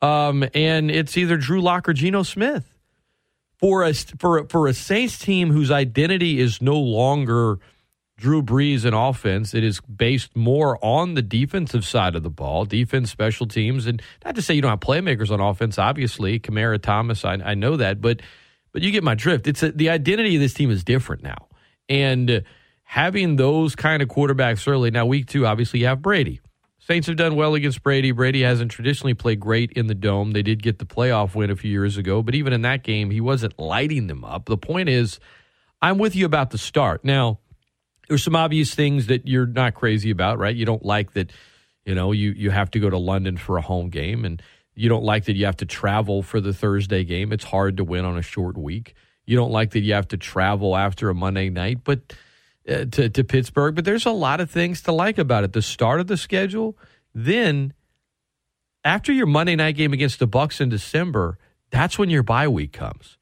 um, 0.02 0.46
and 0.54 0.90
it's 0.90 1.18
either 1.18 1.38
Drew 1.38 1.62
Lock 1.62 1.90
or 1.90 1.94
Geno 1.94 2.24
Smith 2.24 2.72
for 3.58 3.84
a 3.84 3.94
for 3.94 4.48
for 4.48 4.68
a 4.68 4.74
Saints 4.74 5.18
team 5.18 5.52
whose 5.52 5.72
identity 5.72 6.40
is 6.40 6.62
no 6.62 6.78
longer 6.80 7.60
Drew 8.18 8.42
Brees 8.42 8.86
and 8.86 8.96
offense. 8.96 9.54
It 9.54 9.64
is 9.64 9.82
based 9.82 10.36
more 10.36 10.84
on 10.84 11.16
the 11.16 11.22
defensive 11.22 11.84
side 11.86 12.16
of 12.16 12.24
the 12.24 12.30
ball, 12.30 12.66
defense, 12.66 13.12
special 13.12 13.46
teams, 13.46 13.86
and 13.88 14.02
not 14.24 14.36
to 14.36 14.42
say 14.42 14.54
you 14.54 14.62
don't 14.62 14.72
have 14.72 14.80
playmakers 14.80 15.32
on 15.32 15.42
offense. 15.42 15.78
Obviously, 15.78 16.40
Kamara, 16.40 16.82
Thomas, 16.82 17.26
I, 17.26 17.34
I 17.34 17.54
know 17.56 17.78
that, 17.78 18.02
but 18.02 18.22
but 18.72 18.82
you 18.82 18.92
get 18.92 19.04
my 19.04 19.16
drift. 19.16 19.48
It's 19.48 19.64
a, 19.64 19.72
the 19.72 19.90
identity 19.90 20.36
of 20.36 20.42
this 20.42 20.54
team 20.54 20.72
is 20.72 20.84
different 20.84 21.24
now, 21.24 21.48
and 21.90 22.44
having 22.84 23.36
those 23.36 23.76
kind 23.76 24.02
of 24.02 24.08
quarterbacks 24.08 24.68
early. 24.68 24.92
Now, 24.92 25.06
week 25.06 25.28
two, 25.28 25.46
obviously, 25.46 25.82
you 25.82 25.88
have 25.88 26.02
Brady. 26.02 26.40
Saints 26.80 27.08
have 27.08 27.18
done 27.18 27.36
well 27.36 27.56
against 27.56 27.82
Brady. 27.82 28.12
Brady 28.12 28.44
hasn't 28.44 28.70
traditionally 28.70 29.16
played 29.16 29.40
great 29.40 29.72
in 29.72 29.88
the 29.88 29.96
dome. 29.96 30.32
They 30.32 30.44
did 30.44 30.62
get 30.62 30.78
the 30.78 30.86
playoff 30.86 31.34
win 31.34 31.50
a 31.50 31.56
few 31.56 31.72
years 31.72 31.98
ago, 31.98 32.22
but 32.22 32.36
even 32.36 32.54
in 32.54 32.62
that 32.62 32.84
game, 32.84 33.10
he 33.10 33.20
wasn't 33.20 33.58
lighting 33.58 34.06
them 34.06 34.24
up. 34.24 34.46
The 34.46 34.58
point 34.58 34.88
is, 34.88 35.20
I'm 35.82 35.98
with 35.98 36.16
you 36.16 36.28
about 36.28 36.52
the 36.52 36.60
start. 36.60 37.04
Now, 37.04 37.40
there's 38.08 38.24
some 38.24 38.36
obvious 38.36 38.74
things 38.74 39.08
that 39.08 39.28
you're 39.28 39.46
not 39.46 39.74
crazy 39.74 40.12
about, 40.12 40.38
right? 40.38 40.56
You 40.56 40.66
don't 40.66 40.86
like 40.86 41.14
that, 41.14 41.32
you 41.86 41.96
know, 41.96 42.12
you 42.12 42.32
you 42.32 42.52
have 42.52 42.72
to 42.72 42.80
go 42.80 42.90
to 42.90 42.98
London 42.98 43.38
for 43.38 43.58
a 43.58 43.62
home 43.62 43.90
game, 43.90 44.26
and 44.26 44.42
you 44.76 44.90
don't 44.90 45.04
like 45.04 45.26
that 45.26 45.36
you 45.36 45.46
have 45.46 45.58
to 45.58 45.66
travel 45.66 46.22
for 46.22 46.42
the 46.42 46.54
Thursday 46.54 47.04
game. 47.04 47.32
It's 47.32 47.46
hard 47.46 47.78
to 47.78 47.84
win 47.84 48.06
on 48.06 48.18
a 48.18 48.22
short 48.22 48.58
week. 48.58 48.94
You 49.26 49.36
don't 49.36 49.52
like 49.52 49.72
that 49.72 49.82
you 49.82 49.94
have 49.94 50.08
to 50.10 50.18
travel 50.18 50.76
after 50.76 51.10
a 51.10 51.16
Monday 51.16 51.50
night, 51.50 51.80
but 51.84 52.14
uh, 52.68 52.86
to 52.92 53.10
to 53.10 53.24
Pittsburgh. 53.24 53.76
But 53.76 53.86
there's 53.86 54.06
a 54.06 54.12
lot 54.12 54.40
of 54.42 54.50
things 54.52 54.82
to 54.84 54.92
like 54.92 55.18
about 55.18 55.44
it. 55.44 55.54
The 55.54 55.62
start 55.62 56.00
of 56.00 56.08
the 56.08 56.18
schedule, 56.18 56.78
then 57.14 57.74
after 58.84 59.12
your 59.12 59.26
Monday 59.26 59.56
night 59.56 59.76
game 59.76 59.94
against 59.94 60.20
the 60.20 60.28
Bucks 60.28 60.62
in 60.62 60.70
December, 60.70 61.40
that's 61.72 61.98
when 61.98 62.10
your 62.10 62.24
bye 62.24 62.48
week 62.48 62.72
comes. 62.72 63.18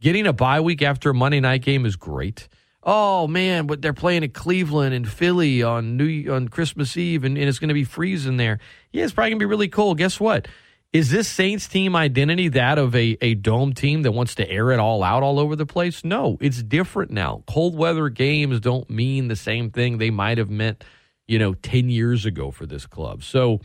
Getting 0.00 0.26
a 0.26 0.32
bye 0.32 0.60
week 0.60 0.82
after 0.82 1.10
a 1.10 1.14
Monday 1.14 1.40
night 1.40 1.62
game 1.62 1.84
is 1.84 1.96
great. 1.96 2.48
Oh 2.82 3.26
man, 3.26 3.66
but 3.66 3.82
they're 3.82 3.92
playing 3.92 4.24
at 4.24 4.32
Cleveland 4.32 4.94
and 4.94 5.08
Philly 5.08 5.62
on 5.62 5.96
New 5.96 6.32
on 6.32 6.48
Christmas 6.48 6.96
Eve, 6.96 7.24
and, 7.24 7.36
and 7.36 7.48
it's 7.48 7.58
going 7.58 7.68
to 7.68 7.74
be 7.74 7.84
freezing 7.84 8.38
there. 8.38 8.58
Yeah, 8.90 9.04
it's 9.04 9.12
probably 9.12 9.30
going 9.30 9.40
to 9.40 9.44
be 9.44 9.50
really 9.50 9.68
cold. 9.68 9.98
Guess 9.98 10.18
what? 10.18 10.48
Is 10.92 11.10
this 11.10 11.28
Saints 11.28 11.68
team 11.68 11.94
identity 11.94 12.48
that 12.48 12.76
of 12.76 12.96
a, 12.96 13.16
a 13.20 13.34
dome 13.34 13.74
team 13.74 14.02
that 14.02 14.10
wants 14.10 14.34
to 14.36 14.50
air 14.50 14.72
it 14.72 14.80
all 14.80 15.04
out 15.04 15.22
all 15.22 15.38
over 15.38 15.54
the 15.54 15.66
place? 15.66 16.02
No, 16.02 16.36
it's 16.40 16.62
different 16.64 17.12
now. 17.12 17.44
Cold 17.46 17.76
weather 17.76 18.08
games 18.08 18.58
don't 18.58 18.90
mean 18.90 19.28
the 19.28 19.36
same 19.36 19.70
thing 19.70 19.98
they 19.98 20.10
might 20.10 20.38
have 20.38 20.50
meant, 20.50 20.82
you 21.28 21.38
know, 21.38 21.54
10 21.54 21.90
years 21.90 22.26
ago 22.26 22.50
for 22.50 22.66
this 22.66 22.86
club. 22.86 23.22
So 23.22 23.60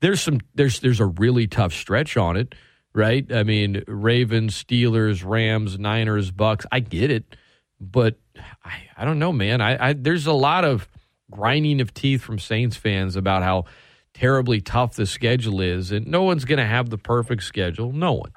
there's 0.00 0.22
some 0.22 0.40
there's 0.54 0.80
there's 0.80 1.00
a 1.00 1.06
really 1.06 1.46
tough 1.46 1.74
stretch 1.74 2.16
on 2.16 2.38
it, 2.38 2.54
right? 2.94 3.30
I 3.30 3.42
mean, 3.42 3.84
Ravens, 3.86 4.62
Steelers, 4.62 5.22
Rams, 5.22 5.78
Niners, 5.78 6.30
Bucks. 6.30 6.64
I 6.72 6.80
get 6.80 7.10
it, 7.10 7.36
but 7.80 8.16
I, 8.64 8.82
I 8.96 9.04
don't 9.04 9.18
know, 9.18 9.32
man. 9.32 9.60
I, 9.60 9.90
I 9.90 9.92
there's 9.92 10.26
a 10.26 10.32
lot 10.32 10.64
of 10.64 10.88
grinding 11.30 11.80
of 11.80 11.92
teeth 11.94 12.22
from 12.22 12.38
Saints 12.38 12.76
fans 12.76 13.16
about 13.16 13.42
how 13.42 13.64
terribly 14.12 14.60
tough 14.60 14.94
the 14.94 15.06
schedule 15.06 15.60
is, 15.60 15.90
and 15.90 16.06
no 16.06 16.22
one's 16.22 16.44
going 16.44 16.58
to 16.58 16.66
have 16.66 16.90
the 16.90 16.98
perfect 16.98 17.42
schedule. 17.42 17.92
No 17.92 18.12
one. 18.12 18.32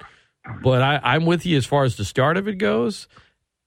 But 0.62 0.82
I, 0.82 1.00
I'm 1.02 1.26
with 1.26 1.46
you 1.46 1.56
as 1.56 1.66
far 1.66 1.84
as 1.84 1.96
the 1.96 2.04
start 2.04 2.36
of 2.36 2.48
it 2.48 2.54
goes. 2.54 3.06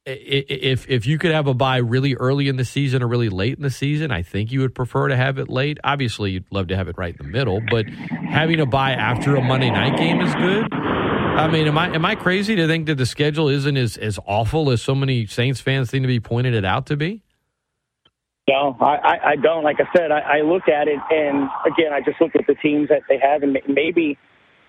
If 0.03 0.89
if 0.89 1.05
you 1.05 1.19
could 1.19 1.31
have 1.31 1.45
a 1.45 1.53
bye 1.53 1.77
really 1.77 2.15
early 2.15 2.47
in 2.47 2.55
the 2.55 2.65
season 2.65 3.03
or 3.03 3.07
really 3.07 3.29
late 3.29 3.55
in 3.55 3.62
the 3.62 3.69
season, 3.69 4.12
I 4.12 4.23
think 4.23 4.51
you 4.51 4.62
would 4.62 4.73
prefer 4.73 5.07
to 5.10 5.15
have 5.15 5.38
it 5.38 5.47
late. 5.47 5.77
Obviously, 5.84 6.31
you'd 6.31 6.51
love 6.51 6.69
to 6.69 6.75
have 6.75 6.88
it 6.88 6.97
right 6.97 7.15
in 7.17 7.23
the 7.23 7.31
middle, 7.31 7.62
but 7.69 7.86
having 7.88 8.60
a 8.60 8.65
bye 8.65 8.93
after 8.93 9.36
a 9.36 9.43
Monday 9.43 9.69
night 9.69 9.97
game 9.97 10.19
is 10.19 10.34
good. 10.34 11.11
I 11.34 11.48
mean, 11.48 11.65
am 11.65 11.78
I 11.78 11.96
am 11.96 12.06
I 12.06 12.15
crazy 12.15 12.56
to 12.58 12.67
think 12.67 12.88
that 12.88 12.96
the 12.96 13.06
schedule 13.06 13.48
isn't 13.48 13.78
as, 13.78 13.96
as 13.96 14.20
awful 14.26 14.70
as 14.70 14.82
so 14.82 14.94
many 14.94 15.26
Saints 15.26 15.62
fans 15.62 15.89
seem 15.89 16.04
to 16.04 16.08
be 16.08 16.20
pointing 16.20 16.54
it 16.54 16.65
out 16.65 16.88
to 16.88 16.98
be? 16.98 17.24
No, 18.50 18.76
I, 18.82 18.96
I, 18.96 19.30
I 19.30 19.36
don't. 19.38 19.63
Like 19.63 19.78
I 19.80 19.86
said, 19.96 20.12
I, 20.12 20.20
I 20.20 20.41
look 20.41 20.67
at 20.67 20.89
it, 20.89 21.00
and 21.10 21.50
again, 21.65 21.94
I 21.94 22.02
just 22.02 22.20
look 22.20 22.32
at 22.36 22.48
the 22.48 22.56
teams 22.56 22.89
that 22.89 23.04
they 23.08 23.17
have, 23.17 23.44
and 23.44 23.58
maybe, 23.67 24.17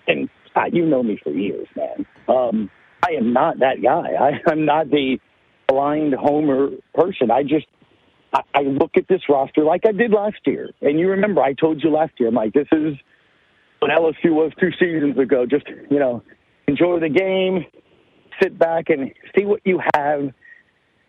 and 0.07 0.29
uh, 0.55 0.65
you 0.71 0.85
know 0.85 1.03
me 1.03 1.19
for 1.21 1.31
years, 1.31 1.67
man. 1.75 2.05
Um, 2.29 2.69
I 3.05 3.11
am 3.11 3.33
not 3.33 3.59
that 3.59 3.81
guy. 3.83 4.13
I, 4.17 4.49
I'm 4.49 4.65
not 4.65 4.89
the 4.89 5.17
blind 5.67 6.13
homer 6.13 6.69
person. 6.95 7.29
I 7.29 7.43
just, 7.43 7.65
I, 8.31 8.41
I 8.55 8.61
look 8.61 8.91
at 8.95 9.07
this 9.09 9.21
roster 9.27 9.63
like 9.63 9.81
I 9.85 9.91
did 9.91 10.11
last 10.11 10.37
year, 10.45 10.69
and 10.81 10.97
you 10.97 11.09
remember 11.09 11.41
I 11.41 11.53
told 11.53 11.83
you 11.83 11.89
last 11.91 12.13
year, 12.19 12.31
Mike. 12.31 12.53
This 12.53 12.67
is 12.71 12.93
what 13.79 13.91
LSU 13.91 14.31
was 14.31 14.53
two 14.59 14.71
seasons 14.79 15.17
ago. 15.17 15.45
Just 15.45 15.65
you 15.89 15.99
know, 15.99 16.23
enjoy 16.67 16.99
the 16.99 17.09
game, 17.09 17.65
sit 18.41 18.57
back 18.57 18.89
and 18.89 19.11
see 19.35 19.45
what 19.45 19.61
you 19.65 19.79
have 19.95 20.33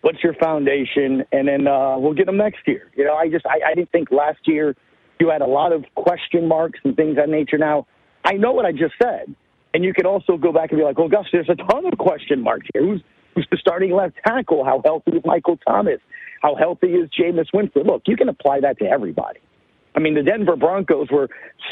what's 0.05 0.23
your 0.23 0.35
foundation, 0.35 1.25
and 1.33 1.49
then 1.49 1.67
uh, 1.67 1.97
we'll 1.99 2.13
get 2.13 2.27
them 2.27 2.37
next 2.37 2.59
year. 2.67 2.91
You 2.95 3.05
know, 3.05 3.15
I 3.15 3.29
just 3.31 3.47
I, 3.47 3.71
I 3.71 3.75
didn't 3.75 3.91
think 3.91 4.11
last 4.11 4.39
year 4.45 4.77
you 5.19 5.31
had 5.31 5.41
a 5.41 5.47
lot 5.47 5.73
of 5.73 5.85
question 5.95 6.47
marks 6.47 6.79
and 6.85 6.95
things 6.95 7.13
of 7.13 7.17
that 7.17 7.29
nature. 7.31 7.57
Now 7.57 7.87
I 8.25 8.35
know 8.35 8.53
what 8.53 8.67
I 8.67 8.73
just 8.73 8.95
said, 9.03 9.35
and 9.73 9.83
you 9.83 9.95
can 9.95 10.05
also 10.05 10.37
go 10.37 10.53
back 10.53 10.71
and 10.71 10.79
be 10.79 10.85
like, 10.85 10.99
well, 10.99 11.09
Gus, 11.09 11.27
there's 11.33 11.49
a 11.49 11.57
ton 11.57 11.87
of 11.87 11.99
question 11.99 12.43
marks 12.43 12.67
here. 12.75 12.83
Who's 12.83 13.03
who's 13.35 13.49
the 13.51 13.57
starting 13.57 13.93
left 13.93 14.17
tackle? 14.27 14.63
How 14.65 14.83
healthy 14.85 15.13
is 15.13 15.23
Michael 15.25 15.59
Thomas? 15.67 16.01
How 16.43 16.55
healthy 16.55 16.89
is 16.89 17.09
Jameis 17.19 17.47
Winston? 17.55 17.85
Look, 17.85 18.03
you 18.07 18.17
can 18.17 18.29
apply 18.29 18.61
that 18.61 18.79
to 18.81 18.85
everybody. 18.85 19.41
I 19.97 20.01
mean, 20.01 20.15
the 20.15 20.23
Denver 20.23 20.57
Broncos 20.57 21.09
were 21.11 21.31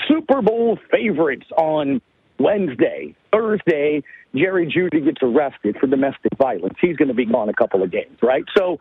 Super 0.09 0.41
Bowl 0.41 0.79
favorites 0.91 1.47
on 1.59 2.01
Wednesday. 2.39 3.15
Thursday, 3.33 4.03
Jerry 4.35 4.67
Jeudy 4.67 5.05
gets 5.05 5.23
arrested 5.23 5.77
for 5.81 5.87
domestic 5.87 6.33
violence. 6.39 6.75
He's 6.81 6.97
going 6.97 7.09
to 7.09 7.15
be 7.15 7.27
gone 7.27 7.49
a 7.49 7.55
couple 7.55 7.83
of 7.83 7.91
games, 7.91 8.19
right? 8.23 8.45
So 8.57 8.79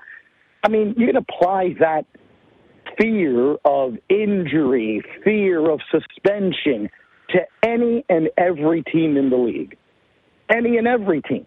I 0.64 0.70
mean, 0.70 0.94
you 0.98 1.08
can 1.08 1.16
apply 1.16 1.76
that 1.80 2.06
fear 3.00 3.56
of 3.66 3.98
injury, 4.10 5.02
fear 5.24 5.70
of 5.72 5.80
suspension 5.92 6.90
to 7.30 7.40
any 7.64 8.06
and 8.10 8.30
every 8.38 8.84
team 8.84 9.18
in 9.18 9.30
the 9.30 9.38
league. 9.38 9.78
Any 10.54 10.78
and 10.78 10.88
every 10.88 11.22
team. 11.22 11.46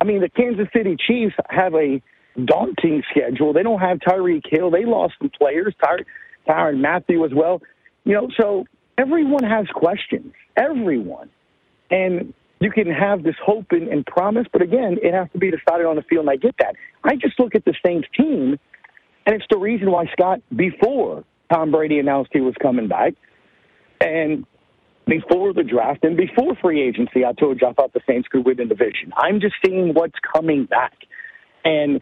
I 0.00 0.04
mean, 0.04 0.20
the 0.20 0.28
Kansas 0.28 0.68
City 0.76 0.96
Chiefs 1.06 1.34
have 1.48 1.74
a 1.74 2.02
daunting 2.44 3.02
schedule. 3.10 3.52
They 3.52 3.62
don't 3.62 3.80
have 3.80 3.98
Tyreek 3.98 4.42
Hill. 4.50 4.70
They 4.70 4.84
lost 4.84 5.14
some 5.18 5.30
players, 5.30 5.74
Ty- 5.82 6.04
Tyrann 6.46 6.80
Mathieu 6.80 7.24
as 7.24 7.32
well. 7.34 7.62
You 8.04 8.12
know, 8.12 8.28
so 8.38 8.66
everyone 8.98 9.44
has 9.44 9.66
questions. 9.74 10.32
Everyone. 10.56 11.30
And 11.90 12.34
you 12.60 12.70
can 12.70 12.90
have 12.90 13.22
this 13.22 13.34
hope 13.44 13.66
and, 13.70 13.88
and 13.88 14.04
promise, 14.06 14.46
but 14.52 14.62
again, 14.62 14.98
it 15.02 15.12
has 15.12 15.28
to 15.32 15.38
be 15.38 15.50
decided 15.50 15.86
on 15.86 15.96
the 15.96 16.02
field, 16.02 16.22
and 16.22 16.30
I 16.30 16.36
get 16.36 16.54
that. 16.58 16.74
I 17.04 17.16
just 17.16 17.38
look 17.38 17.54
at 17.54 17.64
the 17.64 17.74
Saints 17.84 18.08
team, 18.16 18.58
and 19.26 19.34
it's 19.34 19.44
the 19.50 19.58
reason 19.58 19.90
why 19.90 20.06
Scott, 20.12 20.40
before 20.54 21.24
Tom 21.52 21.70
Brady 21.70 21.98
announced 21.98 22.30
he 22.32 22.40
was 22.40 22.54
coming 22.60 22.88
back, 22.88 23.14
and 24.00 24.46
before 25.06 25.52
the 25.52 25.62
draft 25.62 26.04
and 26.04 26.16
before 26.16 26.56
free 26.60 26.82
agency, 26.82 27.24
I 27.24 27.32
told 27.32 27.60
you 27.60 27.68
I 27.68 27.72
thought 27.72 27.92
the 27.92 28.00
Saints 28.08 28.26
could 28.28 28.44
win 28.44 28.56
the 28.56 28.64
division. 28.64 29.12
I'm 29.16 29.40
just 29.40 29.54
seeing 29.64 29.94
what's 29.94 30.18
coming 30.34 30.64
back. 30.64 30.94
And, 31.64 32.00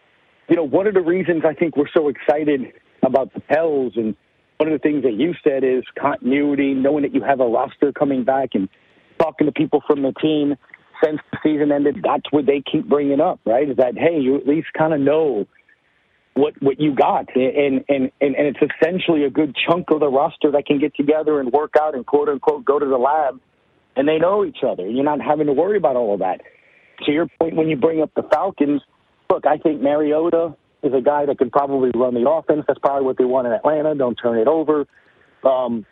you 0.48 0.57
know, 0.57 0.64
one 0.64 0.87
of 0.87 0.94
the 0.94 1.02
reasons 1.02 1.42
I 1.46 1.52
think 1.54 1.76
we're 1.76 1.90
so 1.94 2.09
excited 2.09 2.72
about 3.02 3.35
the 3.35 3.40
Pels 3.40 3.92
and 3.96 4.16
one 4.59 4.73
of 4.73 4.81
the 4.81 4.83
things 4.83 5.03
that 5.03 5.14
you 5.14 5.35
said 5.43 5.64
is 5.64 5.83
continuity, 5.99 6.75
knowing 6.75 7.03
that 7.03 7.14
you 7.14 7.23
have 7.23 7.40
a 7.40 7.47
roster 7.47 7.93
coming 7.93 8.25
back 8.25 8.51
and 8.55 8.69
talking 9.19 9.47
to 9.47 9.53
people 9.53 9.83
from 9.87 10.03
the 10.03 10.12
team 10.12 10.57
since 11.03 11.21
the 11.33 11.38
season 11.43 11.73
ended. 11.73 12.01
That's 12.03 12.25
what 12.31 12.47
they 12.47 12.62
keep 12.71 12.88
bringing 12.88 13.21
up, 13.21 13.40
right? 13.45 13.69
Is 13.69 13.77
that, 13.77 13.97
hey, 13.97 14.21
you 14.21 14.37
at 14.37 14.47
least 14.47 14.69
kind 14.77 14.95
of 14.95 15.01
know 15.01 15.47
what 16.35 16.61
what 16.61 16.81
you 16.81 16.95
got, 16.95 17.35
and 17.37 17.85
and 17.88 18.11
and 18.21 18.35
and 18.35 18.57
it's 18.57 18.59
essentially 18.59 19.25
a 19.25 19.31
good 19.31 19.57
chunk 19.69 19.90
of 19.90 20.01
the 20.01 20.09
roster 20.09 20.51
that 20.51 20.67
can 20.67 20.81
get 20.81 20.95
together 20.97 21.38
and 21.40 21.53
work 21.53 21.75
out 21.81 21.95
and 21.95 22.05
quote 22.05 22.29
unquote 22.29 22.64
go 22.64 22.79
to 22.79 22.87
the 22.87 22.97
lab, 22.97 23.40
and 23.97 24.09
they 24.09 24.19
know 24.19 24.45
each 24.45 24.59
other. 24.67 24.88
You're 24.88 25.05
not 25.05 25.21
having 25.21 25.47
to 25.47 25.53
worry 25.53 25.77
about 25.77 25.97
all 25.97 26.14
of 26.14 26.21
that. 26.21 26.40
To 27.07 27.12
your 27.12 27.29
point, 27.38 27.55
when 27.55 27.69
you 27.69 27.77
bring 27.77 28.03
up 28.03 28.11
the 28.14 28.25
Falcons, 28.25 28.83
look, 29.31 29.47
I 29.47 29.59
think 29.59 29.81
Mariota 29.81 30.57
is 30.85 30.92
a 30.92 31.01
guy 31.01 31.27
that 31.27 31.38
could 31.38 31.53
probably 31.53 31.90
run 31.94 32.14
the 32.14 32.29
offense. 32.29 32.64
That's 32.66 32.79
probably 32.81 33.05
what 33.05 33.18
they 33.18 33.25
want 33.25 33.47
in 33.47 33.53
Atlanta. 33.53 33.94
Don't 33.94 34.14
turn 34.16 34.38
it 34.38 34.47
over. 34.49 34.87
Um, 35.42 35.85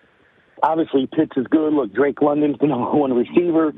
obviously, 0.62 1.07
Pitts 1.07 1.33
is 1.37 1.46
good. 1.50 1.72
Look, 1.72 1.92
Drake 1.94 2.20
London's 2.22 2.57
the 2.61 2.66
number 2.68 2.90
one 2.92 3.12
receiver, 3.14 3.72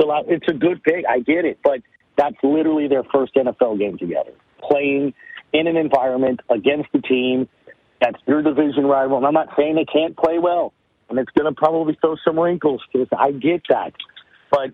so 0.00 0.10
I- 0.10 0.22
it's 0.26 0.46
a 0.48 0.54
good 0.54 0.82
pick. 0.82 1.04
I 1.08 1.20
get 1.20 1.44
it, 1.44 1.58
but 1.62 1.80
that's 2.16 2.36
literally 2.42 2.88
their 2.88 3.04
first 3.12 3.34
NFL 3.34 3.78
game 3.78 3.98
together, 3.98 4.32
playing 4.68 5.14
in 5.52 5.66
an 5.66 5.76
environment 5.76 6.40
against 6.50 6.88
a 6.94 7.00
team 7.00 7.48
that's 8.00 8.18
your 8.26 8.42
division 8.42 8.84
rival. 8.84 9.16
And 9.16 9.26
I'm 9.26 9.34
not 9.34 9.48
saying 9.56 9.76
they 9.76 9.84
can't 9.84 10.16
play 10.16 10.38
well, 10.38 10.72
and 11.08 11.18
it's 11.18 11.30
going 11.38 11.52
to 11.52 11.56
probably 11.58 11.96
throw 12.00 12.16
some 12.24 12.38
wrinkles 12.38 12.82
this. 12.92 13.08
I 13.16 13.30
get 13.32 13.62
that, 13.68 13.92
but 14.50 14.70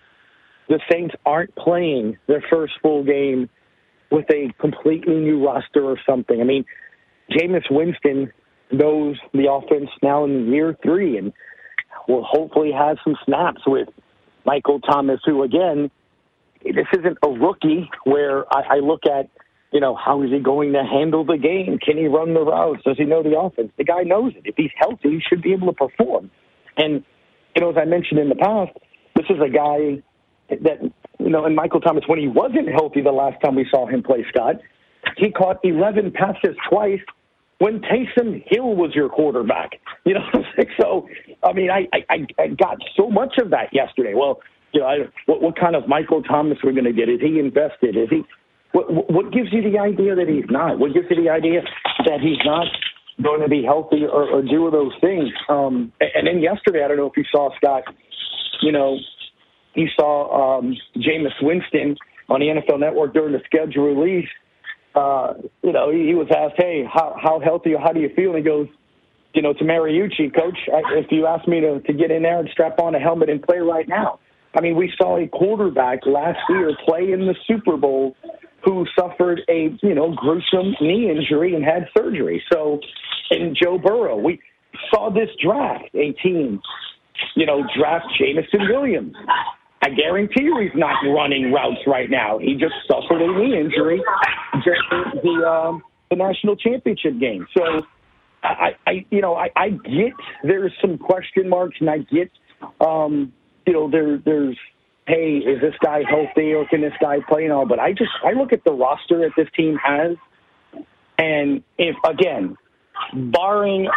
the 0.69 0.81
Saints 0.91 1.15
aren't 1.27 1.55
playing 1.57 2.19
their 2.27 2.43
first 2.51 2.75
full 2.83 3.05
game 3.05 3.49
with 4.11 4.27
a 4.31 4.53
completely 4.59 5.17
new 5.17 5.45
roster 5.45 5.85
or 5.85 5.99
something. 6.09 6.41
I 6.41 6.45
mean, 6.45 6.65
Jameis 7.31 7.71
Winston 7.71 8.33
knows 8.71 9.17
the 9.33 9.51
offense 9.51 9.91
now 10.03 10.25
in 10.25 10.53
year 10.53 10.77
three 10.83 11.19
and 11.19 11.33
will 12.07 12.25
hopefully 12.25 12.73
have 12.73 12.97
some 13.05 13.17
snaps 13.25 13.63
with 13.67 13.89
Michael 14.45 14.81
Thomas, 14.81 15.21
who, 15.25 15.43
again, 15.43 15.91
this 16.65 16.87
isn't 16.99 17.19
a 17.23 17.29
rookie 17.29 17.91
where 18.05 18.45
I, 18.55 18.77
I 18.77 18.79
look 18.79 19.05
at, 19.05 19.29
you 19.73 19.81
know, 19.81 19.95
how 19.95 20.23
is 20.23 20.31
he 20.31 20.39
going 20.39 20.73
to 20.73 20.83
handle 20.83 21.25
the 21.25 21.37
game? 21.37 21.79
Can 21.79 21.99
he 21.99 22.07
run 22.07 22.33
the 22.33 22.41
routes? 22.41 22.83
Does 22.85 22.97
he 22.97 23.05
know 23.05 23.23
the 23.23 23.39
offense? 23.39 23.71
The 23.77 23.85
guy 23.85 24.03
knows 24.03 24.33
it. 24.35 24.43
If 24.45 24.55
he's 24.57 24.71
healthy, 24.79 25.11
he 25.11 25.21
should 25.21 25.43
be 25.43 25.53
able 25.53 25.67
to 25.67 25.75
perform. 25.75 26.31
And, 26.79 27.05
you 27.55 27.63
know, 27.63 27.71
as 27.71 27.77
I 27.77 27.85
mentioned 27.85 28.21
in 28.21 28.31
the 28.31 28.37
past, 28.37 28.73
this 29.15 29.27
is 29.29 29.37
a 29.45 29.51
guy 29.51 30.03
that, 30.49 30.93
you 31.19 31.31
know, 31.31 31.45
and 31.45 31.55
Michael 31.57 31.81
Thomas, 31.81 32.05
when 32.07 32.19
he 32.19 32.29
wasn't 32.29 32.69
healthy 32.69 33.01
the 33.03 33.13
last 33.13 33.41
time 33.43 33.57
we 33.57 33.67
saw 33.71 33.87
him 33.87 34.03
play, 34.03 34.25
Scott, 34.29 34.57
he 35.17 35.31
caught 35.31 35.59
11 35.65 36.13
passes 36.13 36.57
twice 36.71 37.01
when 37.59 37.81
Taysom 37.81 38.43
Hill 38.47 38.75
was 38.75 38.95
your 38.95 39.09
quarterback. 39.09 39.81
You 40.05 40.15
know, 40.15 40.45
so 40.81 41.09
I 41.43 41.53
mean, 41.53 41.71
I, 41.71 41.87
I 41.93 42.27
I 42.39 42.47
got 42.49 42.79
so 42.97 43.11
much 43.11 43.35
of 43.41 43.51
that 43.51 43.73
yesterday. 43.73 44.15
Well, 44.15 44.41
you 44.73 44.81
know, 44.81 44.87
I, 44.87 44.97
what 45.27 45.43
what 45.43 45.59
kind 45.59 45.77
of 45.77 45.89
Michael 45.89 46.23
Thomas 46.23 46.59
we're 46.63 46.73
going 46.73 46.85
to 46.85 46.93
get? 46.93 47.09
Is 47.09 47.21
he 47.21 47.39
invested? 47.39 47.97
Is 47.97 48.09
he? 48.11 48.23
What 48.73 49.13
what 49.13 49.33
gives 49.33 49.53
you 49.53 49.63
the 49.63 49.79
idea 49.79 50.15
that 50.15 50.29
he's 50.29 50.49
not? 50.49 50.79
What 50.79 50.95
gives 50.95 51.07
you 51.11 51.23
the 51.23 51.31
idea 51.31 51.63
that 52.07 52.21
he's 52.21 52.39
not 52.45 52.67
going 53.23 53.41
to 53.41 53.49
be 53.49 53.65
healthy 53.65 54.05
or, 54.05 54.29
or 54.31 54.43
do 54.43 54.71
those 54.71 54.93
things? 55.01 55.29
Um, 55.49 55.93
and, 56.01 56.11
and 56.15 56.27
then 56.27 56.43
yesterday, 56.43 56.85
I 56.85 56.89
don't 56.89 56.97
know 56.97 57.11
if 57.11 57.17
you 57.17 57.25
saw 57.31 57.51
Scott. 57.57 57.83
You 58.63 58.73
know, 58.73 58.99
you 59.79 59.89
saw 59.95 60.59
um, 60.59 60.77
Jameis 60.97 61.41
Winston 61.43 61.97
on 62.29 62.41
the 62.41 62.47
NFL 62.47 62.81
Network 62.81 63.15
during 63.15 63.33
the 63.33 63.41
schedule 63.47 63.95
release 63.95 64.29
uh, 64.95 65.35
you 65.63 65.73
know, 65.73 65.91
he, 65.91 66.07
he 66.07 66.15
was 66.15 66.29
asked, 66.35 66.55
"Hey, 66.57 66.85
how 66.85 67.17
how 67.23 67.41
healthy 67.41 67.75
how 67.81 67.93
do 67.93 68.01
you 68.01 68.11
feel?" 68.15 68.31
And 68.35 68.39
he 68.39 68.45
goes, 68.45 68.69
"You 69.35 69.43
know, 69.43 69.53
to 69.53 69.65
Mariucci, 69.65 70.35
coach, 70.35 70.59
I, 70.73 70.99
if 70.99 71.07
you 71.11 71.27
ask 71.27 71.47
me 71.47 71.61
to 71.61 71.81
to 71.81 71.93
get 71.93 72.11
in 72.11 72.23
there 72.23 72.41
and 72.41 72.49
strap 72.51 72.79
on 72.81 72.95
a 72.95 72.99
helmet 72.99 73.31
and 73.31 73.43
play 73.43 73.59
right 73.59 73.89
now." 73.89 74.19
I 74.57 74.61
mean, 74.61 74.77
we 74.77 74.93
saw 74.97 75.19
a 75.19 75.29
quarterback 75.29 76.07
last 76.07 76.41
year 76.49 76.75
play 76.85 77.13
in 77.13 77.27
the 77.27 77.35
Super 77.47 77.77
Bowl 77.77 78.17
who 78.65 78.87
suffered 78.99 79.43
a 79.49 79.77
you 79.83 79.95
know 79.95 80.15
gruesome 80.15 80.75
knee 80.81 81.11
injury 81.11 81.55
and 81.55 81.65
had 81.65 81.89
surgery. 81.97 82.43
So, 82.53 82.81
and 83.31 83.57
Joe 83.61 83.79
Burrow, 83.79 84.17
we 84.17 84.41
saw 84.91 85.11
this 85.11 85.29
draft 85.43 85.95
a 85.95 86.13
team, 86.13 86.61
you 87.37 87.47
know, 87.47 87.63
draft 87.77 88.07
Jameson 88.19 88.69
Williams. 88.69 89.15
I 89.83 89.91
guarantee 89.91 90.43
you 90.43 90.59
he's 90.61 90.75
not 90.75 90.97
running 91.05 91.53
routes 91.53 91.81
right 91.87 92.11
now. 92.11 92.39
He 92.39 92.55
just 92.55 92.75
suffered 92.87 93.23
a 93.23 93.39
knee 93.39 93.59
injury 93.59 94.03
during 94.65 94.83
the 95.23 95.49
um, 95.49 95.83
the 96.11 96.17
national 96.17 96.57
championship 96.57 97.19
game. 97.21 97.47
So 97.57 97.83
I, 98.43 98.71
I 98.87 99.07
you 99.11 99.21
know, 99.21 99.35
I, 99.35 99.51
I 99.55 99.71
get 99.71 100.13
there's 100.43 100.73
some 100.81 100.99
question 100.99 101.49
marks, 101.49 101.77
and 101.81 101.89
I 101.89 101.99
get, 101.99 102.31
um, 102.81 103.33
you 103.67 103.73
know, 103.73 103.91
there 103.91 104.19
there's 104.19 104.57
hey, 105.07 105.39
is 105.39 105.61
this 105.61 105.75
guy 105.83 106.03
healthy 106.09 106.53
or 106.53 106.67
can 106.69 106.81
this 106.81 106.93
guy 107.01 107.19
play 107.29 107.45
and 107.45 107.53
all? 107.53 107.67
But 107.67 107.79
I 107.79 107.93
just 107.93 108.11
I 108.25 108.33
look 108.33 108.53
at 108.53 108.65
the 108.65 108.73
roster 108.73 109.21
that 109.21 109.33
this 109.37 109.49
team 109.57 109.79
has, 109.83 110.17
and 111.19 111.63
if 111.79 111.97
again, 112.05 112.57
barring 113.15 113.89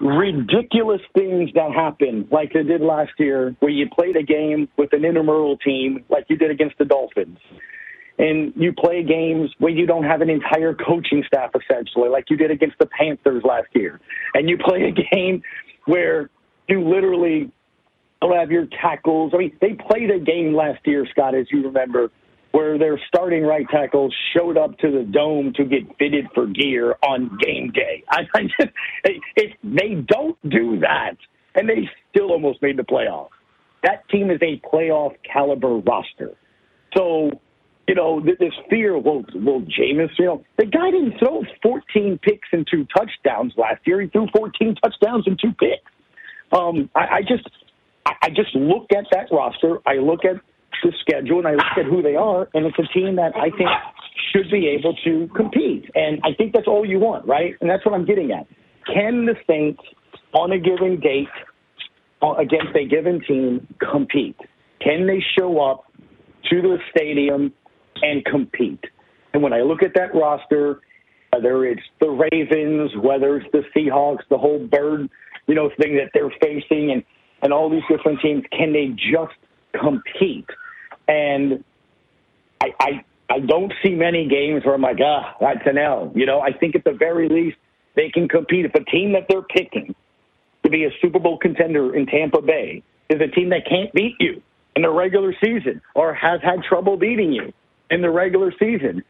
ridiculous 0.00 1.00
things 1.14 1.50
that 1.54 1.72
happen 1.72 2.28
like 2.30 2.52
they 2.52 2.62
did 2.62 2.80
last 2.80 3.12
year, 3.18 3.54
where 3.60 3.70
you 3.70 3.88
played 3.88 4.16
a 4.16 4.22
game 4.22 4.68
with 4.76 4.92
an 4.92 5.04
intramural 5.04 5.56
team 5.58 6.04
like 6.08 6.26
you 6.28 6.36
did 6.36 6.50
against 6.50 6.76
the 6.78 6.84
Dolphins, 6.84 7.38
and 8.18 8.52
you 8.56 8.72
play 8.72 9.02
games 9.02 9.50
where 9.58 9.72
you 9.72 9.86
don't 9.86 10.04
have 10.04 10.20
an 10.20 10.30
entire 10.30 10.74
coaching 10.74 11.22
staff 11.26 11.50
essentially, 11.54 12.08
like 12.08 12.30
you 12.30 12.36
did 12.36 12.50
against 12.50 12.78
the 12.78 12.86
Panthers 12.86 13.42
last 13.44 13.68
year, 13.74 14.00
and 14.34 14.48
you 14.48 14.58
play 14.58 14.84
a 14.84 14.92
game 14.92 15.42
where 15.86 16.30
you 16.68 16.82
literally 16.82 17.50
don't 18.20 18.36
have 18.36 18.50
your 18.50 18.66
tackles. 18.80 19.32
I 19.34 19.38
mean, 19.38 19.56
they 19.60 19.74
played 19.74 20.10
a 20.10 20.18
game 20.18 20.54
last 20.54 20.86
year, 20.86 21.06
Scott, 21.10 21.34
as 21.34 21.46
you 21.50 21.64
remember, 21.64 22.10
where 22.54 22.78
their 22.78 23.00
starting 23.08 23.42
right 23.42 23.66
tackle 23.68 24.08
showed 24.32 24.56
up 24.56 24.78
to 24.78 24.88
the 24.88 25.02
dome 25.02 25.52
to 25.56 25.64
get 25.64 25.82
fitted 25.98 26.24
for 26.36 26.46
gear 26.46 26.94
on 27.02 27.36
game 27.42 27.72
day. 27.72 28.04
I, 28.08 28.20
I 28.32 28.42
just, 28.42 28.72
if 29.34 29.52
they 29.64 29.96
don't 30.06 30.38
do 30.48 30.78
that, 30.78 31.16
and 31.56 31.68
they 31.68 31.90
still 32.10 32.30
almost 32.30 32.62
made 32.62 32.76
the 32.76 32.84
playoffs, 32.84 33.30
that 33.82 34.08
team 34.08 34.30
is 34.30 34.38
a 34.40 34.62
playoff 34.72 35.16
caliber 35.24 35.78
roster. 35.78 36.36
So, 36.96 37.32
you 37.88 37.96
know, 37.96 38.20
this 38.20 38.54
fear, 38.70 38.96
well, 38.98 39.24
well, 39.34 39.62
Jameis, 39.62 40.10
you 40.16 40.26
know, 40.26 40.44
the 40.56 40.66
guy 40.66 40.92
didn't 40.92 41.18
throw 41.18 41.42
14 41.60 42.20
picks 42.22 42.46
and 42.52 42.64
two 42.70 42.86
touchdowns 42.96 43.52
last 43.56 43.80
year. 43.84 44.00
He 44.00 44.06
threw 44.06 44.28
14 44.32 44.76
touchdowns 44.80 45.26
and 45.26 45.36
two 45.42 45.50
picks. 45.58 45.90
Um, 46.56 46.88
I, 46.94 47.16
I 47.16 47.20
just, 47.22 47.50
I, 48.06 48.12
I 48.22 48.28
just 48.28 48.54
look 48.54 48.92
at 48.96 49.06
that 49.10 49.26
roster. 49.32 49.78
I 49.88 49.94
look 49.94 50.24
at 50.24 50.36
the 50.82 50.92
schedule 51.00 51.38
and 51.38 51.48
I 51.48 51.52
look 51.52 51.78
at 51.78 51.84
who 51.86 52.02
they 52.02 52.16
are, 52.16 52.48
and 52.54 52.66
it's 52.66 52.78
a 52.78 52.98
team 52.98 53.16
that 53.16 53.32
I 53.36 53.50
think 53.56 53.68
should 54.32 54.50
be 54.50 54.68
able 54.68 54.94
to 55.04 55.28
compete. 55.34 55.90
And 55.94 56.20
I 56.24 56.34
think 56.34 56.52
that's 56.52 56.66
all 56.66 56.84
you 56.84 56.98
want, 56.98 57.26
right? 57.26 57.54
And 57.60 57.68
that's 57.68 57.84
what 57.84 57.94
I'm 57.94 58.04
getting 58.04 58.32
at. 58.32 58.46
Can 58.92 59.26
the 59.26 59.34
Saints, 59.46 59.82
on 60.32 60.52
a 60.52 60.58
given 60.58 61.00
date, 61.00 61.28
uh, 62.22 62.34
against 62.34 62.74
a 62.76 62.86
given 62.86 63.20
team, 63.26 63.66
compete? 63.78 64.36
Can 64.80 65.06
they 65.06 65.22
show 65.38 65.60
up 65.60 65.84
to 66.50 66.62
the 66.62 66.78
stadium 66.94 67.52
and 68.02 68.24
compete? 68.24 68.84
And 69.32 69.42
when 69.42 69.52
I 69.52 69.62
look 69.62 69.82
at 69.82 69.94
that 69.94 70.14
roster, 70.14 70.80
whether 71.32 71.64
it's 71.64 71.82
the 72.00 72.08
Ravens, 72.08 72.92
whether 73.02 73.36
it's 73.38 73.50
the 73.52 73.62
Seahawks, 73.74 74.22
the 74.30 74.38
whole 74.38 74.66
bird, 74.66 75.08
you 75.46 75.54
know, 75.54 75.70
thing 75.80 75.96
that 75.96 76.10
they're 76.14 76.32
facing, 76.40 76.92
and 76.92 77.02
and 77.42 77.52
all 77.52 77.68
these 77.68 77.82
different 77.90 78.20
teams, 78.20 78.42
can 78.56 78.72
they 78.72 78.88
just 78.88 79.34
compete? 79.78 80.46
And 81.08 81.64
I, 82.60 82.74
I 82.80 83.04
I 83.30 83.38
don't 83.40 83.72
see 83.82 83.94
many 83.94 84.28
games 84.28 84.64
where 84.64 84.74
I'm 84.74 84.82
like, 84.82 84.98
ah, 85.02 85.34
that's 85.40 85.66
an 85.66 85.78
L. 85.78 86.12
You 86.14 86.26
know, 86.26 86.40
I 86.40 86.52
think 86.52 86.74
at 86.76 86.84
the 86.84 86.92
very 86.92 87.28
least 87.28 87.56
they 87.96 88.10
can 88.10 88.28
compete. 88.28 88.66
If 88.66 88.74
a 88.74 88.84
team 88.84 89.12
that 89.12 89.26
they're 89.28 89.42
picking 89.42 89.94
to 90.62 90.70
be 90.70 90.84
a 90.84 90.90
Super 91.00 91.18
Bowl 91.18 91.38
contender 91.38 91.94
in 91.94 92.06
Tampa 92.06 92.42
Bay 92.42 92.82
is 93.08 93.20
a 93.20 93.28
team 93.28 93.50
that 93.50 93.66
can't 93.68 93.92
beat 93.92 94.16
you 94.18 94.42
in 94.76 94.82
the 94.82 94.90
regular 94.90 95.34
season 95.42 95.80
or 95.94 96.14
has 96.14 96.40
had 96.42 96.62
trouble 96.62 96.96
beating 96.96 97.32
you 97.32 97.52
in 97.90 98.02
the 98.02 98.10
regular 98.10 98.52
season, 98.58 99.02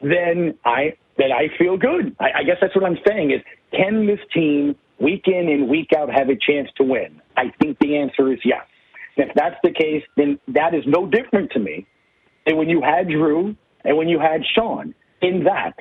then 0.00 0.56
I 0.64 0.96
that 1.18 1.32
I 1.32 1.48
feel 1.58 1.76
good. 1.76 2.14
I, 2.20 2.40
I 2.40 2.42
guess 2.44 2.56
that's 2.60 2.74
what 2.74 2.84
I'm 2.84 2.98
saying 3.06 3.32
is 3.32 3.40
can 3.72 4.06
this 4.06 4.20
team 4.32 4.76
week 5.00 5.24
in 5.26 5.48
and 5.48 5.68
week 5.68 5.90
out 5.96 6.10
have 6.10 6.28
a 6.28 6.36
chance 6.36 6.68
to 6.76 6.84
win? 6.84 7.20
I 7.36 7.52
think 7.60 7.78
the 7.78 7.96
answer 7.96 8.32
is 8.32 8.38
yes. 8.44 8.64
If 9.16 9.34
that's 9.34 9.56
the 9.62 9.72
case, 9.72 10.02
then 10.16 10.38
that 10.48 10.74
is 10.74 10.84
no 10.86 11.06
different 11.06 11.50
to 11.52 11.58
me 11.58 11.86
than 12.46 12.56
when 12.56 12.68
you 12.68 12.82
had 12.82 13.08
Drew 13.08 13.56
and 13.84 13.96
when 13.96 14.08
you 14.08 14.18
had 14.18 14.42
Sean. 14.54 14.94
In 15.22 15.44
that, 15.44 15.74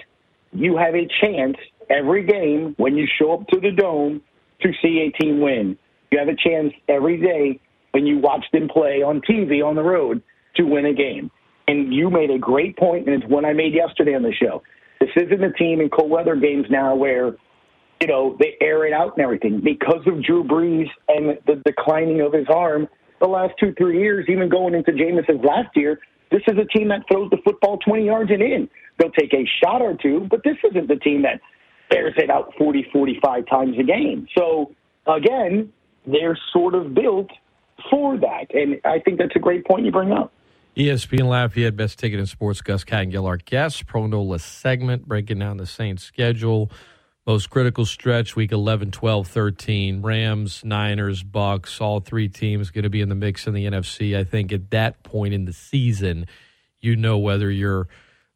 you 0.53 0.77
have 0.77 0.95
a 0.95 1.07
chance 1.21 1.57
every 1.89 2.25
game 2.25 2.75
when 2.77 2.95
you 2.95 3.07
show 3.19 3.33
up 3.33 3.47
to 3.49 3.59
the 3.59 3.71
dome 3.71 4.21
to 4.61 4.71
see 4.81 5.07
a 5.07 5.21
team 5.21 5.41
win. 5.41 5.77
You 6.11 6.19
have 6.19 6.29
a 6.29 6.35
chance 6.35 6.73
every 6.87 7.19
day 7.21 7.59
when 7.91 8.05
you 8.05 8.19
watch 8.19 8.45
them 8.53 8.69
play 8.69 9.01
on 9.03 9.21
TV 9.21 9.63
on 9.65 9.75
the 9.75 9.83
road 9.83 10.21
to 10.55 10.63
win 10.63 10.85
a 10.85 10.93
game. 10.93 11.29
And 11.67 11.93
you 11.93 12.09
made 12.09 12.29
a 12.29 12.37
great 12.37 12.77
point, 12.77 13.07
and 13.07 13.21
it's 13.21 13.29
one 13.29 13.43
I 13.43 13.53
made 13.53 13.73
yesterday 13.73 14.13
on 14.13 14.21
the 14.21 14.33
show. 14.33 14.63
This 14.99 15.09
isn't 15.15 15.43
a 15.43 15.51
team 15.53 15.81
in 15.81 15.89
cold 15.89 16.09
weather 16.09 16.35
games 16.35 16.67
now 16.69 16.95
where, 16.95 17.35
you 17.99 18.07
know, 18.07 18.37
they 18.39 18.55
air 18.61 18.85
it 18.85 18.93
out 18.93 19.17
and 19.17 19.23
everything. 19.23 19.61
Because 19.61 20.05
of 20.07 20.23
Drew 20.23 20.43
Brees 20.43 20.87
and 21.09 21.37
the 21.47 21.61
declining 21.65 22.21
of 22.21 22.33
his 22.33 22.47
arm 22.53 22.87
the 23.19 23.27
last 23.27 23.53
two, 23.59 23.73
three 23.77 23.99
years, 23.99 24.25
even 24.29 24.49
going 24.49 24.73
into 24.73 24.91
Jameson's 24.91 25.43
last 25.43 25.75
year, 25.75 25.99
this 26.31 26.41
is 26.47 26.57
a 26.57 26.65
team 26.77 26.89
that 26.89 27.01
throws 27.09 27.29
the 27.29 27.37
football 27.43 27.77
20 27.77 28.05
yards 28.05 28.31
and 28.31 28.41
in. 28.41 28.69
They'll 28.97 29.11
take 29.11 29.33
a 29.33 29.45
shot 29.63 29.81
or 29.81 29.95
two, 29.95 30.27
but 30.29 30.41
this 30.43 30.57
isn't 30.69 30.87
the 30.87 30.95
team 30.95 31.21
that 31.23 31.41
bears 31.89 32.13
it 32.17 32.29
out 32.29 32.53
40, 32.57 32.87
45 32.91 33.45
times 33.45 33.77
a 33.79 33.83
game. 33.83 34.27
So, 34.37 34.73
again, 35.07 35.71
they're 36.05 36.37
sort 36.51 36.75
of 36.75 36.93
built 36.93 37.29
for 37.89 38.17
that. 38.17 38.53
And 38.53 38.79
I 38.85 38.99
think 38.99 39.19
that's 39.19 39.35
a 39.35 39.39
great 39.39 39.65
point 39.65 39.85
you 39.85 39.91
bring 39.91 40.11
up. 40.11 40.31
ESPN 40.75 41.29
Lafayette, 41.29 41.77
best 41.77 41.99
ticket 41.99 42.19
in 42.19 42.25
sports. 42.25 42.61
Gus 42.61 42.83
Kattengell, 42.83 43.25
our 43.25 43.37
guest. 43.37 43.85
Pro 43.85 44.07
Nola 44.07 44.39
segment, 44.39 45.07
breaking 45.07 45.39
down 45.39 45.57
the 45.57 45.65
Saints' 45.65 46.03
schedule. 46.03 46.69
Most 47.27 47.49
critical 47.49 47.85
stretch, 47.85 48.35
week 48.35 48.51
11, 48.51 48.91
12, 48.91 49.27
13. 49.27 50.01
Rams, 50.03 50.63
Niners, 50.63 51.23
Bucks, 51.23 51.81
all 51.81 51.99
three 51.99 52.29
teams 52.29 52.69
going 52.69 52.83
to 52.83 52.89
be 52.89 53.01
in 53.01 53.09
the 53.09 53.15
mix 53.15 53.47
in 53.47 53.53
the 53.53 53.65
NFC. 53.65 54.15
I 54.15 54.23
think 54.23 54.53
at 54.53 54.69
that 54.71 55.01
point 55.01 55.33
in 55.33 55.45
the 55.45 55.53
season, 55.53 56.27
you 56.79 56.95
know 56.95 57.17
whether 57.17 57.49
you're 57.49 57.87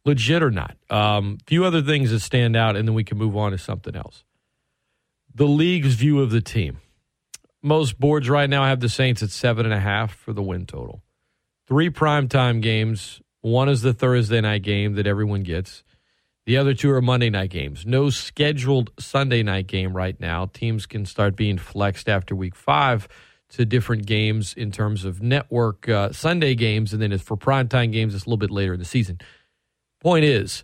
legit 0.05 0.41
or 0.41 0.49
not. 0.49 0.75
A 0.89 0.95
um, 0.95 1.37
few 1.45 1.65
other 1.65 1.83
things 1.83 2.09
that 2.09 2.21
stand 2.21 2.55
out, 2.55 2.75
and 2.75 2.87
then 2.87 2.95
we 2.95 3.03
can 3.03 3.17
move 3.17 3.37
on 3.37 3.51
to 3.51 3.59
something 3.59 3.95
else. 3.95 4.23
The 5.35 5.45
league's 5.45 5.93
view 5.93 6.19
of 6.21 6.31
the 6.31 6.41
team. 6.41 6.79
Most 7.61 7.99
boards 7.99 8.27
right 8.27 8.49
now 8.49 8.65
have 8.65 8.79
the 8.79 8.89
Saints 8.89 9.21
at 9.21 9.29
seven 9.29 9.65
and 9.65 9.73
a 9.73 9.79
half 9.79 10.15
for 10.15 10.33
the 10.33 10.41
win 10.41 10.65
total 10.65 11.03
three 11.69 11.91
primetime 11.91 12.61
games. 12.61 13.21
One 13.41 13.69
is 13.69 13.83
the 13.83 13.93
Thursday 13.93 14.41
night 14.41 14.63
game 14.63 14.95
that 14.95 15.05
everyone 15.05 15.43
gets. 15.43 15.83
The 16.49 16.57
other 16.57 16.73
two 16.73 16.89
are 16.89 16.99
Monday 16.99 17.29
night 17.29 17.51
games. 17.51 17.85
No 17.85 18.09
scheduled 18.09 18.89
Sunday 18.97 19.43
night 19.43 19.67
game 19.67 19.95
right 19.95 20.19
now. 20.19 20.47
Teams 20.51 20.87
can 20.87 21.05
start 21.05 21.35
being 21.35 21.59
flexed 21.59 22.09
after 22.09 22.35
week 22.35 22.55
five 22.55 23.07
to 23.49 23.65
different 23.65 24.07
games 24.07 24.55
in 24.55 24.71
terms 24.71 25.05
of 25.05 25.21
network 25.21 25.87
uh, 25.87 26.11
Sunday 26.11 26.55
games. 26.55 26.91
And 26.91 26.99
then 26.99 27.11
it's 27.11 27.21
for 27.21 27.37
primetime 27.37 27.91
games, 27.91 28.15
it's 28.15 28.25
a 28.25 28.27
little 28.27 28.37
bit 28.37 28.49
later 28.49 28.73
in 28.73 28.79
the 28.79 28.85
season. 28.85 29.19
Point 30.01 30.25
is, 30.25 30.63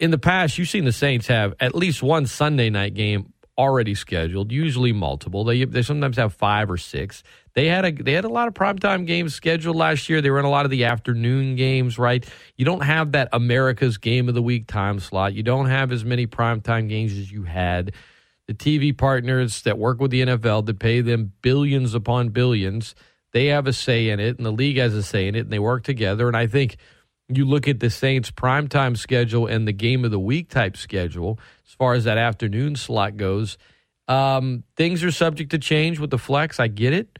in 0.00 0.10
the 0.10 0.18
past, 0.18 0.58
you've 0.58 0.68
seen 0.68 0.84
the 0.84 0.90
Saints 0.90 1.28
have 1.28 1.54
at 1.60 1.76
least 1.76 2.02
one 2.02 2.26
Sunday 2.26 2.68
night 2.68 2.94
game 2.94 3.32
already 3.58 3.94
scheduled, 3.94 4.52
usually 4.52 4.92
multiple. 4.92 5.44
They 5.44 5.64
they 5.64 5.82
sometimes 5.82 6.16
have 6.16 6.32
five 6.32 6.70
or 6.70 6.76
six. 6.76 7.24
They 7.54 7.66
had 7.66 7.84
a 7.84 7.90
they 7.90 8.12
had 8.12 8.24
a 8.24 8.30
lot 8.30 8.46
of 8.46 8.54
primetime 8.54 9.04
games 9.04 9.34
scheduled 9.34 9.76
last 9.76 10.08
year. 10.08 10.20
They 10.20 10.30
were 10.30 10.38
in 10.38 10.44
a 10.44 10.50
lot 10.50 10.64
of 10.64 10.70
the 10.70 10.84
afternoon 10.84 11.56
games, 11.56 11.98
right? 11.98 12.24
You 12.56 12.64
don't 12.64 12.84
have 12.84 13.12
that 13.12 13.28
America's 13.32 13.98
game 13.98 14.28
of 14.28 14.34
the 14.34 14.42
week 14.42 14.68
time 14.68 15.00
slot. 15.00 15.34
You 15.34 15.42
don't 15.42 15.66
have 15.66 15.90
as 15.90 16.04
many 16.04 16.26
primetime 16.26 16.88
games 16.88 17.12
as 17.18 17.32
you 17.32 17.42
had. 17.42 17.92
The 18.46 18.54
TV 18.54 18.96
partners 18.96 19.62
that 19.62 19.76
work 19.76 20.00
with 20.00 20.10
the 20.10 20.22
NFL 20.22 20.66
that 20.66 20.78
pay 20.78 21.00
them 21.00 21.32
billions 21.42 21.92
upon 21.94 22.30
billions, 22.30 22.94
they 23.32 23.46
have 23.46 23.66
a 23.66 23.72
say 23.74 24.08
in 24.08 24.20
it, 24.20 24.38
and 24.38 24.46
the 24.46 24.52
league 24.52 24.78
has 24.78 24.94
a 24.94 25.02
say 25.02 25.28
in 25.28 25.34
it, 25.34 25.40
and 25.40 25.50
they 25.50 25.58
work 25.58 25.84
together. 25.84 26.28
And 26.28 26.36
I 26.36 26.46
think 26.46 26.78
you 27.28 27.44
look 27.44 27.68
at 27.68 27.80
the 27.80 27.90
Saints' 27.90 28.30
primetime 28.30 28.96
schedule 28.96 29.46
and 29.46 29.68
the 29.68 29.72
game 29.72 30.04
of 30.04 30.10
the 30.10 30.18
week 30.18 30.48
type 30.48 30.76
schedule, 30.76 31.38
as 31.68 31.74
far 31.74 31.94
as 31.94 32.04
that 32.04 32.18
afternoon 32.18 32.74
slot 32.74 33.16
goes, 33.16 33.58
um, 34.08 34.64
things 34.76 35.04
are 35.04 35.12
subject 35.12 35.50
to 35.50 35.58
change 35.58 36.00
with 36.00 36.10
the 36.10 36.18
flex. 36.18 36.58
I 36.58 36.68
get 36.68 36.92
it 36.92 37.18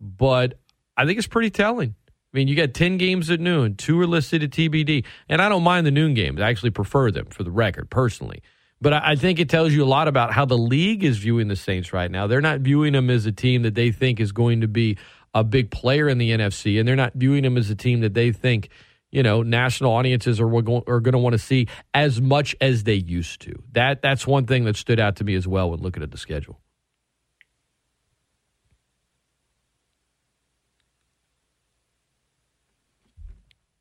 but 0.00 0.58
I 0.96 1.06
think 1.06 1.18
it's 1.18 1.26
pretty 1.26 1.50
telling. 1.50 1.94
I 2.08 2.36
mean, 2.36 2.48
you 2.48 2.56
got 2.56 2.74
10 2.74 2.98
games 2.98 3.30
at 3.30 3.40
noon, 3.40 3.76
two 3.76 4.00
are 4.00 4.06
listed 4.06 4.42
at 4.42 4.50
TBD. 4.50 5.04
And 5.28 5.40
I 5.40 5.48
don't 5.48 5.62
mind 5.62 5.86
the 5.86 5.90
noon 5.90 6.14
games. 6.14 6.40
I 6.40 6.50
actually 6.50 6.70
prefer 6.70 7.10
them 7.10 7.26
for 7.26 7.42
the 7.42 7.50
record, 7.50 7.90
personally. 7.90 8.42
But 8.80 8.92
I 8.92 9.16
think 9.16 9.40
it 9.40 9.48
tells 9.48 9.72
you 9.72 9.82
a 9.82 9.86
lot 9.86 10.06
about 10.06 10.32
how 10.32 10.44
the 10.44 10.58
league 10.58 11.02
is 11.02 11.18
viewing 11.18 11.48
the 11.48 11.56
Saints 11.56 11.92
right 11.92 12.10
now. 12.10 12.28
They're 12.28 12.40
not 12.40 12.60
viewing 12.60 12.92
them 12.92 13.10
as 13.10 13.26
a 13.26 13.32
team 13.32 13.62
that 13.62 13.74
they 13.74 13.90
think 13.90 14.20
is 14.20 14.30
going 14.30 14.60
to 14.60 14.68
be 14.68 14.98
a 15.34 15.42
big 15.42 15.70
player 15.72 16.08
in 16.08 16.18
the 16.18 16.30
NFC, 16.30 16.78
and 16.78 16.86
they're 16.86 16.94
not 16.94 17.14
viewing 17.14 17.42
them 17.42 17.56
as 17.56 17.70
a 17.70 17.74
team 17.74 18.00
that 18.00 18.14
they 18.14 18.30
think, 18.30 18.68
you 19.10 19.22
know, 19.22 19.42
national 19.42 19.92
audiences 19.92 20.40
are, 20.40 20.46
are 20.46 21.00
going 21.00 21.12
to 21.12 21.18
want 21.18 21.32
to 21.32 21.38
see 21.38 21.66
as 21.94 22.20
much 22.20 22.54
as 22.60 22.84
they 22.84 22.94
used 22.94 23.40
to. 23.42 23.62
That 23.72 24.02
That's 24.02 24.26
one 24.26 24.46
thing 24.46 24.64
that 24.64 24.76
stood 24.76 25.00
out 25.00 25.16
to 25.16 25.24
me 25.24 25.34
as 25.34 25.48
well 25.48 25.70
when 25.70 25.80
looking 25.80 26.02
at 26.02 26.10
the 26.10 26.18
schedule. 26.18 26.60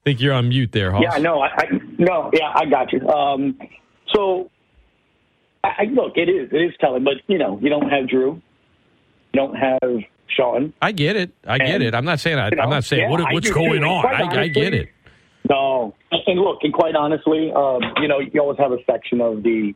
I 0.02 0.12
think 0.12 0.22
you're 0.22 0.34
on 0.34 0.48
mute 0.48 0.72
there, 0.72 0.92
Hoss. 0.92 1.04
Yeah, 1.04 1.18
no, 1.18 1.42
I, 1.42 1.48
I 1.48 1.66
no, 1.98 2.32
yeah, 2.34 2.54
I 2.56 2.66
got 2.66 2.94
you. 2.94 3.06
Um, 3.10 3.60
so, 4.16 4.50
I, 5.66 5.84
look, 5.92 6.14
it 6.16 6.30
is 6.30 6.48
it 6.54 6.62
is 6.62 6.74
telling, 6.80 7.04
but 7.04 7.16
you 7.28 7.38
know, 7.38 7.60
you 7.62 7.70
don't 7.70 7.90
have 7.90 8.08
Drew, 8.08 8.42
you 9.34 9.40
don't 9.42 9.56
have 9.56 9.82
Sean. 10.30 10.72
I 10.82 10.94
get 10.94 11.18
it. 11.18 11.34
I 11.46 11.58
get 11.58 11.82
it. 11.82 11.94
I'm 11.94 12.06
not 12.06 12.22
saying 12.22 12.40
I, 12.40 12.50
you 12.50 12.56
know, 12.56 12.64
I'm 12.64 12.70
not 12.70 12.86
saying 12.86 13.04
yeah, 13.04 13.10
what, 13.10 13.34
what's 13.34 13.52
going 13.52 13.82
too. 13.82 13.86
on. 13.86 14.06
I, 14.06 14.44
I 14.44 14.48
get 14.48 14.74
it. 14.74 14.88
No, 15.50 15.96
and 16.12 16.40
look, 16.40 16.60
and 16.64 16.74
quite 16.74 16.96
honestly, 16.96 17.52
um, 17.56 17.82
you 18.02 18.08
know, 18.08 18.20
you 18.20 18.42
always 18.42 18.58
have 18.58 18.72
a 18.72 18.84
section 18.90 19.22
of 19.22 19.44
the 19.44 19.74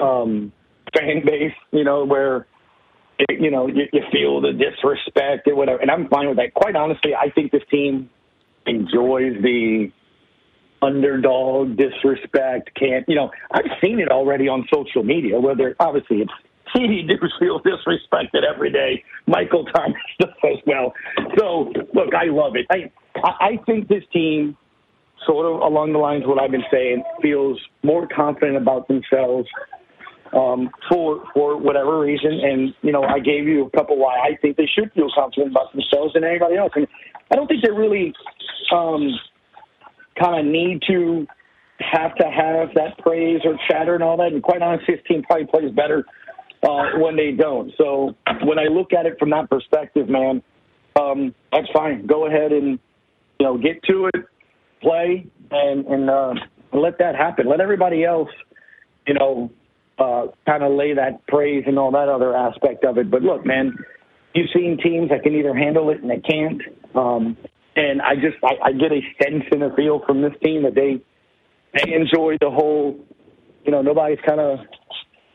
um, 0.00 0.52
fan 0.96 1.22
base, 1.24 1.52
you 1.72 1.84
know, 1.84 2.04
where 2.04 2.46
you 3.28 3.50
know 3.50 3.66
you, 3.66 3.84
you 3.92 4.02
feel 4.12 4.40
the 4.40 4.52
disrespect 4.52 5.48
or 5.48 5.56
whatever, 5.56 5.80
and 5.80 5.90
I'm 5.90 6.08
fine 6.08 6.28
with 6.28 6.36
that. 6.36 6.54
Quite 6.54 6.76
honestly, 6.76 7.12
I 7.14 7.30
think 7.30 7.50
this 7.50 7.62
team 7.70 8.10
enjoys 8.66 9.42
the 9.42 9.90
underdog 10.82 11.76
disrespect. 11.76 12.70
Can't 12.78 13.04
you 13.08 13.16
know? 13.16 13.30
I've 13.50 13.70
seen 13.82 13.98
it 13.98 14.08
already 14.10 14.48
on 14.48 14.66
social 14.72 15.02
media. 15.02 15.40
Whether 15.40 15.74
obviously 15.80 16.18
it's 16.18 16.32
CD 16.76 17.02
News 17.02 17.34
feels 17.40 17.62
disrespected 17.62 18.42
every 18.48 18.70
day. 18.70 19.02
Michael 19.26 19.64
Thomas 19.64 19.96
does 20.20 20.30
as 20.44 20.58
well. 20.66 20.92
So 21.38 21.72
look, 21.94 22.14
I 22.14 22.26
love 22.26 22.54
it. 22.56 22.66
I 22.70 22.92
I 23.22 23.58
think 23.66 23.88
this 23.88 24.04
team, 24.12 24.56
sort 25.26 25.46
of 25.46 25.60
along 25.60 25.92
the 25.92 25.98
lines 25.98 26.24
of 26.24 26.30
what 26.30 26.40
I've 26.40 26.50
been 26.50 26.64
saying, 26.70 27.02
feels 27.22 27.60
more 27.82 28.06
confident 28.06 28.56
about 28.56 28.88
themselves 28.88 29.48
um, 30.32 30.70
for 30.88 31.24
for 31.34 31.56
whatever 31.56 32.00
reason. 32.00 32.40
And 32.42 32.74
you 32.82 32.92
know, 32.92 33.02
I 33.02 33.18
gave 33.18 33.46
you 33.46 33.66
a 33.66 33.70
couple 33.70 33.98
why 33.98 34.18
I 34.18 34.36
think 34.40 34.56
they 34.56 34.66
should 34.66 34.92
feel 34.92 35.08
confident 35.14 35.52
about 35.52 35.72
themselves 35.72 36.14
and 36.14 36.24
anybody 36.24 36.56
else. 36.56 36.72
And 36.74 36.86
I 37.30 37.36
don't 37.36 37.46
think 37.46 37.62
they 37.62 37.70
really 37.70 38.14
um, 38.72 39.08
kind 40.20 40.38
of 40.38 40.46
need 40.46 40.82
to 40.88 41.26
have 41.80 42.14
to 42.16 42.24
have 42.24 42.74
that 42.74 42.98
praise 42.98 43.40
or 43.44 43.56
chatter 43.68 43.94
and 43.94 44.02
all 44.02 44.16
that. 44.16 44.32
And 44.32 44.42
quite 44.42 44.62
honestly, 44.62 44.96
this 44.96 45.04
team 45.06 45.22
probably 45.22 45.46
plays 45.46 45.70
better 45.72 46.04
uh, 46.62 46.98
when 46.98 47.16
they 47.16 47.32
don't. 47.32 47.72
So 47.78 48.14
when 48.42 48.58
I 48.58 48.64
look 48.64 48.92
at 48.92 49.06
it 49.06 49.16
from 49.18 49.30
that 49.30 49.48
perspective, 49.48 50.08
man, 50.08 50.42
um, 51.00 51.34
that's 51.52 51.68
fine. 51.72 52.06
Go 52.06 52.26
ahead 52.26 52.52
and 52.52 52.78
you 53.38 53.46
know 53.46 53.56
get 53.56 53.82
to 53.84 54.06
it, 54.06 54.24
play, 54.80 55.26
and 55.50 55.86
and 55.86 56.10
uh, 56.10 56.34
let 56.72 56.98
that 56.98 57.14
happen. 57.14 57.48
Let 57.48 57.60
everybody 57.60 58.04
else, 58.04 58.30
you 59.06 59.14
know, 59.14 59.50
uh, 59.98 60.26
kind 60.46 60.62
of 60.62 60.72
lay 60.72 60.94
that 60.94 61.26
praise 61.26 61.64
and 61.66 61.78
all 61.78 61.90
that 61.92 62.08
other 62.08 62.36
aspect 62.36 62.84
of 62.84 62.98
it. 62.98 63.10
But 63.10 63.22
look, 63.22 63.44
man, 63.44 63.76
you've 64.34 64.50
seen 64.54 64.78
teams 64.82 65.10
that 65.10 65.22
can 65.22 65.34
either 65.34 65.54
handle 65.54 65.90
it 65.90 66.00
and 66.02 66.10
they 66.10 66.20
can't. 66.20 66.62
Um, 66.94 67.36
and 67.76 68.02
I 68.02 68.14
just 68.14 68.36
I, 68.42 68.68
I 68.68 68.72
get 68.72 68.92
a 68.92 69.00
sense 69.22 69.44
and 69.50 69.62
a 69.62 69.74
feel 69.74 70.00
from 70.06 70.22
this 70.22 70.32
team 70.42 70.62
that 70.64 70.74
they 70.74 71.00
they 71.74 71.94
enjoy 71.94 72.36
the 72.40 72.50
whole. 72.50 72.98
You 73.64 73.72
know, 73.72 73.82
nobody's 73.82 74.18
kind 74.26 74.40
of 74.40 74.60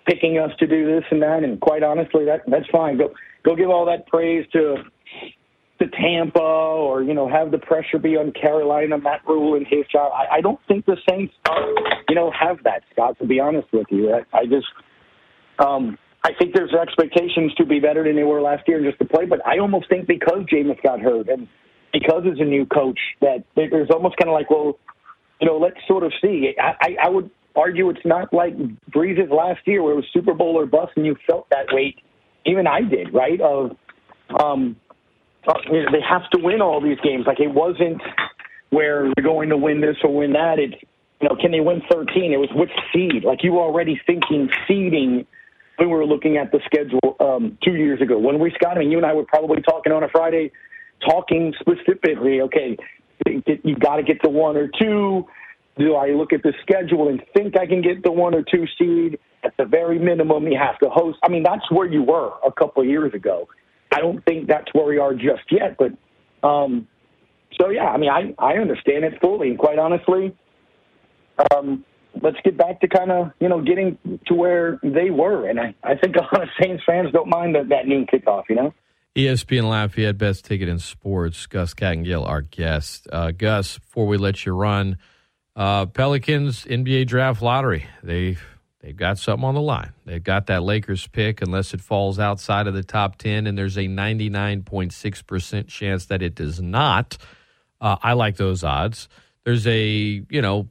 picking 0.07 0.37
us 0.39 0.51
to 0.59 0.67
do 0.67 0.85
this 0.85 1.03
and 1.11 1.21
that. 1.21 1.43
And 1.43 1.59
quite 1.61 1.83
honestly, 1.83 2.25
that 2.25 2.41
that's 2.47 2.67
fine. 2.71 2.97
Go 2.97 3.13
go 3.43 3.55
give 3.55 3.69
all 3.69 3.85
that 3.85 4.07
praise 4.07 4.45
to 4.53 4.77
to 5.83 5.97
Tampa 5.97 6.39
or 6.39 7.03
you 7.03 7.13
know 7.13 7.27
have 7.27 7.51
the 7.51 7.57
pressure 7.57 7.99
be 7.99 8.15
on 8.15 8.31
Carolina, 8.31 8.97
Matt 8.97 9.21
Rhule 9.27 9.55
and 9.55 9.65
his 9.67 9.85
job. 9.91 10.11
I, 10.13 10.37
I 10.37 10.41
don't 10.41 10.59
think 10.67 10.85
the 10.85 10.97
Saints, 11.09 11.33
you 12.09 12.15
know, 12.15 12.31
have 12.31 12.63
that. 12.63 12.83
Scott, 12.91 13.17
to 13.19 13.27
be 13.27 13.39
honest 13.39 13.67
with 13.73 13.87
you, 13.89 14.13
I, 14.13 14.37
I 14.37 14.45
just, 14.45 14.67
um, 15.59 15.97
I 16.23 16.31
think 16.39 16.53
there's 16.53 16.73
expectations 16.73 17.53
to 17.55 17.65
be 17.65 17.79
better 17.79 18.03
than 18.03 18.15
they 18.15 18.23
were 18.23 18.41
last 18.41 18.63
year 18.67 18.81
just 18.83 18.99
to 18.99 19.05
play. 19.05 19.25
But 19.25 19.45
I 19.45 19.59
almost 19.59 19.89
think 19.89 20.07
because 20.07 20.45
Jameis 20.51 20.81
got 20.81 20.99
hurt 21.01 21.27
and 21.29 21.47
because 21.91 22.23
it's 22.25 22.39
a 22.39 22.45
new 22.45 22.65
coach, 22.65 22.99
that 23.21 23.43
there's 23.55 23.89
almost 23.91 24.17
kind 24.17 24.29
of 24.29 24.33
like, 24.33 24.49
well, 24.49 24.79
you 25.39 25.47
know, 25.47 25.57
let's 25.57 25.77
sort 25.87 26.03
of 26.03 26.13
see. 26.21 26.53
I, 26.59 26.75
I, 26.81 26.95
I 27.05 27.09
would 27.09 27.29
argue 27.55 27.89
it's 27.89 28.05
not 28.05 28.33
like 28.33 28.53
Brees's 28.89 29.29
last 29.29 29.59
year 29.65 29.83
where 29.83 29.93
it 29.93 29.97
was 29.97 30.05
Super 30.13 30.33
Bowl 30.33 30.57
or 30.57 30.65
bust, 30.65 30.93
and 30.95 31.05
you 31.05 31.15
felt 31.27 31.47
that 31.49 31.67
weight. 31.71 31.99
Even 32.45 32.67
I 32.67 32.81
did, 32.81 33.13
right? 33.13 33.39
Of 33.39 33.71
um, 34.41 34.75
you 35.71 35.83
know, 35.83 35.91
they 35.91 36.01
have 36.01 36.29
to 36.31 36.39
win 36.41 36.61
all 36.61 36.81
these 36.81 36.99
games. 37.03 37.25
Like 37.27 37.39
it 37.39 37.53
wasn't 37.53 38.01
where 38.69 39.11
they're 39.15 39.23
going 39.23 39.49
to 39.49 39.57
win 39.57 39.81
this 39.81 39.97
or 40.03 40.13
win 40.13 40.33
that. 40.33 40.59
It, 40.59 40.75
you 41.21 41.29
know, 41.29 41.35
can 41.39 41.51
they 41.51 41.59
win 41.59 41.81
13? 41.91 42.33
It 42.33 42.37
was 42.37 42.49
which 42.53 42.71
seed? 42.93 43.23
Like 43.23 43.43
you 43.43 43.53
were 43.53 43.61
already 43.61 43.99
thinking 44.05 44.49
seeding 44.67 45.25
when 45.77 45.89
we 45.89 45.95
were 45.95 46.05
looking 46.05 46.37
at 46.37 46.51
the 46.51 46.59
schedule 46.65 47.15
um, 47.19 47.57
two 47.63 47.75
years 47.75 48.01
ago. 48.01 48.17
When 48.17 48.39
we, 48.39 48.51
Scott, 48.55 48.77
I 48.77 48.81
mean, 48.81 48.91
you 48.91 48.97
and 48.97 49.05
I 49.05 49.13
were 49.13 49.25
probably 49.25 49.61
talking 49.61 49.91
on 49.91 50.03
a 50.03 50.09
Friday, 50.09 50.51
talking 51.07 51.53
specifically. 51.59 52.41
Okay, 52.41 52.77
you 53.25 53.75
got 53.75 53.97
to 53.97 54.03
get 54.03 54.17
the 54.23 54.29
one 54.29 54.57
or 54.57 54.69
two. 54.79 55.25
Do 55.77 55.95
I 55.95 56.09
look 56.09 56.33
at 56.33 56.43
the 56.43 56.53
schedule 56.61 57.09
and 57.09 57.21
think 57.35 57.57
I 57.57 57.65
can 57.65 57.81
get 57.81 58.03
the 58.03 58.11
one 58.11 58.35
or 58.35 58.43
two 58.43 58.65
seed? 58.77 59.19
At 59.43 59.57
the 59.57 59.65
very 59.65 59.99
minimum, 59.99 60.47
you 60.47 60.57
have 60.57 60.79
to 60.79 60.89
host. 60.89 61.19
I 61.21 61.29
mean, 61.29 61.43
that's 61.43 61.69
where 61.69 61.87
you 61.87 62.01
were 62.01 62.31
a 62.45 62.51
couple 62.51 62.81
of 62.81 62.87
years 62.87 63.13
ago. 63.13 63.49
I 63.93 63.99
don't 63.99 64.23
think 64.25 64.47
that's 64.47 64.73
where 64.73 64.85
we 64.85 64.97
are 64.97 65.13
just 65.13 65.43
yet, 65.51 65.77
but 65.77 65.91
um, 66.47 66.87
so 67.59 67.69
yeah, 67.69 67.85
I 67.85 67.97
mean, 67.97 68.09
I 68.09 68.33
I 68.39 68.57
understand 68.57 69.05
it 69.05 69.19
fully, 69.21 69.49
and 69.49 69.57
quite 69.57 69.79
honestly, 69.79 70.35
um, 71.53 71.85
let's 72.21 72.37
get 72.43 72.57
back 72.57 72.81
to 72.81 72.87
kind 72.87 73.11
of 73.11 73.31
you 73.39 73.49
know 73.49 73.61
getting 73.61 73.97
to 74.27 74.33
where 74.33 74.79
they 74.83 75.09
were, 75.09 75.47
and 75.47 75.59
I 75.59 75.75
I 75.83 75.95
think 75.95 76.15
a 76.15 76.21
lot 76.21 76.41
of 76.43 76.49
Saints 76.61 76.83
fans 76.85 77.11
don't 77.11 77.29
mind 77.29 77.55
that 77.55 77.69
that 77.69 77.87
noon 77.87 78.05
kickoff, 78.05 78.43
you 78.49 78.55
know. 78.55 78.73
ESPN 79.15 79.69
Lafayette 79.69 80.17
Best 80.17 80.43
Ticket 80.43 80.67
in 80.67 80.79
Sports. 80.79 81.45
Gus 81.45 81.75
Kattengell, 81.75 82.27
our 82.27 82.41
guest. 82.41 83.07
Uh, 83.11 83.29
Gus, 83.29 83.77
before 83.77 84.07
we 84.07 84.17
let 84.17 84.43
you 84.43 84.53
run, 84.53 84.97
uh, 85.55 85.85
Pelicans 85.85 86.65
NBA 86.65 87.05
Draft 87.05 87.41
Lottery. 87.41 87.85
They 88.01 88.37
they've 88.83 88.95
got 88.95 89.17
something 89.17 89.45
on 89.45 89.55
the 89.55 89.61
line. 89.61 89.93
They've 90.05 90.23
got 90.23 90.47
that 90.47 90.61
Lakers 90.61 91.07
pick 91.07 91.41
unless 91.41 91.73
it 91.73 91.81
falls 91.81 92.19
outside 92.19 92.67
of 92.67 92.75
the 92.75 92.83
top 92.83 93.15
ten, 93.15 93.47
and 93.47 93.57
there's 93.57 93.77
a 93.77 93.87
99.6 93.87 95.25
percent 95.25 95.67
chance 95.67 96.05
that 96.05 96.21
it 96.21 96.35
does 96.35 96.61
not. 96.61 97.17
Uh, 97.81 97.95
I 98.03 98.13
like 98.13 98.37
those 98.37 98.63
odds. 98.63 99.09
There's 99.45 99.65
a 99.65 99.81
you 99.81 100.41
know 100.41 100.69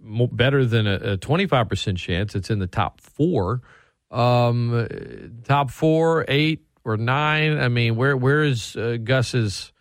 better 0.00 0.64
than 0.64 0.86
a 0.86 1.16
five 1.48 1.68
percent 1.68 1.98
chance 1.98 2.34
it's 2.34 2.50
in 2.50 2.58
the 2.58 2.66
top 2.66 3.00
four. 3.00 3.62
Um, 4.10 5.40
top 5.44 5.70
four, 5.70 6.24
eight 6.28 6.60
or 6.84 6.96
nine. 6.96 7.58
I 7.58 7.68
mean, 7.68 7.96
where 7.96 8.16
where 8.16 8.42
is 8.42 8.76
uh, 8.76 8.98
Gus's 9.02 9.72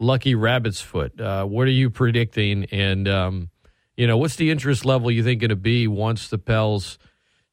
lucky 0.00 0.34
rabbit's 0.34 0.80
foot? 0.80 1.20
Uh, 1.20 1.44
what 1.44 1.66
are 1.66 1.72
you 1.72 1.90
predicting? 1.90 2.64
And 2.66 3.06
um, 3.08 3.50
you 3.96 4.06
know, 4.06 4.16
what's 4.16 4.36
the 4.36 4.50
interest 4.50 4.84
level 4.84 5.10
you 5.10 5.22
think 5.22 5.40
going 5.40 5.50
to 5.50 5.56
be 5.56 5.86
once 5.86 6.28
the 6.28 6.38
Pels 6.38 6.98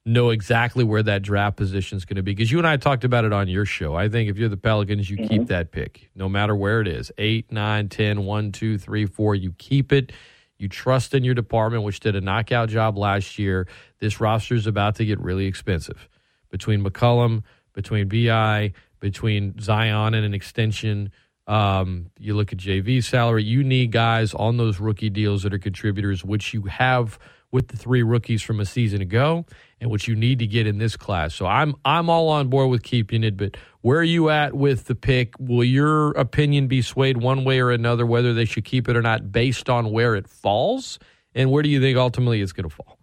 know 0.04 0.32
exactly 0.32 0.84
where 0.84 1.04
that 1.04 1.22
draft 1.22 1.58
position 1.58 1.98
is 1.98 2.06
going 2.06 2.16
to 2.16 2.24
be? 2.24 2.34
Because 2.34 2.52
you 2.52 2.58
and 2.58 2.68
I 2.68 2.78
talked 2.78 3.04
about 3.04 3.26
it 3.26 3.34
on 3.34 3.48
your 3.48 3.66
show. 3.66 3.96
I 3.96 4.10
think 4.10 4.30
if 4.30 4.38
you're 4.38 4.50
the 4.50 4.58
Pelicans, 4.58 5.10
you 5.10 5.18
keep 5.18 5.30
mm-hmm. 5.30 5.46
that 5.46 5.72
pick, 5.72 6.10
no 6.16 6.28
matter 6.28 6.56
where 6.56 6.82
it 6.82 6.88
is 6.88 7.12
eight, 7.18 7.52
nine, 7.52 7.90
ten, 7.90 8.26
one, 8.26 8.52
two, 8.52 8.78
three, 8.78 9.06
four. 9.06 9.36
You 9.36 9.54
keep 9.58 9.92
it. 9.92 10.12
You 10.58 10.68
trust 10.68 11.16
in 11.16 11.24
your 11.24 11.34
department, 11.34 11.84
which 11.84 12.00
did 12.00 12.16
a 12.16 12.22
knockout 12.22 12.70
job 12.70 12.98
last 12.98 13.40
year. 13.40 13.68
This 14.00 14.20
roster 14.20 14.54
is 14.54 14.68
about 14.68 14.96
to 14.96 15.06
get 15.06 15.20
really 15.20 15.46
expensive 15.46 16.08
between 16.52 16.84
McCollum, 16.84 17.44
between 17.74 18.08
BI, 18.08 18.74
between 19.00 19.60
Zion 19.60 20.14
and 20.14 20.26
an 20.26 20.34
extension. 20.34 21.12
Um, 21.48 22.12
you 22.20 22.36
look 22.36 22.54
at 22.54 22.60
JV 22.60 23.04
salary. 23.04 23.44
You 23.44 23.64
need 23.64 23.92
guys 23.92 24.34
on 24.34 24.58
those 24.58 24.80
rookie 24.80 25.10
deals 25.10 25.44
that 25.44 25.54
are 25.54 25.60
contributors, 25.60 26.24
which 26.24 26.54
you 26.54 26.64
have 26.64 27.18
with 27.52 27.68
the 27.68 27.78
three 27.78 28.04
rookies 28.04 28.42
from 28.42 28.60
a 28.60 28.66
season 28.66 29.02
ago, 29.02 29.46
and 29.82 29.90
which 29.90 30.08
you 30.08 30.16
need 30.16 30.40
to 30.40 30.48
get 30.48 30.66
in 30.66 30.78
this 30.78 30.96
class. 30.96 31.36
So 31.36 31.46
I'm 31.46 31.76
I'm 31.84 32.10
all 32.10 32.30
on 32.30 32.48
board 32.48 32.70
with 32.70 32.84
keeping 32.84 33.24
it. 33.24 33.36
But 33.36 33.58
where 33.82 34.00
are 34.00 34.04
you 34.04 34.30
at 34.30 34.54
with 34.54 34.86
the 34.86 34.96
pick? 34.96 35.34
Will 35.40 35.64
your 35.64 36.12
opinion 36.12 36.68
be 36.68 36.82
swayed 36.82 37.18
one 37.18 37.44
way 37.44 37.60
or 37.60 37.72
another 37.72 38.06
whether 38.06 38.34
they 38.34 38.46
should 38.46 38.66
keep 38.66 38.88
it 38.88 38.96
or 38.96 39.02
not, 39.02 39.32
based 39.32 39.70
on 39.70 39.92
where 39.92 40.16
it 40.16 40.28
falls? 40.28 41.00
And 41.34 41.52
where 41.52 41.64
do 41.64 41.70
you 41.70 41.82
think 41.82 41.98
ultimately 41.98 42.42
it's 42.42 42.54
going 42.54 42.70
to 42.70 42.76
fall? 42.76 42.98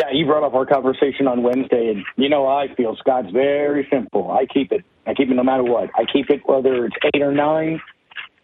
Yeah, 0.00 0.12
you 0.14 0.24
brought 0.24 0.44
up 0.44 0.54
our 0.54 0.64
conversation 0.64 1.28
on 1.28 1.42
Wednesday, 1.42 1.92
and 1.94 2.04
you 2.16 2.30
know 2.30 2.46
how 2.46 2.56
I 2.56 2.74
feel. 2.74 2.96
Scott's 2.96 3.28
very 3.32 3.86
simple. 3.92 4.30
I 4.30 4.46
keep 4.46 4.72
it. 4.72 4.82
I 5.06 5.12
keep 5.12 5.28
it 5.28 5.34
no 5.34 5.42
matter 5.42 5.62
what. 5.62 5.90
I 5.94 6.04
keep 6.10 6.30
it 6.30 6.40
whether 6.46 6.86
it's 6.86 6.96
eight 7.12 7.20
or 7.20 7.32
nine, 7.32 7.82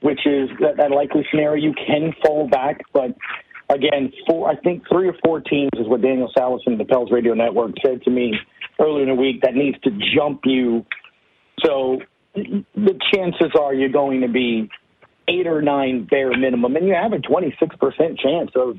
which 0.03 0.21
is 0.27 0.51
that, 0.61 0.77
that 0.77 0.91
likely 0.91 1.27
scenario. 1.31 1.65
You 1.65 1.73
can 1.73 2.13
fall 2.23 2.47
back, 2.47 2.83
but 2.93 3.17
again, 3.71 4.13
four. 4.29 4.51
I 4.51 4.57
think 4.57 4.83
three 4.87 5.09
or 5.09 5.15
four 5.25 5.41
teams 5.41 5.71
is 5.79 5.89
what 5.89 6.03
Daniel 6.03 6.31
Sallerson 6.37 6.73
of 6.73 6.79
the 6.79 6.85
Pels 6.85 7.11
Radio 7.11 7.33
Network 7.33 7.73
said 7.83 8.03
to 8.03 8.11
me 8.11 8.35
earlier 8.79 9.05
in 9.05 9.09
the 9.09 9.15
week. 9.15 9.41
That 9.41 9.55
needs 9.55 9.79
to 9.85 9.91
jump 10.15 10.43
you. 10.45 10.85
So 11.65 12.01
the 12.35 13.01
chances 13.15 13.53
are 13.59 13.73
you're 13.73 13.89
going 13.89 14.21
to 14.21 14.29
be 14.29 14.69
eight 15.27 15.47
or 15.47 15.63
nine 15.63 16.07
bare 16.11 16.37
minimum, 16.37 16.77
and 16.77 16.87
you 16.87 16.93
have 16.93 17.15
a 17.15 17.19
26 17.19 17.77
percent 17.77 18.19
chance 18.19 18.51
of 18.55 18.79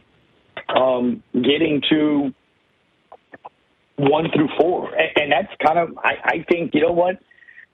um, 0.69 1.23
getting 1.33 1.81
to 1.89 2.35
one 3.97 4.25
through 4.33 4.49
four. 4.59 4.93
And, 4.95 5.09
and 5.15 5.31
that's 5.31 5.53
kind 5.65 5.77
of, 5.77 5.97
I, 5.97 6.13
I 6.23 6.45
think, 6.49 6.73
you 6.73 6.81
know 6.81 6.93
what? 6.93 7.17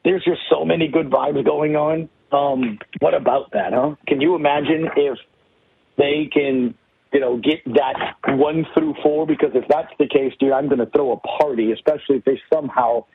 There's 0.03 0.23
just 0.23 0.41
so 0.49 0.65
many 0.65 0.87
good 0.87 1.09
vibes 1.09 1.45
going 1.45 1.75
on. 1.75 2.09
Um, 2.31 2.79
what 2.99 3.13
about 3.13 3.51
that, 3.51 3.73
huh? 3.73 3.95
Can 4.07 4.19
you 4.19 4.35
imagine 4.35 4.87
if 4.97 5.17
they 5.97 6.29
can, 6.33 6.73
you 7.13 7.19
know, 7.19 7.37
get 7.37 7.63
that 7.75 8.15
one 8.29 8.65
through 8.73 8.95
four? 9.03 9.27
Because 9.27 9.51
if 9.53 9.65
that's 9.69 9.91
the 9.99 10.07
case, 10.07 10.33
dude, 10.39 10.51
I'm 10.51 10.67
going 10.67 10.79
to 10.79 10.87
throw 10.87 11.11
a 11.11 11.17
party, 11.17 11.71
especially 11.71 12.17
if 12.17 12.25
they 12.25 12.41
somehow 12.51 13.05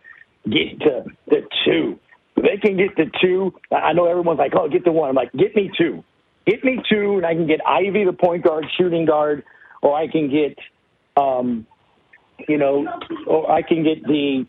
get 0.45 0.79
to 0.81 1.05
the 1.27 1.43
two. 1.65 1.99
If 2.37 2.45
they 2.45 2.69
can 2.69 2.77
get 2.77 2.97
to 2.97 3.11
two. 3.21 3.53
I 3.73 3.93
know 3.93 4.07
everyone's 4.07 4.39
like, 4.39 4.53
oh, 4.55 4.69
get 4.69 4.85
to 4.85 4.93
one. 4.93 5.11
I'm 5.11 5.17
like, 5.17 5.33
get 5.33 5.57
me 5.57 5.71
two. 5.77 6.05
Get 6.47 6.65
me 6.65 6.79
two, 6.89 7.17
and 7.17 7.27
I 7.27 7.35
can 7.35 7.47
get 7.47 7.61
Ivey, 7.67 8.05
the 8.05 8.13
point 8.13 8.45
guard, 8.45 8.65
shooting 8.79 9.05
guard, 9.05 9.43
or 9.83 9.95
I 9.95 10.07
can 10.09 10.31
get 10.31 10.57
um, 11.21 11.67
you 12.47 12.59
know, 12.59 12.87
or 13.27 13.51
I 13.51 13.63
can 13.63 13.83
get 13.83 14.03
the 14.05 14.45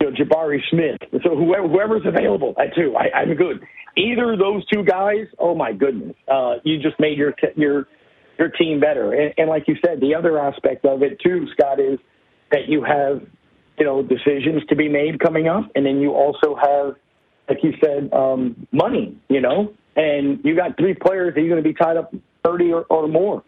you 0.00 0.10
know, 0.10 0.16
Jabari 0.16 0.60
Smith. 0.70 0.98
So 1.24 1.36
whoever, 1.36 1.68
whoever's 1.68 2.06
available 2.06 2.54
at 2.58 2.74
two, 2.74 2.94
I, 2.96 3.18
I'm 3.18 3.34
good. 3.34 3.62
Either 3.96 4.36
those 4.36 4.66
two 4.66 4.84
guys, 4.84 5.26
oh 5.38 5.54
my 5.54 5.72
goodness, 5.72 6.14
uh, 6.28 6.56
you 6.64 6.78
just 6.78 6.98
made 7.00 7.18
your 7.18 7.34
your 7.56 7.88
your 8.38 8.48
team 8.50 8.80
better. 8.80 9.12
And, 9.12 9.32
and 9.38 9.48
like 9.48 9.64
you 9.66 9.76
said, 9.84 10.00
the 10.00 10.14
other 10.14 10.38
aspect 10.38 10.84
of 10.84 11.02
it 11.02 11.18
too, 11.20 11.46
Scott, 11.52 11.80
is 11.80 11.98
that 12.52 12.68
you 12.68 12.84
have 12.84 13.22
you 13.78 13.84
know 13.84 14.02
decisions 14.02 14.62
to 14.68 14.76
be 14.76 14.88
made 14.88 15.18
coming 15.20 15.48
up, 15.48 15.70
and 15.74 15.84
then 15.84 16.00
you 16.00 16.12
also 16.12 16.54
have, 16.54 16.96
like 17.48 17.58
you 17.62 17.72
said, 17.82 18.12
um, 18.12 18.66
money. 18.72 19.16
You 19.28 19.40
know, 19.40 19.72
and 19.96 20.40
you 20.44 20.54
got 20.54 20.76
three 20.76 20.94
players 20.94 21.34
that 21.34 21.40
you're 21.40 21.50
going 21.50 21.62
to 21.62 21.68
be 21.68 21.74
tied 21.74 21.96
up 21.96 22.14
thirty 22.44 22.72
or, 22.72 22.84
or 22.90 23.08
more 23.08 23.42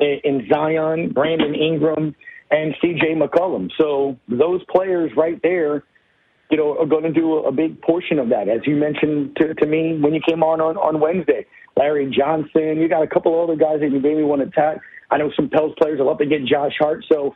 in 0.00 0.46
Zion, 0.52 1.12
Brandon 1.12 1.54
Ingram 1.54 2.14
and 2.50 2.74
CJ 2.82 3.16
McCollum. 3.16 3.70
So 3.78 4.16
those 4.28 4.62
players 4.70 5.10
right 5.16 5.40
there, 5.42 5.84
you 6.50 6.56
know, 6.56 6.78
are 6.78 6.86
going 6.86 7.04
to 7.04 7.12
do 7.12 7.38
a 7.38 7.52
big 7.52 7.80
portion 7.82 8.18
of 8.18 8.28
that. 8.28 8.48
As 8.48 8.60
you 8.66 8.76
mentioned 8.76 9.36
to, 9.36 9.54
to 9.54 9.66
me 9.66 9.98
when 9.98 10.14
you 10.14 10.20
came 10.26 10.42
on, 10.42 10.60
on 10.60 10.76
on 10.76 11.00
Wednesday, 11.00 11.46
Larry 11.76 12.12
Johnson. 12.16 12.78
You 12.78 12.88
got 12.88 13.02
a 13.02 13.06
couple 13.06 13.40
other 13.42 13.56
guys 13.56 13.80
that 13.80 13.90
you 13.90 14.00
maybe 14.00 14.22
want 14.22 14.42
to 14.42 14.48
attack. 14.48 14.80
I 15.10 15.18
know 15.18 15.30
some 15.36 15.48
Pels 15.48 15.74
players 15.80 15.98
will 15.98 16.06
love 16.06 16.18
to 16.18 16.26
get 16.26 16.44
Josh 16.44 16.72
Hart. 16.78 17.04
So 17.10 17.34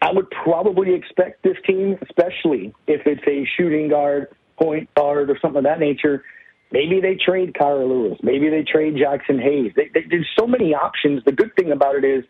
I 0.00 0.12
would 0.12 0.30
probably 0.30 0.94
expect 0.94 1.42
this 1.42 1.56
team, 1.66 1.96
especially 2.02 2.74
if 2.86 3.02
it's 3.06 3.22
a 3.26 3.46
shooting 3.56 3.88
guard, 3.88 4.28
point 4.60 4.88
guard, 4.94 5.30
or 5.30 5.38
something 5.40 5.58
of 5.58 5.64
that 5.64 5.80
nature. 5.80 6.24
Maybe 6.72 7.00
they 7.00 7.16
trade 7.16 7.52
Kira 7.52 7.86
Lewis. 7.86 8.18
Maybe 8.22 8.48
they 8.48 8.62
trade 8.62 8.94
Jaxson 8.94 9.40
Hayes. 9.40 9.72
They, 9.76 9.90
they, 9.92 10.06
there's 10.08 10.28
so 10.38 10.46
many 10.46 10.74
options. 10.74 11.22
The 11.24 11.32
good 11.32 11.54
thing 11.54 11.70
about 11.70 11.96
it 11.96 12.04
is 12.04 12.24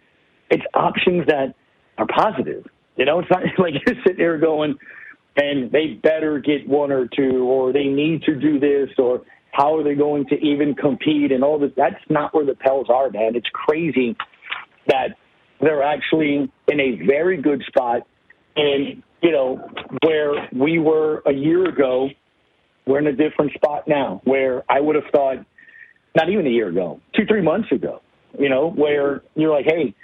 it's 0.51 0.65
options 0.75 1.27
that 1.27 1.55
are 1.99 2.07
positive. 2.07 2.67
You 2.97 3.05
know, 3.05 3.21
it's 3.21 3.31
not 3.31 3.43
like 3.59 3.75
you're 3.87 3.97
sitting 4.03 4.19
there 4.19 4.39
going, 4.39 4.77
and 5.37 5.71
they 5.71 5.95
better 6.03 6.39
get 6.39 6.69
one 6.69 6.93
or 6.93 7.07
two, 7.07 7.45
or 7.45 7.73
they 7.73 7.85
need 7.85 8.23
to 8.25 8.35
do 8.35 8.59
this, 8.59 8.91
or 8.99 9.23
how 9.53 9.77
are 9.77 9.85
they 9.85 9.95
going 9.95 10.27
to 10.27 10.37
even 10.37 10.75
compete 10.75 11.31
and 11.31 11.45
all 11.45 11.59
this. 11.59 11.73
That's 11.77 12.03
not 12.09 12.35
where 12.35 12.45
the 12.45 12.55
Pels 12.55 12.89
are, 12.89 13.11
man. 13.11 13.37
It's 13.37 13.49
crazy 13.53 14.17
that 14.89 15.17
they're 15.61 15.83
actually 15.83 16.51
in 16.69 16.81
a 16.81 17.07
very 17.07 17.41
good 17.41 17.63
spot. 17.69 18.03
And, 18.57 19.03
you 19.23 19.31
know, 19.31 19.69
where 20.05 20.49
we 20.53 20.79
were 20.79 21.23
a 21.27 21.33
year 21.33 21.69
ago, 21.69 22.09
we're 22.87 22.99
in 22.99 23.07
a 23.07 23.13
different 23.13 23.53
spot 23.53 23.87
now 23.87 24.21
where 24.25 24.65
I 24.69 24.81
would 24.81 24.97
have 24.97 25.05
thought, 25.13 25.37
not 26.17 26.29
even 26.29 26.47
a 26.47 26.51
year 26.51 26.69
ago, 26.69 27.01
two, 27.15 27.25
three 27.27 27.43
months 27.43 27.71
ago, 27.73 28.03
you 28.39 28.49
know, 28.49 28.71
where 28.71 29.23
you're 29.35 29.55
like, 29.55 29.67
hey, 29.67 29.95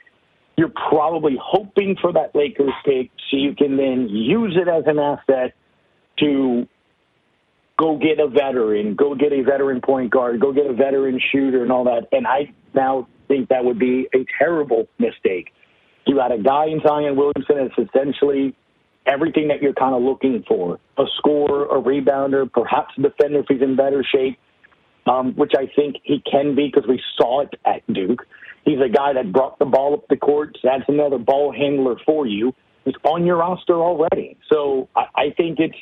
you're 0.58 0.72
probably 0.90 1.38
hoping 1.40 1.96
for 2.00 2.12
that 2.12 2.34
Lakers 2.34 2.72
pick 2.84 3.12
so 3.30 3.36
you 3.36 3.54
can 3.54 3.76
then 3.76 4.08
use 4.08 4.58
it 4.60 4.66
as 4.66 4.82
an 4.86 4.98
asset 4.98 5.54
to 6.18 6.66
go 7.78 7.96
get 7.96 8.18
a 8.18 8.26
veteran, 8.26 8.96
go 8.96 9.14
get 9.14 9.32
a 9.32 9.42
veteran 9.42 9.80
point 9.80 10.10
guard, 10.10 10.40
go 10.40 10.52
get 10.52 10.66
a 10.66 10.72
veteran 10.72 11.20
shooter 11.30 11.62
and 11.62 11.70
all 11.70 11.84
that. 11.84 12.08
And 12.10 12.26
I 12.26 12.52
now 12.74 13.06
think 13.28 13.50
that 13.50 13.64
would 13.64 13.78
be 13.78 14.08
a 14.12 14.26
terrible 14.36 14.88
mistake. 14.98 15.54
You 16.08 16.16
got 16.16 16.32
a 16.32 16.38
guy 16.38 16.66
in 16.66 16.80
Zion 16.84 17.14
Williamson 17.14 17.68
that's 17.68 17.88
essentially 17.88 18.56
everything 19.06 19.46
that 19.48 19.62
you're 19.62 19.74
kind 19.74 19.94
of 19.94 20.02
looking 20.02 20.42
for 20.48 20.80
a 20.98 21.04
scorer, 21.18 21.66
a 21.66 21.80
rebounder, 21.80 22.50
perhaps 22.52 22.94
a 22.98 23.02
defender 23.02 23.40
if 23.40 23.46
he's 23.48 23.62
in 23.62 23.76
better 23.76 24.02
shape, 24.02 24.40
um, 25.06 25.34
which 25.36 25.52
I 25.56 25.70
think 25.76 25.98
he 26.02 26.20
can 26.28 26.56
be 26.56 26.66
because 26.66 26.88
we 26.88 27.00
saw 27.16 27.42
it 27.42 27.54
at 27.64 27.86
Duke. 27.92 28.26
He's 28.64 28.78
a 28.84 28.88
guy 28.88 29.12
that 29.14 29.32
brought 29.32 29.58
the 29.58 29.64
ball 29.64 29.94
up 29.94 30.08
the 30.08 30.16
court. 30.16 30.58
That's 30.62 30.84
another 30.88 31.18
ball 31.18 31.52
handler 31.52 31.96
for 32.04 32.26
you. 32.26 32.54
He's 32.84 32.94
on 33.04 33.26
your 33.26 33.36
roster 33.36 33.74
already. 33.74 34.36
So 34.50 34.88
I, 34.94 35.06
I 35.14 35.30
think 35.36 35.58
it's, 35.58 35.76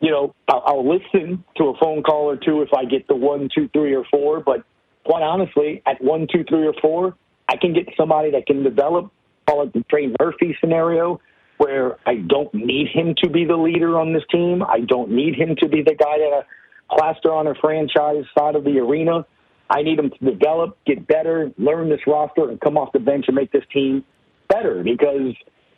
you 0.00 0.10
know, 0.10 0.34
I'll, 0.48 0.62
I'll 0.66 0.88
listen 0.88 1.44
to 1.56 1.64
a 1.64 1.78
phone 1.78 2.02
call 2.02 2.30
or 2.30 2.36
two 2.36 2.62
if 2.62 2.70
I 2.74 2.84
get 2.84 3.06
the 3.08 3.16
one, 3.16 3.48
two, 3.54 3.68
three, 3.72 3.94
or 3.94 4.04
four. 4.10 4.40
But 4.40 4.64
quite 5.04 5.22
honestly, 5.22 5.82
at 5.86 6.02
one, 6.02 6.26
two, 6.32 6.44
three, 6.44 6.66
or 6.66 6.74
four, 6.80 7.16
I 7.48 7.56
can 7.56 7.72
get 7.72 7.86
somebody 7.96 8.30
that 8.32 8.46
can 8.46 8.62
develop, 8.62 9.12
call 9.46 9.62
it 9.62 9.72
the 9.72 9.84
Trey 9.88 10.12
Murphy 10.20 10.56
scenario, 10.60 11.20
where 11.58 11.96
I 12.06 12.16
don't 12.16 12.52
need 12.52 12.88
him 12.88 13.14
to 13.22 13.30
be 13.30 13.44
the 13.44 13.56
leader 13.56 13.98
on 13.98 14.12
this 14.12 14.24
team. 14.30 14.62
I 14.62 14.80
don't 14.80 15.10
need 15.10 15.34
him 15.34 15.56
to 15.60 15.68
be 15.68 15.82
the 15.82 15.94
guy 15.94 16.18
that 16.18 16.44
a 16.90 16.94
plaster 16.94 17.32
on 17.32 17.46
a 17.46 17.54
franchise 17.54 18.24
side 18.36 18.56
of 18.56 18.64
the 18.64 18.78
arena. 18.78 19.24
I 19.68 19.82
need 19.82 19.98
them 19.98 20.10
to 20.10 20.30
develop, 20.30 20.78
get 20.86 21.06
better, 21.06 21.50
learn 21.58 21.88
this 21.88 22.00
roster, 22.06 22.48
and 22.48 22.60
come 22.60 22.76
off 22.76 22.92
the 22.92 23.00
bench 23.00 23.24
and 23.28 23.34
make 23.36 23.52
this 23.52 23.64
team 23.72 24.04
better. 24.48 24.82
Because 24.82 25.34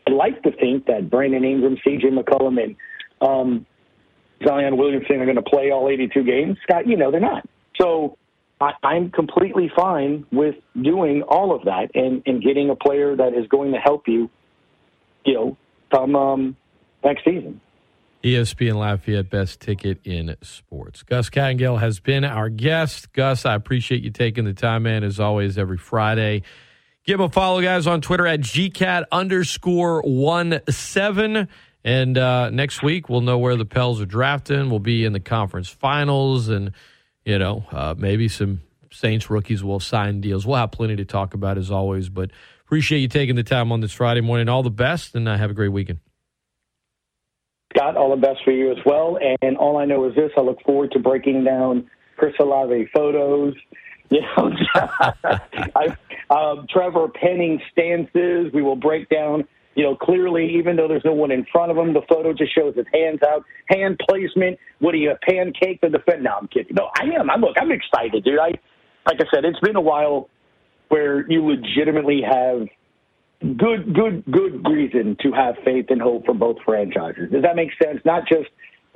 I 0.07 0.11
like 0.11 0.43
to 0.43 0.53
think 0.53 0.87
that 0.87 1.11
Brandon 1.11 1.45
Ingram, 1.45 1.77
C.J. 1.85 2.09
McCollum, 2.09 2.63
and 2.63 2.77
um, 3.21 3.67
Zion 4.47 4.77
Williamson 4.77 5.17
are 5.21 5.25
going 5.25 5.37
to 5.37 5.43
play 5.43 5.71
all 5.71 5.89
82 5.89 6.23
games. 6.23 6.59
Scott, 6.63 6.87
you 6.87 6.97
know 6.97 7.11
they're 7.11 7.21
not. 7.21 7.49
So 7.81 8.17
I, 8.61 8.73
I'm 8.83 9.11
completely 9.11 9.71
fine 9.75 10.27
with 10.33 10.57
doing 10.81 11.23
all 11.23 11.55
of 11.55 11.65
that 11.65 11.91
and, 11.95 12.23
and 12.27 12.43
getting 12.43 12.71
a 12.71 12.77
player 12.77 13.17
that 13.17 13.35
is 13.35 13.47
going 13.49 13.73
to 13.73 13.79
help 13.79 14.07
you, 14.07 14.31
you 15.25 15.35
know, 15.35 15.57
come 15.93 16.15
um, 16.15 16.57
next 17.05 17.25
season. 17.25 17.61
ESPN 18.23 18.75
Lafayette 18.75 19.31
best 19.31 19.61
ticket 19.61 20.01
in 20.05 20.35
sports. 20.43 21.03
Gus 21.03 21.31
Kattengell 21.31 21.79
has 21.79 22.01
been 22.01 22.25
our 22.25 22.49
guest. 22.49 23.13
Gus, 23.13 23.47
I 23.47 23.55
appreciate 23.55 24.03
you 24.03 24.11
taking 24.11 24.45
the 24.45 24.55
time, 24.55 24.83
man, 24.83 25.05
as 25.05 25.21
always, 25.21 25.57
every 25.57 25.79
Friday. 25.79 26.43
Give 27.05 27.21
him 27.21 27.27
a 27.27 27.29
follow, 27.29 27.63
guys, 27.63 27.87
on 27.87 28.01
Twitter 28.01 28.27
at 28.27 28.41
GCAT 28.41 29.05
underscore 29.13 30.03
one 30.03 30.61
seven. 30.69 31.49
And 31.85 32.19
uh, 32.19 32.51
next 32.51 32.83
week, 32.83 33.09
we'll 33.09 33.21
know 33.21 33.39
where 33.39 33.57
the 33.57 33.65
Pels 33.65 34.01
are 34.01 34.07
drafting. 34.07 34.69
We'll 34.69 34.81
be 34.81 35.05
in 35.05 35.13
the 35.13 35.21
conference 35.21 35.69
finals, 35.69 36.49
and, 36.49 36.73
you 37.25 37.39
know, 37.39 37.65
uh, 37.71 37.95
maybe 37.97 38.29
some 38.29 38.63
Saints 38.91 39.31
rookies 39.31 39.63
will 39.63 39.81
sign 39.81 40.21
deals. 40.21 40.45
We'll 40.45 40.57
have 40.57 40.73
plenty 40.73 40.97
to 40.97 41.05
talk 41.05 41.35
about, 41.35 41.57
as 41.57 41.71
always. 41.71 42.09
But 42.09 42.31
appreciate 42.63 42.99
you 42.99 43.09
taking 43.09 43.37
the 43.37 43.45
time 43.45 43.71
on 43.71 43.81
this 43.81 43.93
Friday 43.93 44.23
morning. 44.23 44.49
All 44.49 44.63
the 44.63 44.71
best, 44.71 45.15
and 45.15 45.29
uh, 45.29 45.37
have 45.37 45.51
a 45.51 45.55
great 45.55 45.69
weekend. 45.69 46.01
Scott, 47.79 47.97
all 47.97 48.11
the 48.11 48.21
best 48.21 48.41
for 48.45 48.51
you 48.51 48.73
as 48.73 48.79
well. 48.85 49.19
And 49.43 49.57
all 49.57 49.79
I 49.79 49.85
know 49.85 50.09
is 50.09 50.15
this: 50.15 50.31
I 50.37 50.41
look 50.41 50.61
forward 50.63 50.91
to 50.93 50.99
breaking 50.99 51.45
down 51.45 51.89
Chris 52.17 52.35
Olave 52.41 52.89
photos. 52.93 53.55
You 54.11 54.23
know, 54.23 54.51
I, 54.75 55.95
um, 56.31 56.67
Trevor 56.71 57.09
Penning 57.09 57.61
stances. 57.71 58.51
We 58.55 58.63
will 58.63 58.75
break 58.75 59.11
down. 59.11 59.47
You 59.75 59.85
know, 59.85 59.97
clearly, 59.97 60.57
even 60.57 60.77
though 60.77 60.89
there's 60.89 61.05
no 61.05 61.13
one 61.13 61.31
in 61.31 61.45
front 61.53 61.71
of 61.71 61.77
him, 61.77 61.93
the 61.93 62.01
photo 62.09 62.33
just 62.33 62.55
shows 62.55 62.75
his 62.75 62.87
hands 62.91 63.21
out, 63.23 63.45
hand 63.69 64.01
placement. 64.09 64.59
What 64.79 64.87
Would 64.87 64.95
he 64.95 65.05
have 65.09 65.21
pancake 65.21 65.83
the 65.83 65.91
defense? 65.91 66.21
No, 66.23 66.31
I'm 66.41 66.49
kidding. 66.49 66.75
No, 66.75 66.89
I 66.99 67.21
am. 67.21 67.29
I'm 67.29 67.43
look. 67.43 67.59
I'm 67.61 67.71
excited, 67.71 68.25
dude. 68.25 68.39
I, 68.39 68.53
like 69.05 69.21
I 69.21 69.27
said, 69.31 69.45
it's 69.45 69.61
been 69.61 69.77
a 69.77 69.81
while 69.83 70.31
where 70.89 71.31
you 71.31 71.45
legitimately 71.47 72.23
have 72.23 72.67
good, 73.41 73.95
good, 73.95 74.25
good 74.31 74.69
reason 74.69 75.17
to 75.23 75.33
have 75.33 75.57
faith 75.65 75.87
and 75.91 76.01
hope 76.01 76.27
for 76.27 76.35
both 76.35 76.57
franchises. 76.65 77.31
Does 77.31 77.43
that 77.43 77.57
make 77.57 77.71
sense? 77.83 78.01
Not 78.05 78.29
just 78.29 78.49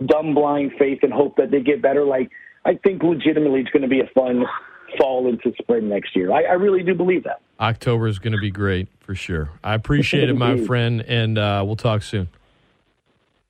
dumb, 0.07 0.35
blind 0.35 0.73
faith 0.79 1.01
and 1.03 1.13
hope 1.13 1.37
that 1.37 1.51
they 1.51 1.61
get 1.61 1.83
better. 1.83 2.05
Like 2.05 2.31
I 2.65 2.75
think 2.75 3.03
legitimately 3.03 3.61
it's 3.61 3.71
going 3.71 3.83
to 3.83 3.89
be 3.89 4.01
a 4.01 4.09
fun 4.15 4.45
fall 4.99 5.29
into 5.29 5.53
spring 5.61 5.89
next 5.89 6.15
year. 6.15 6.33
I, 6.33 6.43
I 6.43 6.53
really 6.53 6.83
do 6.83 6.95
believe 6.95 7.25
that. 7.25 7.41
October 7.61 8.09
is 8.09 8.19
going 8.19 8.33
to 8.33 8.41
be 8.41 8.51
great 8.51 8.89
for 9.01 9.15
sure. 9.15 9.51
I 9.63 9.75
appreciate 9.75 10.29
it, 10.29 10.37
my 10.37 10.59
friend, 10.67 11.03
and 11.03 11.39
uh, 11.39 11.63
we'll 11.65 11.77
talk 11.77 12.03
soon. 12.03 12.29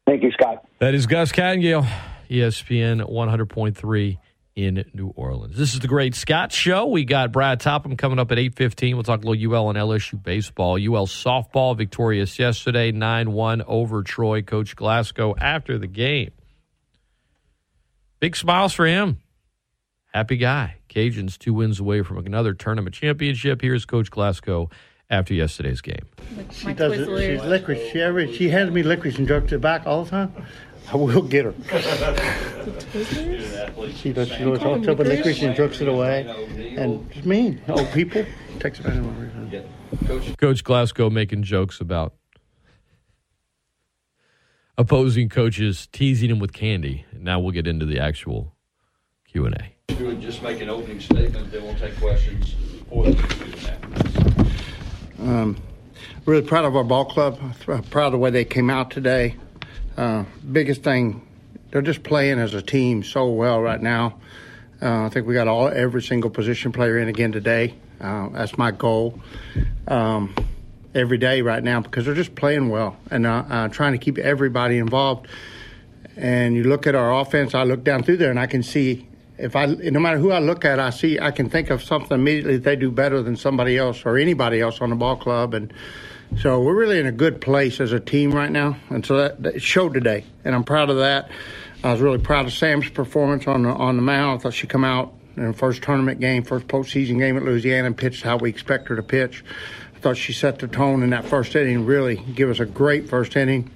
Thank 0.07 0.23
you, 0.23 0.31
Scott. 0.33 0.67
That 0.79 0.95
is 0.95 1.07
Gus 1.07 1.33
Kattengell, 1.33 1.89
ESPN 2.29 3.09
100.3 3.09 4.19
in 4.55 4.85
New 4.93 5.09
Orleans. 5.09 5.57
This 5.57 5.75
is 5.75 5.81
the 5.81 5.89
Great 5.89 6.15
Scott 6.15 6.53
Show. 6.53 6.87
We 6.87 7.05
got 7.05 7.33
Brad 7.33 7.61
Topham 7.61 7.97
coming 7.97 8.19
up 8.19 8.31
at 8.33 8.39
8.15. 8.39 8.95
We'll 8.95 9.03
talk 9.03 9.25
a 9.25 9.29
little 9.29 9.55
UL 9.55 9.71
and 9.71 9.79
LSU 9.79 10.23
baseball. 10.23 10.75
UL 10.75 11.07
softball 11.07 11.77
victorious 11.77 12.39
yesterday, 12.39 12.93
9-1 12.93 13.65
over 13.67 14.03
Troy. 14.03 14.43
Coach 14.43 14.77
Glasco 14.77 15.35
after 15.39 15.79
the 15.79 15.87
game. 15.87 16.33
Big 18.21 18.37
smiles 18.37 18.73
for 18.73 18.87
him. 18.87 19.19
Happy 20.13 20.37
guy. 20.37 20.77
Cajuns 20.89 21.39
two 21.39 21.55
wins 21.55 21.81
away 21.81 22.03
from 22.03 22.19
another 22.19 22.53
tournament 22.53 22.95
championship. 22.95 23.63
Here's 23.63 23.87
Coach 23.87 24.11
Glasco 24.11 24.69
after 25.09 25.35
yesterday's 25.35 25.81
game. 25.81 26.07
She 26.51 26.73
does 26.75 26.93
it. 26.93 27.07
She's 27.07 27.45
licorice. 27.45 27.91
She 27.91 28.01
ever 28.01 28.27
she 28.27 28.49
hands 28.51 28.71
me 28.71 28.83
licorice 28.83 29.19
and 29.19 29.27
jerks 29.27 29.53
it 29.53 29.61
back 29.61 29.87
all 29.87 30.05
the 30.05 30.11
time. 30.11 30.33
I 30.93 30.97
will 30.97 31.23
get 31.23 31.47
her. 31.47 31.55
She 33.95 34.13
does. 34.13 34.29
She 34.29 34.45
always 34.45 34.61
talks 34.61 34.87
about 34.87 35.07
licorice 35.07 35.43
and 35.43 35.57
jerks 35.57 35.81
it 35.81 35.89
away, 35.89 36.27
and 36.77 37.11
it's 37.13 37.25
mean. 37.25 37.63
Old 37.69 37.91
people 37.93 38.27
takes 38.61 38.79
it 38.79 38.83
back. 38.83 39.03
Coach, 40.07 40.37
Coach 40.37 40.65
Glasco 40.65 41.09
making 41.09 41.45
jokes 41.45 41.81
about 41.81 42.13
opposing 44.77 45.31
coaches 45.31 45.89
teasing 45.93 46.29
him 46.31 46.39
with 46.39 46.53
candy. 46.53 47.07
Now 47.13 47.41
we'll 47.41 47.53
get 47.53 47.67
into 47.67 47.87
the 47.87 47.99
actual 47.99 48.55
Q 49.27 49.47
and 49.47 49.55
A. 49.55 49.75
You 49.99 50.09
would 50.09 50.21
just 50.21 50.43
make 50.43 50.61
an 50.61 50.69
opening 50.69 51.01
statement, 51.01 51.51
then 51.51 51.63
we'll 51.63 51.75
take 51.77 51.97
questions 51.99 52.55
for 52.91 53.05
the 53.05 53.15
Q&A. 53.15 55.23
Um, 55.23 55.57
really 56.27 56.43
proud 56.43 56.67
of 56.67 56.77
our 56.77 56.85
ball 56.85 57.07
club. 57.07 57.39
Proud 57.91 58.07
of 58.07 58.13
the 58.13 58.19
way 58.19 58.31
they 58.31 58.45
came 58.45 58.69
out 58.69 58.91
today. 58.91 59.37
Uh, 59.97 60.25
biggest 60.51 60.83
thing, 60.83 61.27
they're 61.71 61.83
just 61.83 62.03
playing 62.03 62.39
as 62.39 62.55
a 62.55 62.63
team 62.63 63.03
so 63.03 63.29
well 63.29 63.61
right 63.61 63.81
now. 63.81 64.19
Uh, 64.81 65.05
I 65.05 65.09
think 65.11 65.27
we 65.27 65.35
got 65.35 65.49
all 65.49 65.69
every 65.69 66.03
single 66.03 66.31
position 66.31 66.73
player 66.73 66.99
in 66.99 67.09
again 67.09 67.33
today. 67.33 67.75
Uh, 68.01 68.29
that's 68.31 68.59
my 68.59 68.71
goal 68.73 69.21
um, 69.87 70.35
every 70.95 71.19
day 71.19 71.41
right 71.43 71.63
now 71.63 71.81
because 71.81 72.05
they're 72.05 72.15
just 72.15 72.35
playing 72.35 72.69
well 72.69 72.97
and 73.11 73.27
uh, 73.27 73.45
uh, 73.49 73.69
trying 73.69 73.93
to 73.93 73.99
keep 73.99 74.19
everybody 74.19 74.79
involved. 74.79 75.29
And 76.17 76.57
you 76.57 76.65
look 76.65 76.87
at 76.87 76.95
our 76.95 77.21
offense, 77.21 77.55
I 77.55 77.63
look 77.63 77.85
down 77.85 78.03
through 78.03 78.17
there 78.17 78.31
and 78.31 78.41
I 78.41 78.47
can 78.47 78.63
see 78.63 79.07
if 79.39 79.57
I, 79.57 79.67
no 79.67 79.99
matter 79.99 80.19
who 80.19 80.31
I 80.31 80.39
look 80.39 80.65
at, 80.65 80.79
I 80.79 80.91
see 80.91 81.19
I 81.19 81.31
can 81.31 81.49
think 81.49 81.71
of 81.71 81.83
something 81.83 82.13
immediately 82.13 82.59
they 82.59 82.77
do 82.77 82.91
better 82.91 83.23
than 83.23 83.37
somebody 83.37 83.79
else 83.79 84.03
or 84.05 84.19
anybody 84.19 84.61
else 84.61 84.81
on 84.81 84.91
the 84.91 84.97
ball 84.97 85.17
club, 85.17 85.55
and 85.55 85.73
so 86.41 86.61
we're 86.61 86.75
really 86.75 86.99
in 86.99 87.07
a 87.07 87.13
good 87.13 87.41
place 87.41 87.81
as 87.81 87.93
a 87.93 88.01
team 88.01 88.33
right 88.33 88.51
now, 88.51 88.77
and 88.91 89.05
so 89.05 89.17
that, 89.17 89.43
that 89.43 89.63
showed 89.63 89.95
today, 89.95 90.25
and 90.45 90.55
I'm 90.55 90.65
proud 90.65 90.91
of 90.91 90.97
that. 90.99 91.31
I 91.85 91.93
was 91.93 92.01
really 92.01 92.19
proud 92.19 92.47
of 92.47 92.53
Sam's 92.53 92.89
performance 92.89 93.47
on 93.47 93.63
the 93.63 93.71
on 93.71 93.97
the 93.97 94.03
mound. 94.03 94.39
I 94.39 94.43
thought 94.43 94.55
she 94.55 94.67
come 94.67 94.85
out 94.85 95.13
in 95.37 95.43
her 95.43 95.53
first 95.53 95.83
tournament 95.83 96.21
game, 96.21 96.45
first 96.45 96.69
postseason 96.69 97.19
game 97.19 97.37
at 97.37 97.43
Louisiana, 97.43 97.87
and 97.87 97.97
pitched 97.97 98.23
how 98.23 98.37
we 98.37 98.51
expect 98.51 98.89
her 98.89 98.97
to 98.97 99.03
pitch. 99.03 99.45
I 99.95 99.99
thought 99.99 100.17
she 100.17 100.33
set 100.33 100.59
the 100.59 100.69
tone 100.69 101.03
in 101.03 101.11
that 101.11 101.25
first 101.25 101.55
inning, 101.55 101.87
really 101.87 102.17
give 102.17 102.51
us 102.51 102.61
a 102.61 102.67
great 102.67 103.09
first 103.09 103.37
inning. 103.37 103.71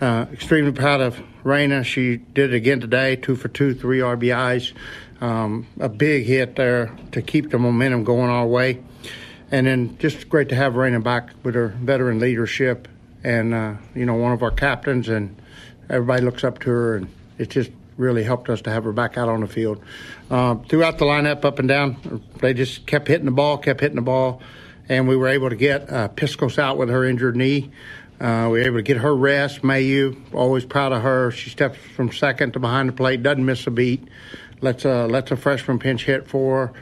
Uh, 0.00 0.26
extremely 0.32 0.72
proud 0.72 1.00
of 1.00 1.22
Raina. 1.44 1.84
She 1.84 2.16
did 2.16 2.52
it 2.52 2.56
again 2.56 2.80
today, 2.80 3.16
two 3.16 3.36
for 3.36 3.48
two, 3.48 3.74
three 3.74 4.00
RBIs. 4.00 4.72
Um, 5.20 5.66
a 5.78 5.88
big 5.88 6.26
hit 6.26 6.56
there 6.56 6.94
to 7.12 7.22
keep 7.22 7.50
the 7.50 7.58
momentum 7.58 8.04
going 8.04 8.30
our 8.30 8.46
way. 8.46 8.82
And 9.50 9.66
then 9.66 9.96
just 9.98 10.28
great 10.28 10.48
to 10.48 10.54
have 10.54 10.72
Raina 10.74 11.02
back 11.02 11.30
with 11.42 11.54
her 11.54 11.68
veteran 11.68 12.18
leadership 12.18 12.88
and, 13.22 13.54
uh, 13.54 13.74
you 13.94 14.04
know, 14.04 14.14
one 14.14 14.32
of 14.32 14.42
our 14.42 14.50
captains, 14.50 15.08
and 15.08 15.36
everybody 15.88 16.22
looks 16.22 16.44
up 16.44 16.58
to 16.60 16.70
her, 16.70 16.96
and 16.96 17.08
it 17.38 17.50
just 17.50 17.70
really 17.96 18.24
helped 18.24 18.50
us 18.50 18.60
to 18.62 18.70
have 18.70 18.84
her 18.84 18.92
back 18.92 19.16
out 19.16 19.28
on 19.28 19.40
the 19.40 19.46
field. 19.46 19.80
Uh, 20.30 20.56
throughout 20.68 20.98
the 20.98 21.04
lineup, 21.04 21.44
up 21.44 21.58
and 21.58 21.68
down, 21.68 22.22
they 22.40 22.52
just 22.52 22.86
kept 22.86 23.08
hitting 23.08 23.26
the 23.26 23.30
ball, 23.30 23.56
kept 23.56 23.80
hitting 23.80 23.96
the 23.96 24.02
ball, 24.02 24.42
and 24.88 25.08
we 25.08 25.16
were 25.16 25.28
able 25.28 25.48
to 25.48 25.56
get 25.56 25.90
uh, 25.90 26.08
Piscos 26.08 26.58
out 26.58 26.76
with 26.76 26.88
her 26.88 27.04
injured 27.04 27.36
knee 27.36 27.70
Uh, 28.20 28.48
we 28.50 28.60
were 28.60 28.66
able 28.66 28.76
to 28.76 28.82
get 28.82 28.96
her 28.98 29.14
rest. 29.14 29.62
Mayu, 29.62 30.16
always 30.32 30.64
proud 30.64 30.92
of 30.92 31.02
her. 31.02 31.30
She 31.30 31.50
steps 31.50 31.78
from 31.96 32.12
second 32.12 32.52
to 32.52 32.60
behind 32.60 32.88
the 32.88 32.92
plate, 32.92 33.22
doesn't 33.22 33.44
miss 33.44 33.66
a 33.66 33.70
beat. 33.70 34.06
Lets 34.60 34.84
a 34.84 35.06
lets 35.06 35.30
a 35.30 35.36
freshman 35.36 35.78
pinch 35.78 36.04
hit 36.04 36.28
for 36.28 36.68
her. 36.68 36.72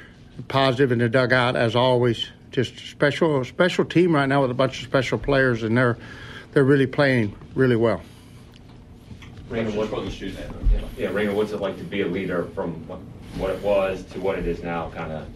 Positive 0.49 0.93
in 0.93 0.99
the 0.99 1.09
dugout 1.09 1.57
as 1.57 1.75
always. 1.75 2.27
Just 2.53 2.79
special 2.91 3.45
special 3.45 3.85
team 3.85 4.15
right 4.15 4.29
now 4.29 4.43
with 4.43 4.51
a 4.51 4.55
bunch 4.55 4.79
of 4.81 4.85
special 4.87 5.19
players, 5.19 5.63
and 5.63 5.77
they're 5.77 5.97
they're 6.53 6.65
really 6.65 6.87
playing 6.87 7.35
really 7.55 7.77
well. 7.77 8.03
Raina, 9.49 9.75
what 9.75 9.89
for 9.89 10.03
the 10.03 10.11
student? 10.11 10.55
Yeah, 10.97 11.09
Raina, 11.09 11.35
what's 11.35 11.53
it 11.53 11.61
like 11.61 11.77
to 11.79 11.85
be 11.85 12.03
a 12.03 12.07
leader 12.07 12.45
from 12.55 12.87
what, 12.87 13.01
what 13.37 13.51
it 13.51 13.63
was 13.63 14.05
to 14.13 14.21
what 14.21 14.39
it 14.39 14.47
is 14.47 14.63
now? 14.63 14.91
Kind 14.91 15.13
of, 15.13 15.27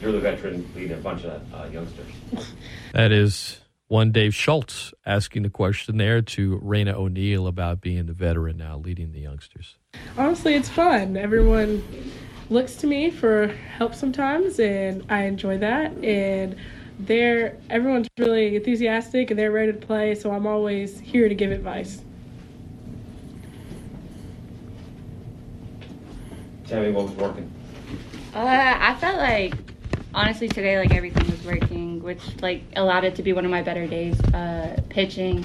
you're 0.00 0.12
the 0.12 0.20
veteran 0.20 0.68
leading 0.74 0.96
a 0.96 1.00
bunch 1.00 1.24
of 1.24 1.42
uh, 1.54 1.66
youngsters. 1.72 2.12
That 2.92 3.12
is 3.12 3.60
one 3.86 4.10
Dave 4.10 4.34
Schultz 4.34 4.92
asking 5.06 5.44
the 5.44 5.50
question 5.50 5.96
there 5.96 6.22
to 6.22 6.58
Raina 6.58 6.94
O'Neal 6.94 7.46
about 7.46 7.80
being 7.80 8.06
the 8.06 8.12
veteran 8.12 8.56
now 8.56 8.78
leading 8.78 9.12
the 9.12 9.20
youngsters. 9.20 9.76
Honestly, 10.16 10.54
it's 10.54 10.68
fun. 10.68 11.16
Everyone 11.16 11.82
looks 12.50 12.74
to 12.76 12.86
me 12.86 13.10
for 13.10 13.46
help 13.46 13.94
sometimes, 13.94 14.58
and 14.58 15.04
I 15.08 15.22
enjoy 15.22 15.58
that. 15.58 15.92
And 16.04 16.56
they're 16.98 17.56
everyone's 17.70 18.08
really 18.18 18.56
enthusiastic 18.56 19.30
and 19.30 19.38
they're 19.38 19.52
ready 19.52 19.72
to 19.72 19.78
play. 19.78 20.14
So 20.14 20.32
I'm 20.32 20.46
always 20.46 21.00
here 21.00 21.28
to 21.28 21.34
give 21.34 21.50
advice. 21.50 22.02
Tell 26.68 26.82
me 26.82 26.90
what 26.90 27.06
was 27.06 27.14
working. 27.14 27.50
Uh, 28.34 28.76
I 28.78 28.94
felt 29.00 29.16
like 29.16 29.54
honestly 30.12 30.48
today 30.48 30.78
like 30.78 30.94
everything 30.94 31.28
was 31.30 31.42
working, 31.44 32.02
which 32.02 32.20
like 32.42 32.62
allowed 32.76 33.04
it 33.04 33.14
to 33.16 33.22
be 33.22 33.32
one 33.32 33.44
of 33.44 33.50
my 33.50 33.62
better 33.62 33.86
days. 33.86 34.20
Uh, 34.20 34.78
pitching, 34.90 35.44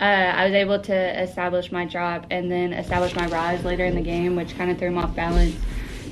uh, 0.00 0.04
I 0.04 0.44
was 0.44 0.54
able 0.54 0.80
to 0.80 1.22
establish 1.22 1.70
my 1.70 1.84
drop 1.84 2.26
and 2.30 2.50
then 2.50 2.72
establish 2.72 3.14
my 3.14 3.26
rise 3.28 3.64
later 3.64 3.84
in 3.84 3.94
the 3.94 4.02
game, 4.02 4.36
which 4.36 4.56
kind 4.56 4.70
of 4.70 4.78
threw 4.78 4.88
him 4.88 4.98
off 4.98 5.14
balance. 5.14 5.54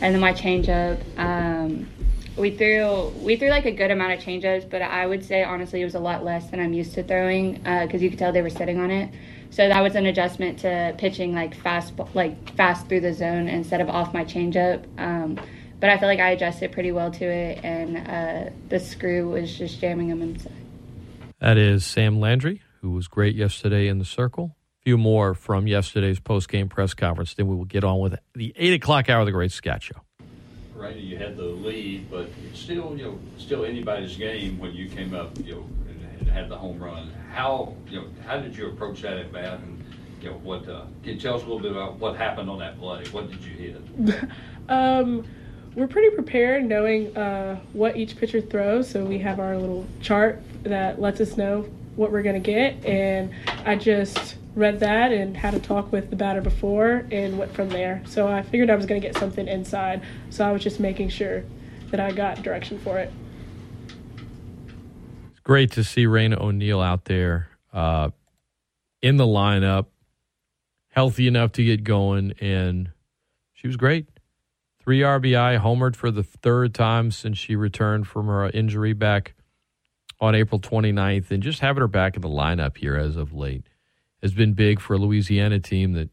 And 0.00 0.14
then 0.14 0.20
my 0.20 0.32
changeup. 0.32 1.00
Um, 1.18 1.88
we 2.36 2.50
threw 2.50 3.08
we 3.22 3.36
threw 3.36 3.48
like 3.48 3.64
a 3.64 3.70
good 3.70 3.90
amount 3.90 4.12
of 4.12 4.20
changeups, 4.20 4.68
but 4.68 4.82
I 4.82 5.06
would 5.06 5.24
say 5.24 5.42
honestly 5.42 5.80
it 5.80 5.84
was 5.84 5.94
a 5.94 6.00
lot 6.00 6.22
less 6.22 6.50
than 6.50 6.60
I'm 6.60 6.72
used 6.72 6.94
to 6.94 7.02
throwing 7.02 7.54
because 7.54 8.02
you 8.02 8.10
could 8.10 8.18
tell 8.18 8.32
they 8.32 8.42
were 8.42 8.50
sitting 8.50 8.78
on 8.78 8.90
it. 8.90 9.10
So 9.50 9.68
that 9.68 9.80
was 9.80 9.94
an 9.94 10.06
adjustment 10.06 10.58
to 10.60 10.94
pitching 10.98 11.34
like 11.34 11.54
fast 11.54 11.94
like 12.14 12.54
fast 12.54 12.88
through 12.88 13.00
the 13.00 13.14
zone 13.14 13.48
instead 13.48 13.80
of 13.80 13.88
off 13.88 14.12
my 14.12 14.24
changeup. 14.24 14.84
Um, 14.98 15.40
but 15.80 15.90
I 15.90 15.98
feel 15.98 16.08
like 16.08 16.20
I 16.20 16.30
adjusted 16.30 16.72
pretty 16.72 16.92
well 16.92 17.10
to 17.10 17.24
it, 17.24 17.62
and 17.62 17.96
uh, 18.08 18.50
the 18.68 18.80
screw 18.80 19.28
was 19.28 19.56
just 19.56 19.78
jamming 19.78 20.08
them 20.08 20.22
inside. 20.22 20.52
That 21.38 21.58
is 21.58 21.84
Sam 21.84 22.18
Landry, 22.18 22.62
who 22.80 22.92
was 22.92 23.08
great 23.08 23.34
yesterday 23.34 23.88
in 23.88 23.98
the 23.98 24.04
circle. 24.04 24.56
A 24.86 24.88
few 24.88 24.98
more 24.98 25.34
from 25.34 25.66
yesterday's 25.66 26.20
post 26.20 26.48
game 26.48 26.68
press 26.68 26.94
conference. 26.94 27.34
Then 27.34 27.48
we 27.48 27.56
will 27.56 27.64
get 27.64 27.82
on 27.82 27.98
with 27.98 28.14
the 28.36 28.52
eight 28.54 28.72
o'clock 28.72 29.10
hour 29.10 29.18
of 29.18 29.26
the 29.26 29.32
Great 29.32 29.50
Scott 29.50 29.82
Show. 29.82 29.96
Right, 30.76 30.94
you 30.94 31.18
had 31.18 31.36
the 31.36 31.42
lead, 31.42 32.08
but 32.08 32.28
it's 32.48 32.60
still, 32.60 32.96
you 32.96 33.02
know, 33.02 33.18
still 33.36 33.64
anybody's 33.64 34.16
game 34.16 34.60
when 34.60 34.74
you 34.74 34.88
came 34.88 35.12
up, 35.12 35.36
you 35.44 35.54
know, 35.56 35.66
and 35.88 36.28
had 36.28 36.48
the 36.48 36.56
home 36.56 36.78
run. 36.80 37.12
How, 37.32 37.74
you 37.88 38.00
know, 38.00 38.06
how 38.24 38.38
did 38.38 38.56
you 38.56 38.68
approach 38.68 39.02
that 39.02 39.16
at 39.18 39.32
bat? 39.32 39.58
And, 39.58 39.84
you 40.22 40.30
know, 40.30 40.36
what, 40.36 40.68
uh, 40.68 40.84
can 41.02 41.14
you 41.14 41.20
tell 41.20 41.34
us 41.34 41.42
a 41.42 41.46
little 41.46 41.58
bit 41.58 41.72
about 41.72 41.98
what 41.98 42.14
happened 42.14 42.48
on 42.48 42.60
that 42.60 42.78
play? 42.78 43.02
What 43.10 43.28
did 43.28 43.44
you 43.44 43.54
hit? 43.54 44.30
Um, 44.68 45.24
we're 45.74 45.88
pretty 45.88 46.14
prepared 46.14 46.64
knowing 46.64 47.16
uh, 47.16 47.58
what 47.72 47.96
each 47.96 48.16
pitcher 48.16 48.40
throws. 48.40 48.88
So 48.88 49.04
we 49.04 49.18
have 49.18 49.40
our 49.40 49.56
little 49.56 49.84
chart 50.00 50.40
that 50.62 51.00
lets 51.00 51.20
us 51.20 51.36
know 51.36 51.62
what 51.96 52.12
we're 52.12 52.22
going 52.22 52.40
to 52.40 52.52
get. 52.52 52.84
And 52.84 53.32
I 53.64 53.76
just 53.76 54.36
read 54.56 54.80
that 54.80 55.12
and 55.12 55.36
had 55.36 55.54
a 55.54 55.60
talk 55.60 55.92
with 55.92 56.08
the 56.08 56.16
batter 56.16 56.40
before 56.40 57.06
and 57.12 57.38
went 57.38 57.54
from 57.54 57.68
there. 57.68 58.02
So 58.06 58.26
I 58.26 58.42
figured 58.42 58.70
I 58.70 58.74
was 58.74 58.86
going 58.86 59.00
to 59.00 59.06
get 59.06 59.16
something 59.16 59.46
inside. 59.46 60.02
So 60.30 60.48
I 60.48 60.50
was 60.50 60.62
just 60.62 60.80
making 60.80 61.10
sure 61.10 61.44
that 61.90 62.00
I 62.00 62.10
got 62.10 62.42
direction 62.42 62.78
for 62.78 62.98
it. 62.98 63.12
It's 65.30 65.40
great 65.40 65.70
to 65.72 65.84
see 65.84 66.06
Raina 66.06 66.40
O'Neal 66.40 66.80
out 66.80 67.04
there 67.04 67.50
uh, 67.72 68.10
in 69.02 69.18
the 69.18 69.26
lineup, 69.26 69.86
healthy 70.88 71.28
enough 71.28 71.52
to 71.52 71.64
get 71.64 71.84
going, 71.84 72.32
and 72.40 72.90
she 73.52 73.66
was 73.66 73.76
great. 73.76 74.06
Three 74.80 75.00
RBI, 75.00 75.60
homered 75.60 75.96
for 75.96 76.10
the 76.10 76.22
third 76.22 76.74
time 76.74 77.10
since 77.10 77.36
she 77.36 77.56
returned 77.56 78.06
from 78.08 78.26
her 78.26 78.48
injury 78.48 78.94
back 78.94 79.34
on 80.18 80.34
April 80.34 80.58
29th, 80.58 81.30
and 81.30 81.42
just 81.42 81.60
having 81.60 81.82
her 81.82 81.88
back 81.88 82.16
in 82.16 82.22
the 82.22 82.28
lineup 82.28 82.78
here 82.78 82.96
as 82.96 83.16
of 83.16 83.34
late 83.34 83.66
has 84.22 84.32
been 84.32 84.54
big 84.54 84.80
for 84.80 84.94
a 84.94 84.98
Louisiana 84.98 85.60
team 85.60 85.92
that 85.92 86.10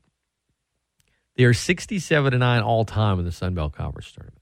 they 1.35 1.45
are 1.45 1.53
67 1.53 2.31
to 2.31 2.37
9 2.37 2.61
all 2.61 2.85
time 2.85 3.19
in 3.19 3.25
the 3.25 3.31
Sun 3.31 3.55
Belt 3.55 3.73
Conference 3.73 4.11
tournament. 4.11 4.39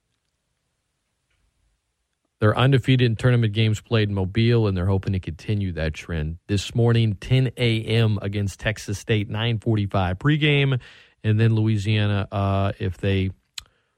They're 2.39 2.57
undefeated 2.57 3.05
in 3.05 3.15
tournament 3.15 3.53
games 3.53 3.79
played 3.81 4.09
in 4.09 4.15
Mobile, 4.15 4.65
and 4.65 4.75
they're 4.75 4.87
hoping 4.87 5.13
to 5.13 5.19
continue 5.19 5.71
that 5.73 5.93
trend. 5.93 6.39
This 6.47 6.73
morning, 6.73 7.13
10 7.21 7.51
a.m. 7.55 8.17
against 8.19 8.59
Texas 8.59 8.97
State, 8.97 9.29
9:45 9.29 10.17
pregame, 10.17 10.79
and 11.23 11.39
then 11.39 11.53
Louisiana, 11.53 12.27
uh, 12.31 12.71
if 12.79 12.97
they 12.97 13.29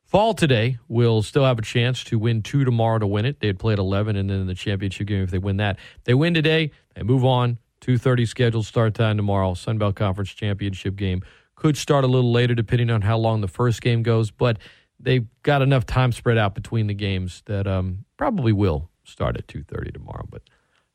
fall 0.03 0.34
today, 0.34 0.78
will 0.89 1.24
still 1.24 1.45
have 1.45 1.57
a 1.57 1.61
chance 1.61 2.03
to 2.03 2.20
win 2.20 2.43
two 2.43 2.66
tomorrow 2.66 2.99
to 2.99 3.07
win 3.07 3.26
it. 3.26 3.39
They 3.39 3.47
had 3.47 3.59
played 3.59 3.80
11, 3.80 4.18
and 4.18 4.30
then 4.30 4.41
in 4.41 4.47
the 4.47 4.55
championship 4.55 5.07
game, 5.07 5.24
if 5.24 5.32
they 5.32 5.38
win 5.38 5.57
that, 5.57 5.80
they 6.03 6.14
win 6.14 6.34
today. 6.34 6.72
They 6.95 7.03
move 7.03 7.24
on. 7.24 7.59
2:30 7.84 8.26
scheduled 8.26 8.66
start 8.66 8.94
time 8.94 9.18
tomorrow. 9.18 9.54
Sun 9.54 9.78
Belt 9.78 9.96
Conference 9.96 10.30
championship 10.30 10.96
game 10.96 11.22
could 11.56 11.76
start 11.76 12.06
a 12.06 12.08
little 12.08 12.32
later 12.32 12.56
depending 12.56 12.90
on 12.90 13.02
how 13.02 13.18
long 13.18 13.42
the 13.42 13.48
first 13.48 13.82
game 13.82 14.04
goes, 14.04 14.32
but 14.32 14.58
they've 15.00 15.28
got 15.44 15.62
enough 15.62 15.86
time 15.86 16.14
spread 16.14 16.38
out 16.38 16.56
between 16.56 16.88
the 16.88 16.94
games 16.94 17.44
that 17.46 17.68
um, 17.68 18.06
probably 18.16 18.54
will 18.54 18.90
start 19.04 19.36
at 19.36 19.48
2.30 19.48 19.94
tomorrow 19.94 20.26
but 20.30 20.42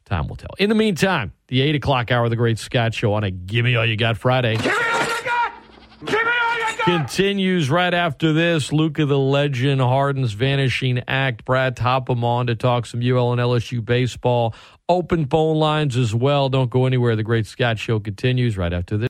time 0.06 0.26
will 0.28 0.36
tell. 0.36 0.50
In 0.58 0.70
the 0.70 0.74
meantime 0.74 1.34
the 1.48 1.60
8 1.60 1.74
o'clock 1.74 2.10
hour 2.10 2.24
of 2.24 2.30
the 2.30 2.36
great 2.36 2.58
scott 2.58 2.94
show 2.94 3.12
on 3.12 3.22
a 3.22 3.30
give 3.30 3.66
me 3.66 3.76
all 3.76 3.84
you 3.84 3.96
got! 3.96 4.16
Friday 4.16 4.56
continues 6.84 7.68
right 7.68 7.92
after 7.92 8.32
this. 8.32 8.72
Luka 8.72 9.04
the 9.04 9.18
legend 9.18 9.82
harden's 9.82 10.32
vanishing 10.32 11.02
act. 11.06 11.44
Brad 11.44 11.76
topham 11.76 12.24
on 12.24 12.46
to 12.46 12.54
talk 12.54 12.86
some 12.86 13.02
ul 13.02 13.32
and 13.32 13.40
lsu 13.40 13.84
baseball 13.84 14.54
open 14.88 15.26
phone 15.26 15.56
lines 15.56 15.96
as 15.96 16.14
well. 16.14 16.48
Don't 16.48 16.70
go 16.70 16.86
anywhere. 16.86 17.14
The 17.16 17.22
great 17.22 17.46
scott 17.46 17.78
show 17.78 18.00
continues 18.00 18.56
right 18.56 18.72
after 18.72 18.96
this 18.96 19.06